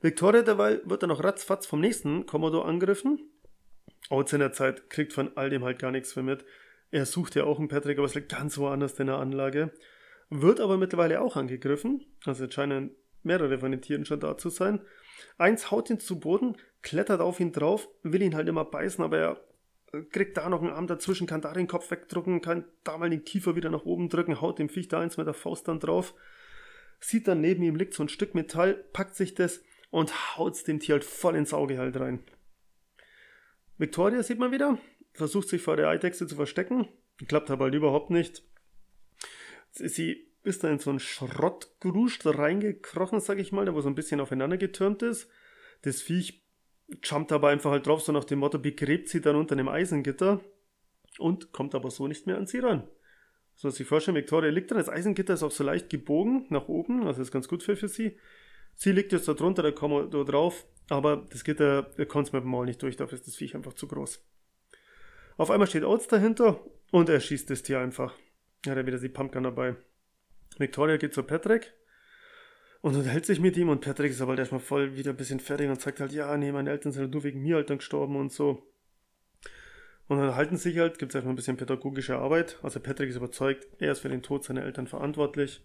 Victoria 0.03 0.43
derweil 0.43 0.83
wird 0.85 1.03
dann 1.03 1.09
noch 1.09 1.25
ratzfatz 1.25 1.65
vom 1.65 1.81
nächsten 1.81 2.27
Commodore 2.27 2.69
angegriffen. 2.69 3.31
Oates 4.11 4.33
in 4.33 4.41
der 4.41 4.53
Zeit 4.53 4.91
kriegt 4.91 5.13
von 5.13 5.37
all 5.37 5.51
dem 5.51 5.65
halt 5.65 5.79
gar 5.79 5.91
nichts 5.91 6.15
mehr 6.17 6.25
mit. 6.25 6.45
Er 6.91 7.07
sucht 7.07 7.35
ja 7.35 7.45
auch 7.45 7.59
einen 7.59 7.69
Patrick, 7.69 7.99
aber 7.99 8.07
es 8.07 8.15
liegt 8.15 8.31
ganz 8.31 8.59
woanders 8.59 8.99
in 9.01 9.07
der 9.07 9.19
Anlage. 9.19 9.73
Wird 10.31 10.61
aber 10.61 10.77
mittlerweile 10.77 11.21
auch 11.21 11.37
angegriffen. 11.37 12.05
Also 12.25 12.45
jetzt 12.45 12.55
scheinen 12.55 12.95
mehrere 13.23 13.59
von 13.59 13.71
den 13.71 13.81
Tieren 13.81 14.05
schon 14.05 14.21
da 14.21 14.37
zu 14.37 14.51
sein. 14.51 14.81
Eins 15.39 15.71
haut 15.71 15.91
ihn 15.91 16.01
zu 16.01 16.21
Boden, 16.21 16.57
klettert 16.83 17.21
auf 17.21 17.41
ihn 17.41 17.53
drauf, 17.53 17.89
will 18.03 18.23
ihn 18.23 18.35
halt 18.35 18.49
immer 18.49 18.65
beißen, 18.65 19.03
aber 19.03 19.19
er 19.19 19.41
kriegt 20.11 20.37
da 20.37 20.49
noch 20.49 20.61
einen 20.61 20.73
Arm 20.73 20.87
dazwischen, 20.87 21.27
kann 21.27 21.41
da 21.41 21.53
den 21.53 21.69
Kopf 21.69 21.91
wegdrücken, 21.91 22.41
kann 22.41 22.65
da 22.83 22.99
mal 22.99 23.11
den 23.11 23.25
Kiefer 23.25 23.57
wieder 23.57 23.71
nach 23.71 23.85
oben 23.85 24.09
drücken, 24.09 24.41
haut 24.41 24.59
dem 24.59 24.69
Viech 24.69 24.89
da 24.89 25.01
eins 25.01 25.17
mit 25.17 25.27
der 25.27 25.35
Faust 25.35 25.69
dann 25.69 25.81
drauf, 25.81 26.15
sieht 27.01 27.29
dann 27.29 27.41
neben 27.41 27.63
ihm 27.63 27.77
liegt 27.77 27.95
so 27.95 28.03
ein 28.03 28.09
Stück 28.09 28.35
Metall, 28.35 28.75
packt 28.93 29.15
sich 29.15 29.35
das 29.35 29.63
und 29.91 30.37
haut 30.37 30.67
dem 30.67 30.81
Tier 30.81 30.95
halt 30.95 31.05
voll 31.05 31.37
ins 31.37 31.55
Auge 31.55 31.79
halt 31.79 31.99
rein. 31.99 32.25
Victoria 33.79 34.23
sieht 34.23 34.39
man 34.39 34.53
wieder, 34.53 34.79
versucht 35.13 35.49
sich 35.49 35.63
vor 35.63 35.77
der 35.77 35.89
Eidechse 35.89 36.27
zu 36.27 36.37
verstecken, 36.37 36.89
klappt 37.27 37.51
aber 37.51 37.65
halt 37.65 37.75
überhaupt 37.75 38.11
nicht. 38.11 38.43
Sie 39.73 40.29
ist 40.45 40.63
da 40.63 40.71
in 40.71 40.79
so 40.79 40.91
einen 40.91 41.01
Schrottgruscht 41.01 42.27
reingekrochen, 42.27 43.21
sag 43.21 43.39
ich 43.39 43.51
mal, 43.51 43.65
der 43.65 43.75
wo 43.75 43.81
so 43.81 43.89
ein 43.89 43.95
bisschen 43.95 44.21
aufeinander 44.21 44.59
getürmt 44.59 45.03
ist. 45.03 45.29
Das 45.83 46.03
Viech 46.03 46.45
jumpt 47.03 47.33
aber 47.33 47.49
einfach 47.49 47.71
halt 47.71 47.87
drauf, 47.87 48.03
so 48.03 48.13
nach 48.13 48.25
dem 48.25 48.41
Motto, 48.41 48.59
begräbt 48.59 49.09
sie 49.09 49.21
dann 49.21 49.37
unter 49.37 49.55
einem 49.55 49.69
Eisengitter 49.69 50.41
und 51.19 51.53
kommt 51.53 51.75
aber 51.75 51.91
so 51.91 52.07
nicht 52.07 52.27
mehr 52.27 52.37
an 52.37 52.47
sie 52.47 52.59
ran. 52.59 52.89
So 53.57 53.71
sich 53.71 53.87
vorstellen, 53.87 54.17
Victoria 54.17 54.51
liegt 54.51 54.71
dran, 54.71 54.79
das 54.79 54.89
Eisengitter 54.89 55.35
ist 55.35 55.43
auch 55.43 55.51
so 55.51 55.65
leicht 55.65 55.89
gebogen 55.89 56.47
nach 56.51 56.69
oben, 56.69 57.07
also 57.07 57.23
ist 57.23 57.31
ganz 57.31 57.49
gut 57.49 57.63
für, 57.63 57.77
für 57.77 57.89
sie. 57.89 58.19
Sie 58.77 58.93
liegt 58.93 59.13
jetzt 59.13 59.29
da 59.29 59.35
drunter, 59.35 59.63
da 59.63 59.71
kommen 59.71 59.95
wir 59.95 60.11
da 60.11 60.25
drauf, 60.25 60.67
aber 60.89 61.27
das 61.31 61.45
Gitter 61.45 61.85
kommt 62.09 62.33
mit 62.33 62.43
dem 62.43 62.51
Maul 62.51 62.67
nicht 62.67 62.83
durch, 62.83 62.97
dafür 62.97 63.19
ist 63.19 63.27
das 63.27 63.37
Viech 63.37 63.55
einfach 63.55 63.75
zu 63.75 63.87
groß. 63.87 64.25
Auf 65.37 65.51
einmal 65.51 65.69
steht 65.69 65.85
Oates 65.85 66.09
dahinter 66.09 66.61
und 66.91 67.09
er 67.09 67.21
schießt 67.21 67.51
das 67.51 67.63
Tier 67.63 67.81
einfach. 67.81 68.15
Er 68.65 68.73
hat 68.73 68.79
er 68.79 68.87
wieder 68.87 68.99
die 68.99 69.09
Pumpgun 69.09 69.43
dabei. 69.43 69.77
Victoria 70.59 70.97
geht 70.97 71.15
zu 71.15 71.23
Patrick 71.23 71.73
und 72.81 72.95
unterhält 72.95 73.27
sich 73.27 73.41
mit 73.41 73.57
ihm 73.57 73.69
und 73.69 73.81
Patrick 73.81 74.13
ist 74.13 74.21
aber 74.21 74.31
halt 74.31 74.41
erstmal 74.41 74.61
voll 74.61 74.97
wieder 74.97 75.11
ein 75.11 75.17
bisschen 75.17 75.41
fertig 75.41 75.69
und 75.69 75.81
sagt 75.81 76.01
halt, 76.01 76.13
ja, 76.13 76.37
nee, 76.37 76.53
meine 76.53 76.71
Eltern 76.71 76.93
sind 76.93 77.13
nur 77.13 77.25
wegen 77.25 77.43
mir 77.43 77.57
halt 77.57 77.71
dann 77.71 77.79
gestorben 77.79 78.17
und 78.17 78.33
so. 78.33 78.71
Und 80.07 80.19
dann 80.19 80.35
halten 80.35 80.57
sich 80.57 80.79
halt, 80.79 80.99
gibt 80.99 81.13
es 81.13 81.15
erstmal 81.15 81.33
ein 81.33 81.37
bisschen 81.37 81.57
pädagogische 81.57 82.19
Arbeit. 82.19 82.59
Also 82.63 82.79
Patrick 82.79 83.09
ist 83.09 83.17
überzeugt, 83.17 83.67
er 83.79 83.93
ist 83.93 84.01
für 84.01 84.11
den 84.11 84.23
Tod 84.23 84.45
seiner 84.45 84.63
Eltern 84.63 84.87
verantwortlich. 84.87 85.65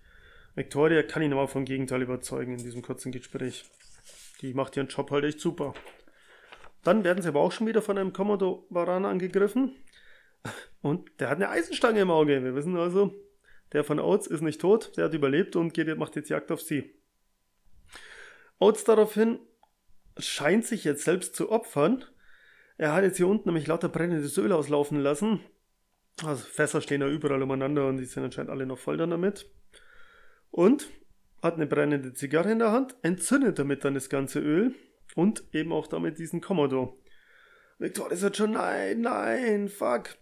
Victoria 0.55 1.03
kann 1.03 1.21
ihn 1.21 1.33
aber 1.33 1.47
vom 1.47 1.65
Gegenteil 1.65 2.01
überzeugen 2.01 2.53
in 2.53 2.63
diesem 2.63 2.81
kurzen 2.81 3.11
Gespräch. 3.11 3.65
Die 4.41 4.53
macht 4.53 4.77
ihren 4.77 4.87
Job 4.87 5.11
halt 5.11 5.25
echt 5.25 5.39
super. 5.39 5.73
Dann 6.83 7.03
werden 7.03 7.21
sie 7.21 7.29
aber 7.29 7.41
auch 7.41 7.51
schon 7.51 7.67
wieder 7.67 7.81
von 7.81 7.97
einem 7.97 8.13
Komodo 8.13 8.65
Varan 8.69 9.05
angegriffen. 9.05 9.75
Und 10.81 11.09
der 11.19 11.29
hat 11.29 11.37
eine 11.37 11.49
Eisenstange 11.49 12.01
im 12.01 12.11
Auge. 12.11 12.43
Wir 12.43 12.55
wissen 12.55 12.77
also, 12.77 13.13
der 13.73 13.83
von 13.83 13.99
Oates 13.99 14.27
ist 14.27 14.41
nicht 14.41 14.61
tot, 14.61 14.95
der 14.97 15.05
hat 15.05 15.13
überlebt 15.13 15.55
und 15.55 15.73
geht, 15.73 15.95
macht 15.97 16.15
jetzt 16.15 16.29
Jagd 16.29 16.51
auf 16.51 16.61
sie. 16.61 16.95
Oates 18.59 18.83
daraufhin 18.83 19.39
scheint 20.17 20.65
sich 20.65 20.83
jetzt 20.83 21.03
selbst 21.03 21.35
zu 21.35 21.51
opfern. 21.51 22.03
Er 22.77 22.93
hat 22.93 23.03
jetzt 23.03 23.17
hier 23.17 23.27
unten 23.27 23.49
nämlich 23.49 23.67
lauter 23.67 23.89
brennendes 23.89 24.37
Öl 24.37 24.51
auslaufen 24.51 24.99
lassen. 24.99 25.41
Also 26.23 26.43
Fässer 26.43 26.81
stehen 26.81 27.01
da 27.01 27.07
überall 27.07 27.41
umeinander 27.41 27.87
und 27.87 27.97
die 27.97 28.05
sind 28.05 28.23
anscheinend 28.23 28.51
alle 28.51 28.65
noch 28.65 28.77
voll 28.77 28.97
dann 28.97 29.11
damit. 29.11 29.49
Und 30.51 30.89
hat 31.41 31.55
eine 31.55 31.67
brennende 31.67 32.13
Zigarre 32.13 32.51
in 32.51 32.59
der 32.59 32.71
Hand, 32.71 32.95
entzündet 33.01 33.59
damit 33.59 33.85
dann 33.85 33.93
das 33.93 34.09
ganze 34.09 34.39
Öl. 34.39 34.75
Und 35.15 35.43
eben 35.53 35.71
auch 35.71 35.87
damit 35.87 36.19
diesen 36.19 36.41
Commodore. 36.41 36.93
Victoria 37.79 38.17
sagt 38.17 38.37
schon, 38.37 38.51
nein, 38.51 39.01
nein, 39.01 39.69
fuck. 39.69 40.17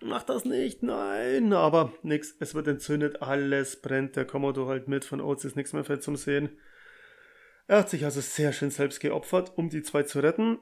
Mach 0.00 0.22
das 0.24 0.44
nicht, 0.44 0.82
nein. 0.82 1.52
Aber 1.52 1.92
nix, 2.02 2.36
es 2.40 2.54
wird 2.54 2.68
entzündet, 2.68 3.22
alles 3.22 3.80
brennt. 3.80 4.16
Der 4.16 4.24
Commodore 4.24 4.68
halt 4.68 4.88
mit, 4.88 5.04
von 5.04 5.20
Oates 5.20 5.44
ist 5.44 5.56
nichts 5.56 5.72
mehr 5.72 5.84
fett 5.84 6.02
zum 6.02 6.16
Sehen. 6.16 6.50
Er 7.66 7.78
hat 7.78 7.90
sich 7.90 8.04
also 8.04 8.20
sehr 8.20 8.52
schön 8.52 8.70
selbst 8.70 9.00
geopfert, 9.00 9.52
um 9.56 9.70
die 9.70 9.82
zwei 9.82 10.02
zu 10.02 10.20
retten. 10.20 10.58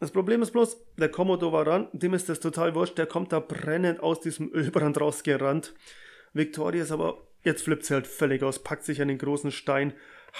Das 0.00 0.10
Problem 0.10 0.42
ist 0.42 0.52
bloß, 0.52 0.94
der 0.96 1.10
Commodore 1.10 1.52
war 1.52 1.66
ran, 1.66 1.88
dem 1.92 2.14
ist 2.14 2.28
das 2.28 2.40
total 2.40 2.74
wurscht, 2.74 2.98
der 2.98 3.06
kommt 3.06 3.32
da 3.32 3.38
brennend 3.38 4.00
aus 4.00 4.20
diesem 4.20 4.52
Ölbrand 4.52 5.00
rausgerannt. 5.00 5.74
Victoria 6.32 6.82
ist 6.82 6.90
aber, 6.90 7.18
jetzt 7.42 7.62
flippt 7.62 7.84
sie 7.84 7.94
halt 7.94 8.06
völlig 8.06 8.42
aus, 8.42 8.62
packt 8.62 8.84
sich 8.84 9.00
an 9.02 9.08
den 9.08 9.18
großen 9.18 9.50
Stein, 9.50 9.94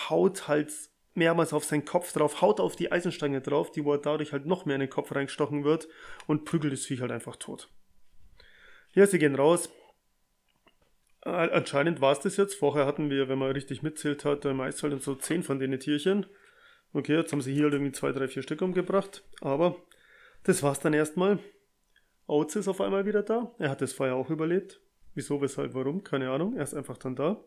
haut 0.09 0.49
halt 0.49 0.73
mehrmals 1.15 1.53
auf 1.53 1.65
seinen 1.65 1.85
Kopf 1.85 2.13
drauf, 2.13 2.41
haut 2.41 2.61
auf 2.61 2.77
die 2.77 2.91
Eisenstange 2.91 3.41
drauf, 3.41 3.71
die 3.71 3.85
wo 3.85 3.97
dadurch 3.97 4.33
halt 4.33 4.47
noch 4.47 4.65
mehr 4.65 4.77
in 4.77 4.81
den 4.81 4.91
Kopf 4.91 5.15
reingestochen 5.15 5.65
wird 5.65 5.89
und 6.27 6.45
prügelt 6.45 6.73
das 6.73 6.87
Viech 6.87 7.01
halt 7.01 7.13
einfach 7.13 7.37
tot. 7.37 7.69
Ja, 8.95 9.07
sie 9.07 9.19
gehen 9.19 9.35
raus. 9.35 9.71
Äh, 11.25 11.31
anscheinend 11.31 12.01
war 12.01 12.13
es 12.13 12.21
das 12.21 12.37
jetzt. 12.37 12.55
Vorher 12.55 12.87
hatten 12.87 13.11
wir, 13.11 13.29
wenn 13.29 13.39
man 13.39 13.53
richtig 13.53 13.83
mitzählt 13.83 14.25
hat, 14.25 14.45
meist 14.45 14.83
halt 14.83 15.03
so 15.03 15.15
zehn 15.15 15.43
von 15.43 15.59
den 15.59 15.79
Tierchen. 15.79 16.27
Okay, 16.93 17.17
jetzt 17.17 17.33
haben 17.33 17.41
sie 17.41 17.55
hier 17.55 17.65
halt 17.65 17.75
irgendwie 17.75 17.93
zwei, 17.93 18.13
drei, 18.13 18.29
vier 18.29 18.43
Stück 18.43 18.61
umgebracht. 18.61 19.25
Aber 19.41 19.77
das 20.45 20.63
war's 20.63 20.81
dann 20.81 20.93
erstmal. 20.93 21.39
Oates 22.27 22.57
ist 22.57 22.69
auf 22.69 22.81
einmal 22.81 23.07
wieder 23.07 23.23
da. 23.23 23.55
Er 23.59 23.71
hat 23.71 23.81
das 23.81 23.93
Feuer 23.93 24.15
auch 24.15 24.31
überlebt. 24.31 24.81
Wieso, 25.15 25.41
weshalb, 25.41 25.75
warum? 25.75 26.05
Keine 26.05 26.31
Ahnung. 26.31 26.57
Er 26.57 26.65
ist 26.65 26.75
einfach 26.75 26.99
dann 26.99 27.17
da. 27.17 27.43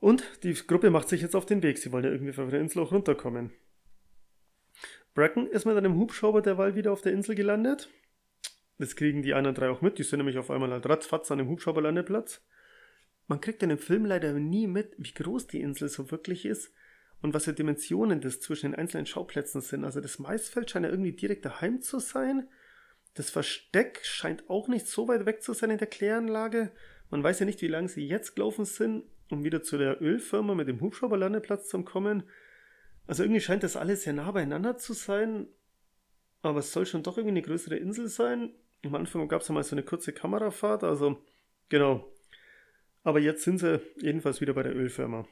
Und 0.00 0.24
die 0.42 0.54
Gruppe 0.54 0.90
macht 0.90 1.08
sich 1.08 1.22
jetzt 1.22 1.34
auf 1.36 1.46
den 1.46 1.62
Weg. 1.62 1.78
Sie 1.78 1.92
wollen 1.92 2.04
ja 2.04 2.10
irgendwie 2.10 2.32
von 2.32 2.48
der 2.50 2.60
Insel 2.60 2.82
auch 2.82 2.92
runterkommen. 2.92 3.50
Bracken 5.14 5.48
ist 5.48 5.64
mit 5.64 5.76
einem 5.76 5.96
Hubschrauber 5.96 6.42
derweil 6.42 6.76
wieder 6.76 6.92
auf 6.92 7.00
der 7.00 7.12
Insel 7.12 7.34
gelandet. 7.34 7.88
Das 8.78 8.94
kriegen 8.94 9.22
die 9.22 9.34
anderen 9.34 9.56
drei 9.56 9.68
auch 9.70 9.82
mit. 9.82 9.98
Die 9.98 10.04
sind 10.04 10.18
nämlich 10.18 10.38
auf 10.38 10.50
einmal 10.50 10.70
halt 10.70 10.88
ratzfatz 10.88 11.30
an 11.30 11.38
dem 11.38 11.48
Hubschrauberlandeplatz. 11.48 12.40
Man 13.26 13.40
kriegt 13.40 13.62
in 13.62 13.68
dem 13.68 13.78
Film 13.78 14.06
leider 14.06 14.32
nie 14.32 14.68
mit, 14.68 14.94
wie 14.96 15.12
groß 15.12 15.48
die 15.48 15.60
Insel 15.60 15.88
so 15.88 16.10
wirklich 16.12 16.46
ist 16.46 16.72
und 17.20 17.34
was 17.34 17.44
für 17.44 17.52
Dimensionen 17.52 18.20
das 18.20 18.40
zwischen 18.40 18.70
den 18.70 18.78
einzelnen 18.78 19.06
Schauplätzen 19.06 19.60
sind. 19.60 19.84
Also 19.84 20.00
das 20.00 20.18
Maisfeld 20.18 20.70
scheint 20.70 20.84
ja 20.84 20.90
irgendwie 20.90 21.12
direkt 21.12 21.44
daheim 21.44 21.82
zu 21.82 21.98
sein. 21.98 22.48
Das 23.18 23.30
Versteck 23.30 23.98
scheint 24.04 24.48
auch 24.48 24.68
nicht 24.68 24.86
so 24.86 25.08
weit 25.08 25.26
weg 25.26 25.42
zu 25.42 25.52
sein 25.52 25.70
in 25.70 25.78
der 25.78 25.88
Kläranlage. 25.88 26.70
Man 27.10 27.24
weiß 27.24 27.40
ja 27.40 27.46
nicht, 27.46 27.60
wie 27.62 27.66
lange 27.66 27.88
sie 27.88 28.06
jetzt 28.06 28.36
gelaufen 28.36 28.64
sind, 28.64 29.02
um 29.28 29.42
wieder 29.42 29.60
zu 29.60 29.76
der 29.76 30.00
Ölfirma 30.00 30.54
mit 30.54 30.68
dem 30.68 30.80
Hubschrauberlandeplatz 30.80 31.68
zu 31.68 31.82
kommen. 31.82 32.22
Also 33.08 33.24
irgendwie 33.24 33.40
scheint 33.40 33.64
das 33.64 33.74
alles 33.74 34.04
sehr 34.04 34.12
nah 34.12 34.30
beieinander 34.30 34.76
zu 34.76 34.92
sein. 34.92 35.48
Aber 36.42 36.60
es 36.60 36.70
soll 36.70 36.86
schon 36.86 37.02
doch 37.02 37.18
irgendwie 37.18 37.32
eine 37.32 37.42
größere 37.42 37.74
Insel 37.74 38.06
sein. 38.06 38.54
Am 38.84 38.94
Anfang 38.94 39.26
gab 39.26 39.40
es 39.40 39.48
ja 39.48 39.54
mal 39.54 39.64
so 39.64 39.74
eine 39.74 39.82
kurze 39.82 40.12
Kamerafahrt, 40.12 40.84
also 40.84 41.20
genau. 41.70 42.08
Aber 43.02 43.18
jetzt 43.18 43.42
sind 43.42 43.58
sie 43.58 43.80
jedenfalls 43.96 44.40
wieder 44.40 44.54
bei 44.54 44.62
der 44.62 44.76
Ölfirma. 44.76 45.26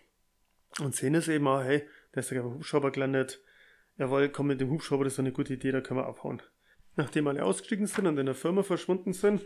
Und 0.81 0.96
sehen 0.96 1.14
es 1.14 1.29
eben 1.29 1.46
auch, 1.46 1.62
hey, 1.62 1.88
da 2.11 2.18
ist 2.18 2.33
der 2.33 2.42
Hubschrauber 2.42 2.90
gelandet. 2.90 3.44
Jawohl, 3.96 4.29
komm 4.29 4.49
mit 4.49 4.61
dem 4.61 4.70
Hubschrauber, 4.70 5.05
das 5.05 5.12
ist 5.12 5.20
eine 5.20 5.31
gute 5.31 5.55
Idee, 5.55 5.70
da 5.70 5.81
können 5.81 6.01
wir 6.01 6.07
abhauen. 6.07 6.42
Nachdem 6.96 7.28
alle 7.28 7.44
ausgestiegen 7.44 7.87
sind 7.87 8.06
und 8.06 8.18
in 8.18 8.26
der 8.26 8.35
Firma 8.35 8.62
verschwunden 8.62 9.12
sind, 9.12 9.44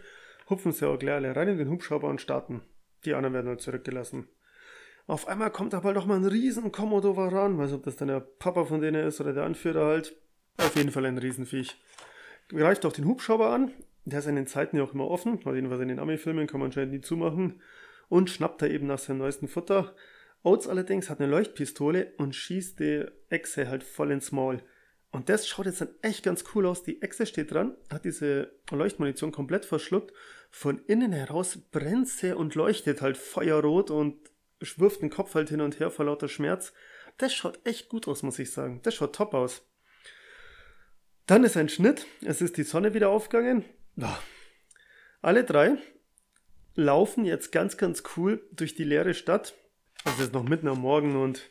hupfen 0.48 0.72
sie 0.72 0.88
auch 0.88 0.98
gleich 0.98 1.14
alle 1.14 1.34
rein 1.34 1.48
in 1.48 1.58
den 1.58 1.70
Hubschrauber 1.70 2.08
und 2.08 2.20
starten. 2.20 2.62
Die 3.04 3.14
anderen 3.14 3.34
werden 3.34 3.48
halt 3.48 3.60
zurückgelassen. 3.60 4.28
Auf 5.06 5.26
einmal 5.28 5.50
kommt 5.50 5.74
aber 5.74 5.92
doch 5.92 6.06
mal 6.06 6.16
ein 6.16 6.24
riesen 6.24 6.70
Commodore 6.70 7.32
ran, 7.32 7.58
weiß 7.58 7.72
ob 7.72 7.82
das 7.82 7.96
dann 7.96 8.08
der 8.08 8.20
Papa 8.20 8.64
von 8.64 8.80
denen 8.80 9.06
ist 9.06 9.20
oder 9.20 9.32
der 9.32 9.44
Anführer 9.44 9.86
halt. 9.86 10.16
Auf 10.58 10.76
jeden 10.76 10.90
Fall 10.90 11.06
ein 11.06 11.18
Riesenviech. 11.18 11.76
Greift 12.48 12.86
auch 12.86 12.92
den 12.92 13.06
Hubschrauber 13.06 13.50
an, 13.50 13.72
der 14.04 14.20
ist 14.20 14.26
in 14.26 14.36
den 14.36 14.46
Zeiten 14.46 14.76
ja 14.76 14.84
auch 14.84 14.94
immer 14.94 15.08
offen, 15.08 15.40
auf 15.44 15.54
jeden 15.54 15.68
Fall 15.68 15.80
in 15.82 15.88
den 15.88 15.98
Ami-Filmen 15.98 16.46
kann 16.46 16.60
man 16.60 16.66
anscheinend 16.66 16.92
nie 16.92 17.00
zumachen, 17.00 17.60
und 18.08 18.28
schnappt 18.28 18.62
da 18.62 18.66
eben 18.66 18.86
nach 18.86 18.98
seinem 18.98 19.18
neuesten 19.18 19.48
Futter 19.48 19.94
Oates 20.42 20.68
allerdings 20.68 21.10
hat 21.10 21.20
eine 21.20 21.30
Leuchtpistole 21.30 22.14
und 22.16 22.34
schießt 22.34 22.80
die 22.80 23.04
Echse 23.28 23.68
halt 23.68 23.82
voll 23.82 24.10
ins 24.10 24.32
Maul. 24.32 24.62
Und 25.12 25.28
das 25.28 25.48
schaut 25.48 25.66
jetzt 25.66 25.80
dann 25.80 25.94
echt 26.02 26.22
ganz 26.22 26.44
cool 26.54 26.66
aus. 26.66 26.84
Die 26.84 27.02
Echse 27.02 27.26
steht 27.26 27.50
dran, 27.50 27.76
hat 27.90 28.04
diese 28.04 28.52
Leuchtmunition 28.70 29.32
komplett 29.32 29.64
verschluckt. 29.64 30.12
Von 30.50 30.84
innen 30.86 31.12
heraus 31.12 31.58
brennt 31.72 32.08
sie 32.08 32.36
und 32.36 32.54
leuchtet 32.54 33.02
halt 33.02 33.16
feuerrot 33.16 33.90
und 33.90 34.16
wirft 34.76 35.02
den 35.02 35.10
Kopf 35.10 35.34
halt 35.34 35.48
hin 35.48 35.60
und 35.60 35.80
her 35.80 35.90
vor 35.90 36.04
lauter 36.04 36.28
Schmerz. 36.28 36.72
Das 37.18 37.34
schaut 37.34 37.58
echt 37.64 37.88
gut 37.88 38.06
aus, 38.06 38.22
muss 38.22 38.38
ich 38.38 38.52
sagen. 38.52 38.80
Das 38.82 38.94
schaut 38.94 39.14
top 39.14 39.34
aus. 39.34 39.62
Dann 41.26 41.44
ist 41.44 41.56
ein 41.56 41.68
Schnitt. 41.68 42.06
Es 42.24 42.40
ist 42.40 42.56
die 42.56 42.62
Sonne 42.62 42.94
wieder 42.94 43.08
aufgegangen. 43.08 43.64
Alle 45.22 45.44
drei 45.44 45.76
laufen 46.74 47.24
jetzt 47.24 47.52
ganz, 47.52 47.76
ganz 47.76 48.02
cool 48.16 48.46
durch 48.52 48.74
die 48.74 48.84
leere 48.84 49.14
Stadt. 49.14 49.54
Es 50.04 50.18
ist 50.20 50.32
noch 50.32 50.44
mitten 50.44 50.68
am 50.68 50.80
Morgen 50.80 51.20
und 51.20 51.50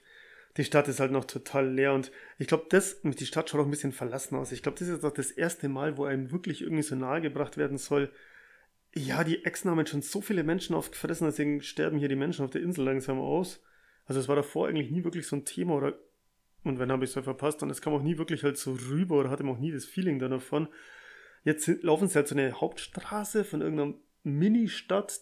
die 0.58 0.64
Stadt 0.64 0.88
ist 0.88 1.00
halt 1.00 1.12
noch 1.12 1.26
total 1.26 1.72
leer 1.72 1.94
und 1.94 2.12
ich 2.38 2.48
glaube, 2.48 2.66
das, 2.70 3.02
die 3.04 3.26
Stadt 3.26 3.50
schaut 3.50 3.62
auch 3.62 3.66
ein 3.66 3.72
bisschen 3.72 3.92
verlassen 3.92 4.36
aus. 4.36 4.52
Ich 4.52 4.64
glaube, 4.64 4.78
das 4.78 4.88
ist 4.88 4.96
jetzt 4.96 5.06
auch 5.06 5.14
das 5.14 5.32
erste 5.32 5.70
Mal, 5.70 5.98
wo 5.98 6.06
einem 6.06 6.32
wirklich 6.32 6.62
irgendwie 6.62 6.84
so 6.84 6.96
nahe 6.96 7.22
gebracht 7.22 7.58
werden 7.58 7.78
soll. 7.78 8.12
Ja, 8.96 9.24
die 9.24 9.46
Echsen 9.46 9.70
haben 9.70 9.78
jetzt 9.80 9.92
schon 9.92 10.02
so 10.02 10.22
viele 10.22 10.44
Menschen 10.44 10.76
aufgefressen, 10.76 11.28
deswegen 11.28 11.62
sterben 11.62 12.00
hier 12.00 12.10
die 12.10 12.16
Menschen 12.16 12.44
auf 12.44 12.52
der 12.52 12.62
Insel 12.62 12.86
langsam 12.86 13.20
aus. 13.20 13.62
Also 14.06 14.20
es 14.20 14.28
war 14.28 14.36
davor 14.36 14.68
eigentlich 14.68 14.90
nie 14.90 15.04
wirklich 15.04 15.28
so 15.28 15.36
ein 15.36 15.46
Thema 15.46 15.76
oder 15.76 16.00
und 16.64 16.80
wenn 16.80 16.92
habe 16.92 17.04
ich 17.04 17.12
es 17.12 17.16
ja 17.16 17.22
verpasst 17.22 17.64
und 17.64 17.70
es 17.70 17.82
kam 17.82 17.94
auch 17.94 18.02
nie 18.02 18.18
wirklich 18.18 18.44
halt 18.44 18.58
so 18.58 18.74
rüber 18.74 19.20
oder 19.20 19.30
hatte 19.30 19.44
man 19.44 19.56
auch 19.56 19.60
nie 19.60 19.72
das 19.72 19.86
Feeling 19.86 20.20
davon. 20.20 20.68
Jetzt 21.46 21.68
laufen 21.84 22.08
sie 22.08 22.16
halt 22.16 22.28
so 22.28 22.36
eine 22.36 22.60
Hauptstraße 22.60 23.46
von 23.46 23.62
irgendeiner 23.62 23.94
Mini-Stadt 24.24 25.22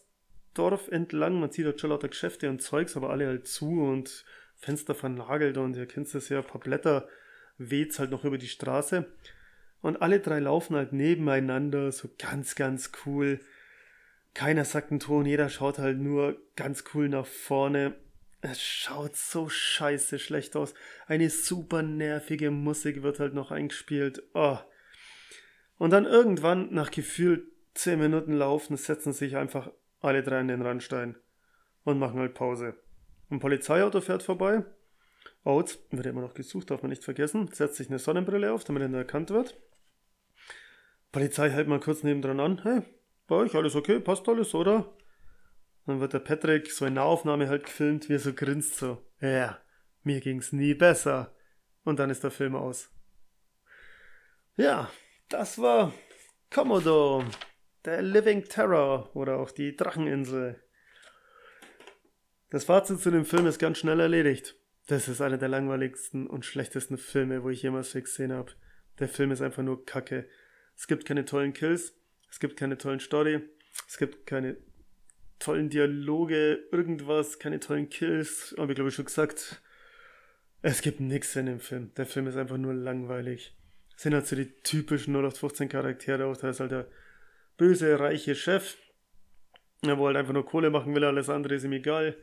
Dorf 0.55 0.87
entlang. 0.87 1.39
Man 1.39 1.51
sieht 1.51 1.65
halt 1.65 1.79
schon 1.79 1.91
lauter 1.91 2.07
Geschäfte 2.07 2.49
und 2.49 2.61
Zeugs, 2.61 2.97
aber 2.97 3.11
alle 3.11 3.27
halt 3.27 3.47
zu 3.47 3.81
und 3.81 4.25
Fenster 4.57 4.95
vernagelt 4.95 5.57
und 5.57 5.75
ihr 5.75 5.85
kennt 5.85 6.13
das 6.13 6.29
ja, 6.29 6.39
ein 6.39 6.45
paar 6.45 6.61
Blätter 6.61 7.07
weht's 7.57 7.99
halt 7.99 8.11
noch 8.11 8.23
über 8.23 8.37
die 8.37 8.47
Straße. 8.47 9.05
Und 9.81 10.01
alle 10.01 10.19
drei 10.19 10.39
laufen 10.39 10.75
halt 10.75 10.93
nebeneinander, 10.93 11.91
so 11.91 12.09
ganz, 12.17 12.55
ganz 12.55 12.91
cool. 13.05 13.39
Keiner 14.33 14.65
sagt 14.65 14.91
einen 14.91 14.99
Ton, 14.99 15.25
jeder 15.25 15.49
schaut 15.49 15.79
halt 15.79 15.99
nur 15.99 16.39
ganz 16.55 16.83
cool 16.93 17.09
nach 17.09 17.25
vorne. 17.25 17.95
Es 18.41 18.61
schaut 18.61 19.15
so 19.15 19.49
scheiße 19.49 20.19
schlecht 20.19 20.55
aus. 20.55 20.73
Eine 21.07 21.29
super 21.29 21.81
nervige 21.81 22.51
Musik 22.51 23.01
wird 23.01 23.19
halt 23.19 23.33
noch 23.33 23.51
eingespielt. 23.51 24.23
Oh. 24.33 24.57
Und 25.77 25.91
dann 25.91 26.05
irgendwann, 26.05 26.73
nach 26.73 26.91
gefühlt 26.91 27.47
10 27.75 27.99
Minuten 27.99 28.33
Laufen, 28.33 28.77
setzen 28.77 29.13
sich 29.13 29.37
einfach 29.37 29.71
alle 30.01 30.23
drei 30.23 30.39
an 30.39 30.47
den 30.47 30.61
Randstein 30.61 31.15
und 31.83 31.99
machen 31.99 32.19
halt 32.19 32.33
Pause. 32.33 32.75
Ein 33.29 33.39
Polizeiauto 33.39 34.01
fährt 34.01 34.23
vorbei. 34.23 34.63
Oates 35.43 35.79
wird 35.91 36.05
immer 36.05 36.21
noch 36.21 36.33
gesucht, 36.33 36.71
darf 36.71 36.81
man 36.81 36.89
nicht 36.89 37.03
vergessen. 37.03 37.49
Setzt 37.51 37.75
sich 37.75 37.89
eine 37.89 37.99
Sonnenbrille 37.99 38.51
auf, 38.51 38.63
damit 38.63 38.81
er 38.81 38.87
nicht 38.89 38.97
erkannt 38.97 39.29
wird. 39.29 39.59
Polizei 41.11 41.49
hält 41.49 41.67
mal 41.67 41.79
kurz 41.79 42.03
nebendran 42.03 42.39
an. 42.39 42.61
Hey, 42.63 42.81
bei 43.27 43.35
euch 43.35 43.55
alles 43.55 43.75
okay? 43.75 43.99
Passt 43.99 44.27
alles, 44.27 44.53
oder? 44.53 44.93
Dann 45.85 46.01
wird 46.01 46.13
der 46.13 46.19
Patrick 46.19 46.69
so 46.69 46.85
in 46.85 46.95
Nahaufnahme 46.95 47.47
halt 47.47 47.65
gefilmt, 47.65 48.09
wie 48.09 48.13
er 48.13 48.19
so 48.19 48.33
grinst 48.33 48.75
so. 48.75 49.05
Ja, 49.21 49.57
mir 50.03 50.19
ging's 50.19 50.51
nie 50.51 50.73
besser. 50.73 51.33
Und 51.83 51.99
dann 51.99 52.09
ist 52.09 52.23
der 52.23 52.31
Film 52.31 52.55
aus. 52.55 52.89
Ja, 54.57 54.89
das 55.29 55.59
war 55.59 55.93
Commodore. 56.49 57.25
Der 57.85 58.01
Living 58.01 58.43
Terror 58.43 59.15
oder 59.15 59.37
auch 59.37 59.51
die 59.51 59.75
Dracheninsel. 59.77 60.61
Das 62.49 62.63
Fazit 62.63 63.01
zu 63.01 63.11
dem 63.11 63.25
Film 63.25 63.45
ist 63.45 63.59
ganz 63.59 63.77
schnell 63.77 63.99
erledigt. 63.99 64.55
Das 64.87 65.09
ist 65.09 65.19
einer 65.19 65.37
der 65.37 65.49
langweiligsten 65.49 66.27
und 66.27 66.45
schlechtesten 66.45 66.97
Filme, 66.97 67.43
wo 67.43 67.49
ich 67.49 67.61
jemals 67.61 67.91
gesehen 67.91 68.31
habe. 68.31 68.53
Der 68.99 69.09
Film 69.09 69.31
ist 69.31 69.41
einfach 69.41 69.63
nur 69.63 69.85
Kacke. 69.85 70.29
Es 70.77 70.87
gibt 70.87 71.05
keine 71.05 71.25
tollen 71.25 71.51
Kills, 71.51 71.93
es 72.31 72.39
gibt 72.39 72.57
keine 72.57 72.77
tollen 72.77 73.01
Story, 73.01 73.41
es 73.85 73.97
gibt 73.97 74.25
keine 74.25 74.55
tollen 75.39 75.69
Dialoge, 75.69 76.67
irgendwas, 76.71 77.37
keine 77.37 77.59
tollen 77.59 77.89
Kills, 77.89 78.55
habe 78.57 78.71
ich 78.71 78.75
glaube 78.75 78.89
ich 78.89 78.95
schon 78.95 79.05
gesagt. 79.05 79.61
Es 80.61 80.81
gibt 80.81 81.01
nichts 81.01 81.35
in 81.35 81.47
dem 81.47 81.59
Film. 81.59 81.93
Der 81.95 82.05
Film 82.05 82.27
ist 82.27 82.37
einfach 82.37 82.57
nur 82.57 82.73
langweilig. 82.73 83.57
Es 83.95 84.03
sind 84.03 84.13
halt 84.13 84.25
so 84.25 84.37
die 84.37 84.53
typischen 84.61 85.13
0815 85.15 85.67
Charaktere, 85.67 86.25
auch 86.25 86.37
da 86.37 86.49
ist 86.49 86.61
halt 86.61 86.71
der 86.71 86.87
böse, 87.57 87.99
reiche 87.99 88.35
Chef, 88.35 88.77
wo 89.81 90.07
halt 90.07 90.15
einfach 90.15 90.33
nur 90.33 90.45
Kohle 90.45 90.69
machen 90.69 90.95
will, 90.95 91.03
alles 91.03 91.29
andere 91.29 91.55
ist 91.55 91.65
ihm 91.65 91.73
egal. 91.73 92.15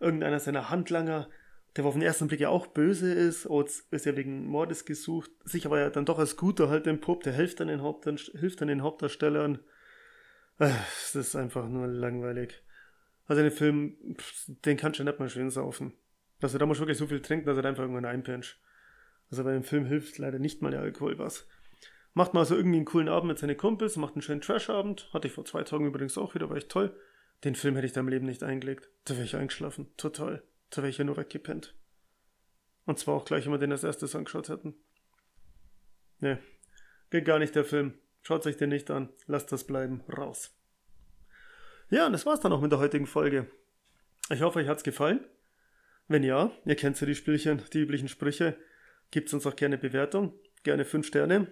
Irgendeiner 0.00 0.40
seiner 0.40 0.70
Handlanger, 0.70 1.28
der 1.76 1.84
auf 1.84 1.94
den 1.94 2.02
ersten 2.02 2.26
Blick 2.26 2.40
ja 2.40 2.48
auch 2.48 2.66
böse 2.66 3.12
ist, 3.12 3.46
Oates 3.48 3.86
ist 3.90 4.06
ja 4.06 4.16
wegen 4.16 4.46
Mordes 4.46 4.84
gesucht, 4.84 5.30
sich 5.44 5.66
aber 5.66 5.78
ja 5.78 5.90
dann 5.90 6.04
doch 6.04 6.18
als 6.18 6.36
guter 6.36 6.68
halt 6.68 7.00
Pup, 7.00 7.22
der 7.22 7.32
hilft 7.32 7.60
dann 7.60 7.68
den, 7.68 7.82
Haupt, 7.82 8.06
hilft 8.06 8.60
dann 8.60 8.68
den 8.68 8.82
Hauptdarstellern. 8.82 9.60
Das 10.58 11.14
ist 11.14 11.36
einfach 11.36 11.68
nur 11.68 11.86
langweilig. 11.86 12.62
Also 13.26 13.42
den 13.42 13.52
Film, 13.52 13.96
den 14.48 14.76
kannst 14.76 14.98
du 14.98 15.04
nicht 15.04 15.18
mal 15.18 15.28
schön 15.28 15.50
saufen. 15.50 15.94
Also 16.42 16.58
da 16.58 16.66
musst 16.66 16.80
du 16.80 16.82
wirklich 16.82 16.98
so 16.98 17.06
viel 17.06 17.22
trinken, 17.22 17.46
dass 17.46 17.56
er 17.56 17.64
einfach 17.64 17.82
irgendwann 17.82 18.04
einpinscht. 18.04 18.60
Also 19.30 19.44
bei 19.44 19.52
dem 19.52 19.62
Film 19.62 19.84
hilft 19.84 20.18
leider 20.18 20.38
nicht 20.38 20.62
mal 20.62 20.70
der 20.70 20.80
Alkohol 20.80 21.18
was. 21.18 21.46
Macht 22.12 22.34
mal 22.34 22.44
so 22.44 22.56
irgendwie 22.56 22.78
einen 22.78 22.86
coolen 22.86 23.08
Abend 23.08 23.28
mit 23.28 23.38
seinen 23.38 23.56
Kumpels, 23.56 23.96
macht 23.96 24.14
einen 24.14 24.22
schönen 24.22 24.40
Trash-Abend. 24.40 25.08
Hatte 25.12 25.28
ich 25.28 25.34
vor 25.34 25.44
zwei 25.44 25.62
Tagen 25.62 25.86
übrigens 25.86 26.18
auch 26.18 26.34
wieder, 26.34 26.50
war 26.50 26.56
echt 26.56 26.70
toll. 26.70 26.96
Den 27.44 27.54
Film 27.54 27.74
hätte 27.74 27.86
ich 27.86 27.92
da 27.92 28.00
im 28.00 28.08
Leben 28.08 28.26
nicht 28.26 28.42
eingelegt. 28.42 28.88
Da 29.04 29.14
wäre 29.14 29.24
ich 29.24 29.36
eingeschlafen. 29.36 29.88
Total. 29.96 30.42
Da 30.70 30.78
wäre 30.78 30.90
ich 30.90 30.98
ja 30.98 31.04
nur 31.04 31.16
weggepennt. 31.16 31.74
Und 32.84 32.98
zwar 32.98 33.14
auch 33.14 33.24
gleich, 33.24 33.44
wenn 33.44 33.52
wir 33.52 33.58
den 33.58 33.72
als 33.72 33.84
erstes 33.84 34.14
angeschaut 34.14 34.48
hätten. 34.48 34.74
Ne, 36.18 36.38
geht 37.10 37.24
gar 37.24 37.38
nicht 37.38 37.54
der 37.54 37.64
Film. 37.64 37.94
Schaut 38.22 38.46
euch 38.46 38.56
den 38.56 38.68
nicht 38.68 38.90
an. 38.90 39.08
Lasst 39.26 39.52
das 39.52 39.64
bleiben. 39.64 40.02
Raus. 40.14 40.54
Ja, 41.88 42.06
und 42.06 42.12
das 42.12 42.26
war's 42.26 42.40
dann 42.40 42.52
auch 42.52 42.60
mit 42.60 42.72
der 42.72 42.78
heutigen 42.78 43.06
Folge. 43.06 43.50
Ich 44.30 44.42
hoffe, 44.42 44.58
euch 44.58 44.68
hat's 44.68 44.84
gefallen. 44.84 45.24
Wenn 46.08 46.22
ja, 46.22 46.52
ihr 46.64 46.76
kennt 46.76 47.00
ja 47.00 47.06
die 47.06 47.14
Spielchen, 47.14 47.62
die 47.72 47.80
üblichen 47.80 48.08
Sprüche. 48.08 48.56
Gebt 49.10 49.32
uns 49.32 49.46
auch 49.46 49.56
gerne 49.56 49.78
Bewertung. 49.78 50.34
Gerne 50.62 50.84
5 50.84 51.06
Sterne. 51.06 51.50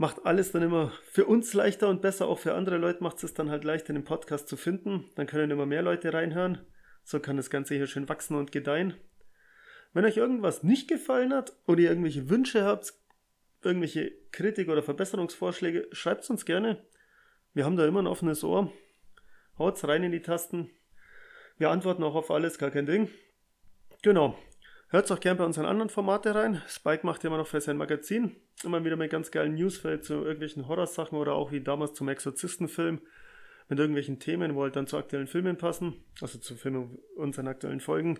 Macht 0.00 0.24
alles 0.24 0.52
dann 0.52 0.62
immer 0.62 0.92
für 1.10 1.26
uns 1.26 1.52
leichter 1.54 1.88
und 1.88 2.00
besser. 2.00 2.28
Auch 2.28 2.38
für 2.38 2.54
andere 2.54 2.78
Leute 2.78 3.02
macht 3.02 3.22
es 3.24 3.34
dann 3.34 3.50
halt 3.50 3.64
leichter, 3.64 3.92
den 3.92 4.04
Podcast 4.04 4.48
zu 4.48 4.56
finden. 4.56 5.10
Dann 5.16 5.26
können 5.26 5.50
immer 5.50 5.66
mehr 5.66 5.82
Leute 5.82 6.14
reinhören. 6.14 6.64
So 7.02 7.18
kann 7.18 7.36
das 7.36 7.50
Ganze 7.50 7.74
hier 7.74 7.88
schön 7.88 8.08
wachsen 8.08 8.36
und 8.36 8.52
gedeihen. 8.52 8.94
Wenn 9.92 10.04
euch 10.04 10.16
irgendwas 10.16 10.62
nicht 10.62 10.88
gefallen 10.88 11.34
hat 11.34 11.52
oder 11.66 11.80
ihr 11.80 11.88
irgendwelche 11.88 12.30
Wünsche 12.30 12.62
habt, 12.64 12.94
irgendwelche 13.62 14.12
Kritik 14.30 14.68
oder 14.68 14.84
Verbesserungsvorschläge, 14.84 15.88
schreibt 15.90 16.30
uns 16.30 16.44
gerne. 16.44 16.86
Wir 17.52 17.64
haben 17.64 17.76
da 17.76 17.84
immer 17.84 18.00
ein 18.00 18.06
offenes 18.06 18.44
Ohr. 18.44 18.72
Haut's 19.58 19.88
rein 19.88 20.04
in 20.04 20.12
die 20.12 20.22
Tasten. 20.22 20.70
Wir 21.56 21.70
antworten 21.70 22.04
auch 22.04 22.14
auf 22.14 22.30
alles, 22.30 22.58
gar 22.58 22.70
kein 22.70 22.86
Ding. 22.86 23.10
Genau. 24.02 24.38
Hört 24.90 25.12
auch 25.12 25.20
gerne 25.20 25.38
bei 25.38 25.44
unseren 25.44 25.66
anderen 25.66 25.90
Formate 25.90 26.34
rein. 26.34 26.62
Spike 26.66 27.04
macht 27.04 27.22
ja 27.22 27.28
immer 27.28 27.36
noch 27.36 27.46
für 27.46 27.60
sein 27.60 27.76
Magazin 27.76 28.36
immer 28.64 28.84
wieder 28.84 28.96
mit 28.96 29.10
ganz 29.10 29.30
geilen 29.30 29.54
Newsfeld 29.54 30.04
zu 30.04 30.14
irgendwelchen 30.14 30.68
Horrorsachen 30.68 31.18
oder 31.18 31.34
auch 31.34 31.52
wie 31.52 31.60
damals 31.60 31.94
zum 31.94 32.08
Exorzistenfilm 32.08 33.00
mit 33.68 33.78
irgendwelchen 33.78 34.18
Themen, 34.18 34.54
wo 34.54 34.62
halt 34.62 34.76
dann 34.76 34.86
zu 34.86 34.96
aktuellen 34.96 35.26
Filmen 35.26 35.58
passen, 35.58 36.04
also 36.20 36.38
zu 36.38 36.56
Filmen 36.56 36.98
unseren 37.16 37.48
aktuellen 37.48 37.80
Folgen. 37.80 38.18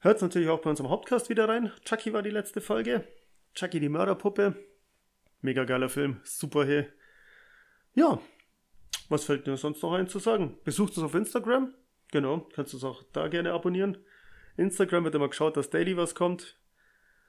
Hört 0.00 0.22
natürlich 0.22 0.48
auch 0.48 0.60
bei 0.60 0.70
unserem 0.70 0.90
Hauptcast 0.90 1.28
wieder 1.28 1.48
rein. 1.48 1.72
Chucky 1.84 2.12
war 2.12 2.22
die 2.22 2.30
letzte 2.30 2.60
Folge. 2.60 3.04
Chucky 3.54 3.80
die 3.80 3.88
Mörderpuppe. 3.88 4.56
Mega 5.40 5.64
geiler 5.64 5.88
Film. 5.88 6.20
Super 6.22 6.64
hey. 6.64 6.86
Ja. 7.94 8.20
Was 9.08 9.24
fällt 9.24 9.46
mir 9.46 9.56
sonst 9.56 9.82
noch 9.82 9.92
ein 9.92 10.08
zu 10.08 10.18
sagen? 10.18 10.58
Besucht 10.64 10.96
uns 10.96 11.04
auf 11.04 11.14
Instagram. 11.14 11.74
Genau, 12.10 12.48
kannst 12.54 12.72
du 12.72 12.76
es 12.76 12.84
auch 12.84 13.02
da 13.12 13.28
gerne 13.28 13.52
abonnieren. 13.52 13.98
Instagram 14.58 15.04
wird 15.04 15.14
immer 15.14 15.28
geschaut, 15.28 15.56
dass 15.56 15.70
daily 15.70 15.96
was 15.96 16.14
kommt. 16.14 16.58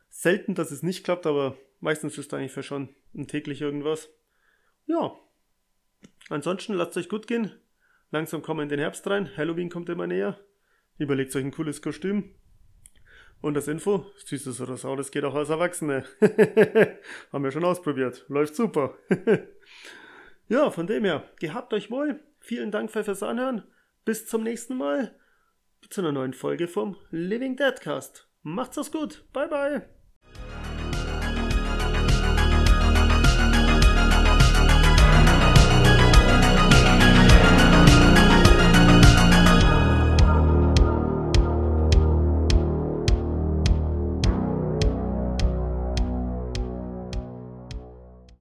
Selten, 0.09 0.55
dass 0.55 0.71
es 0.71 0.83
nicht 0.83 1.03
klappt, 1.03 1.27
aber 1.27 1.57
meistens 1.79 2.17
ist 2.17 2.33
eigentlich 2.33 2.51
für 2.51 2.63
schon 2.63 2.89
ein 3.15 3.27
täglich 3.27 3.61
irgendwas. 3.61 4.09
Ja. 4.87 5.15
Ansonsten 6.29 6.73
lasst 6.73 6.97
euch 6.97 7.09
gut 7.09 7.27
gehen. 7.27 7.51
Langsam 8.11 8.41
kommen 8.41 8.59
wir 8.59 8.63
in 8.63 8.69
den 8.69 8.79
Herbst 8.79 9.07
rein. 9.07 9.29
Halloween 9.37 9.69
kommt 9.69 9.89
immer 9.89 10.07
näher. 10.07 10.39
Überlegt 10.97 11.35
euch 11.35 11.43
ein 11.43 11.51
cooles 11.51 11.81
Kostüm. 11.81 12.35
Und 13.41 13.53
das 13.53 13.67
Info, 13.67 14.05
süßes 14.25 14.59
oder 14.59 14.75
saures 14.75 15.11
geht 15.11 15.23
auch 15.23 15.35
als 15.35 15.49
Erwachsene. 15.49 16.03
Haben 17.31 17.43
wir 17.43 17.51
schon 17.51 17.63
ausprobiert. 17.63 18.25
Läuft 18.27 18.55
super. 18.55 18.97
ja, 20.49 20.71
von 20.71 20.87
dem 20.87 21.05
her, 21.05 21.23
gehabt 21.39 21.73
euch 21.73 21.89
wohl. 21.89 22.19
Vielen 22.39 22.71
Dank 22.71 22.91
fürs 22.91 23.23
Anhören. 23.23 23.63
Bis 24.03 24.25
zum 24.25 24.43
nächsten 24.43 24.75
Mal. 24.75 25.15
Zu 25.89 26.01
einer 26.01 26.11
neuen 26.11 26.33
Folge 26.33 26.67
vom 26.67 26.97
Living 27.09 27.55
Deadcast. 27.55 28.27
Macht's 28.43 28.77
es 28.77 28.91
gut. 28.91 29.25
Bye 29.33 29.47
bye. 29.47 29.98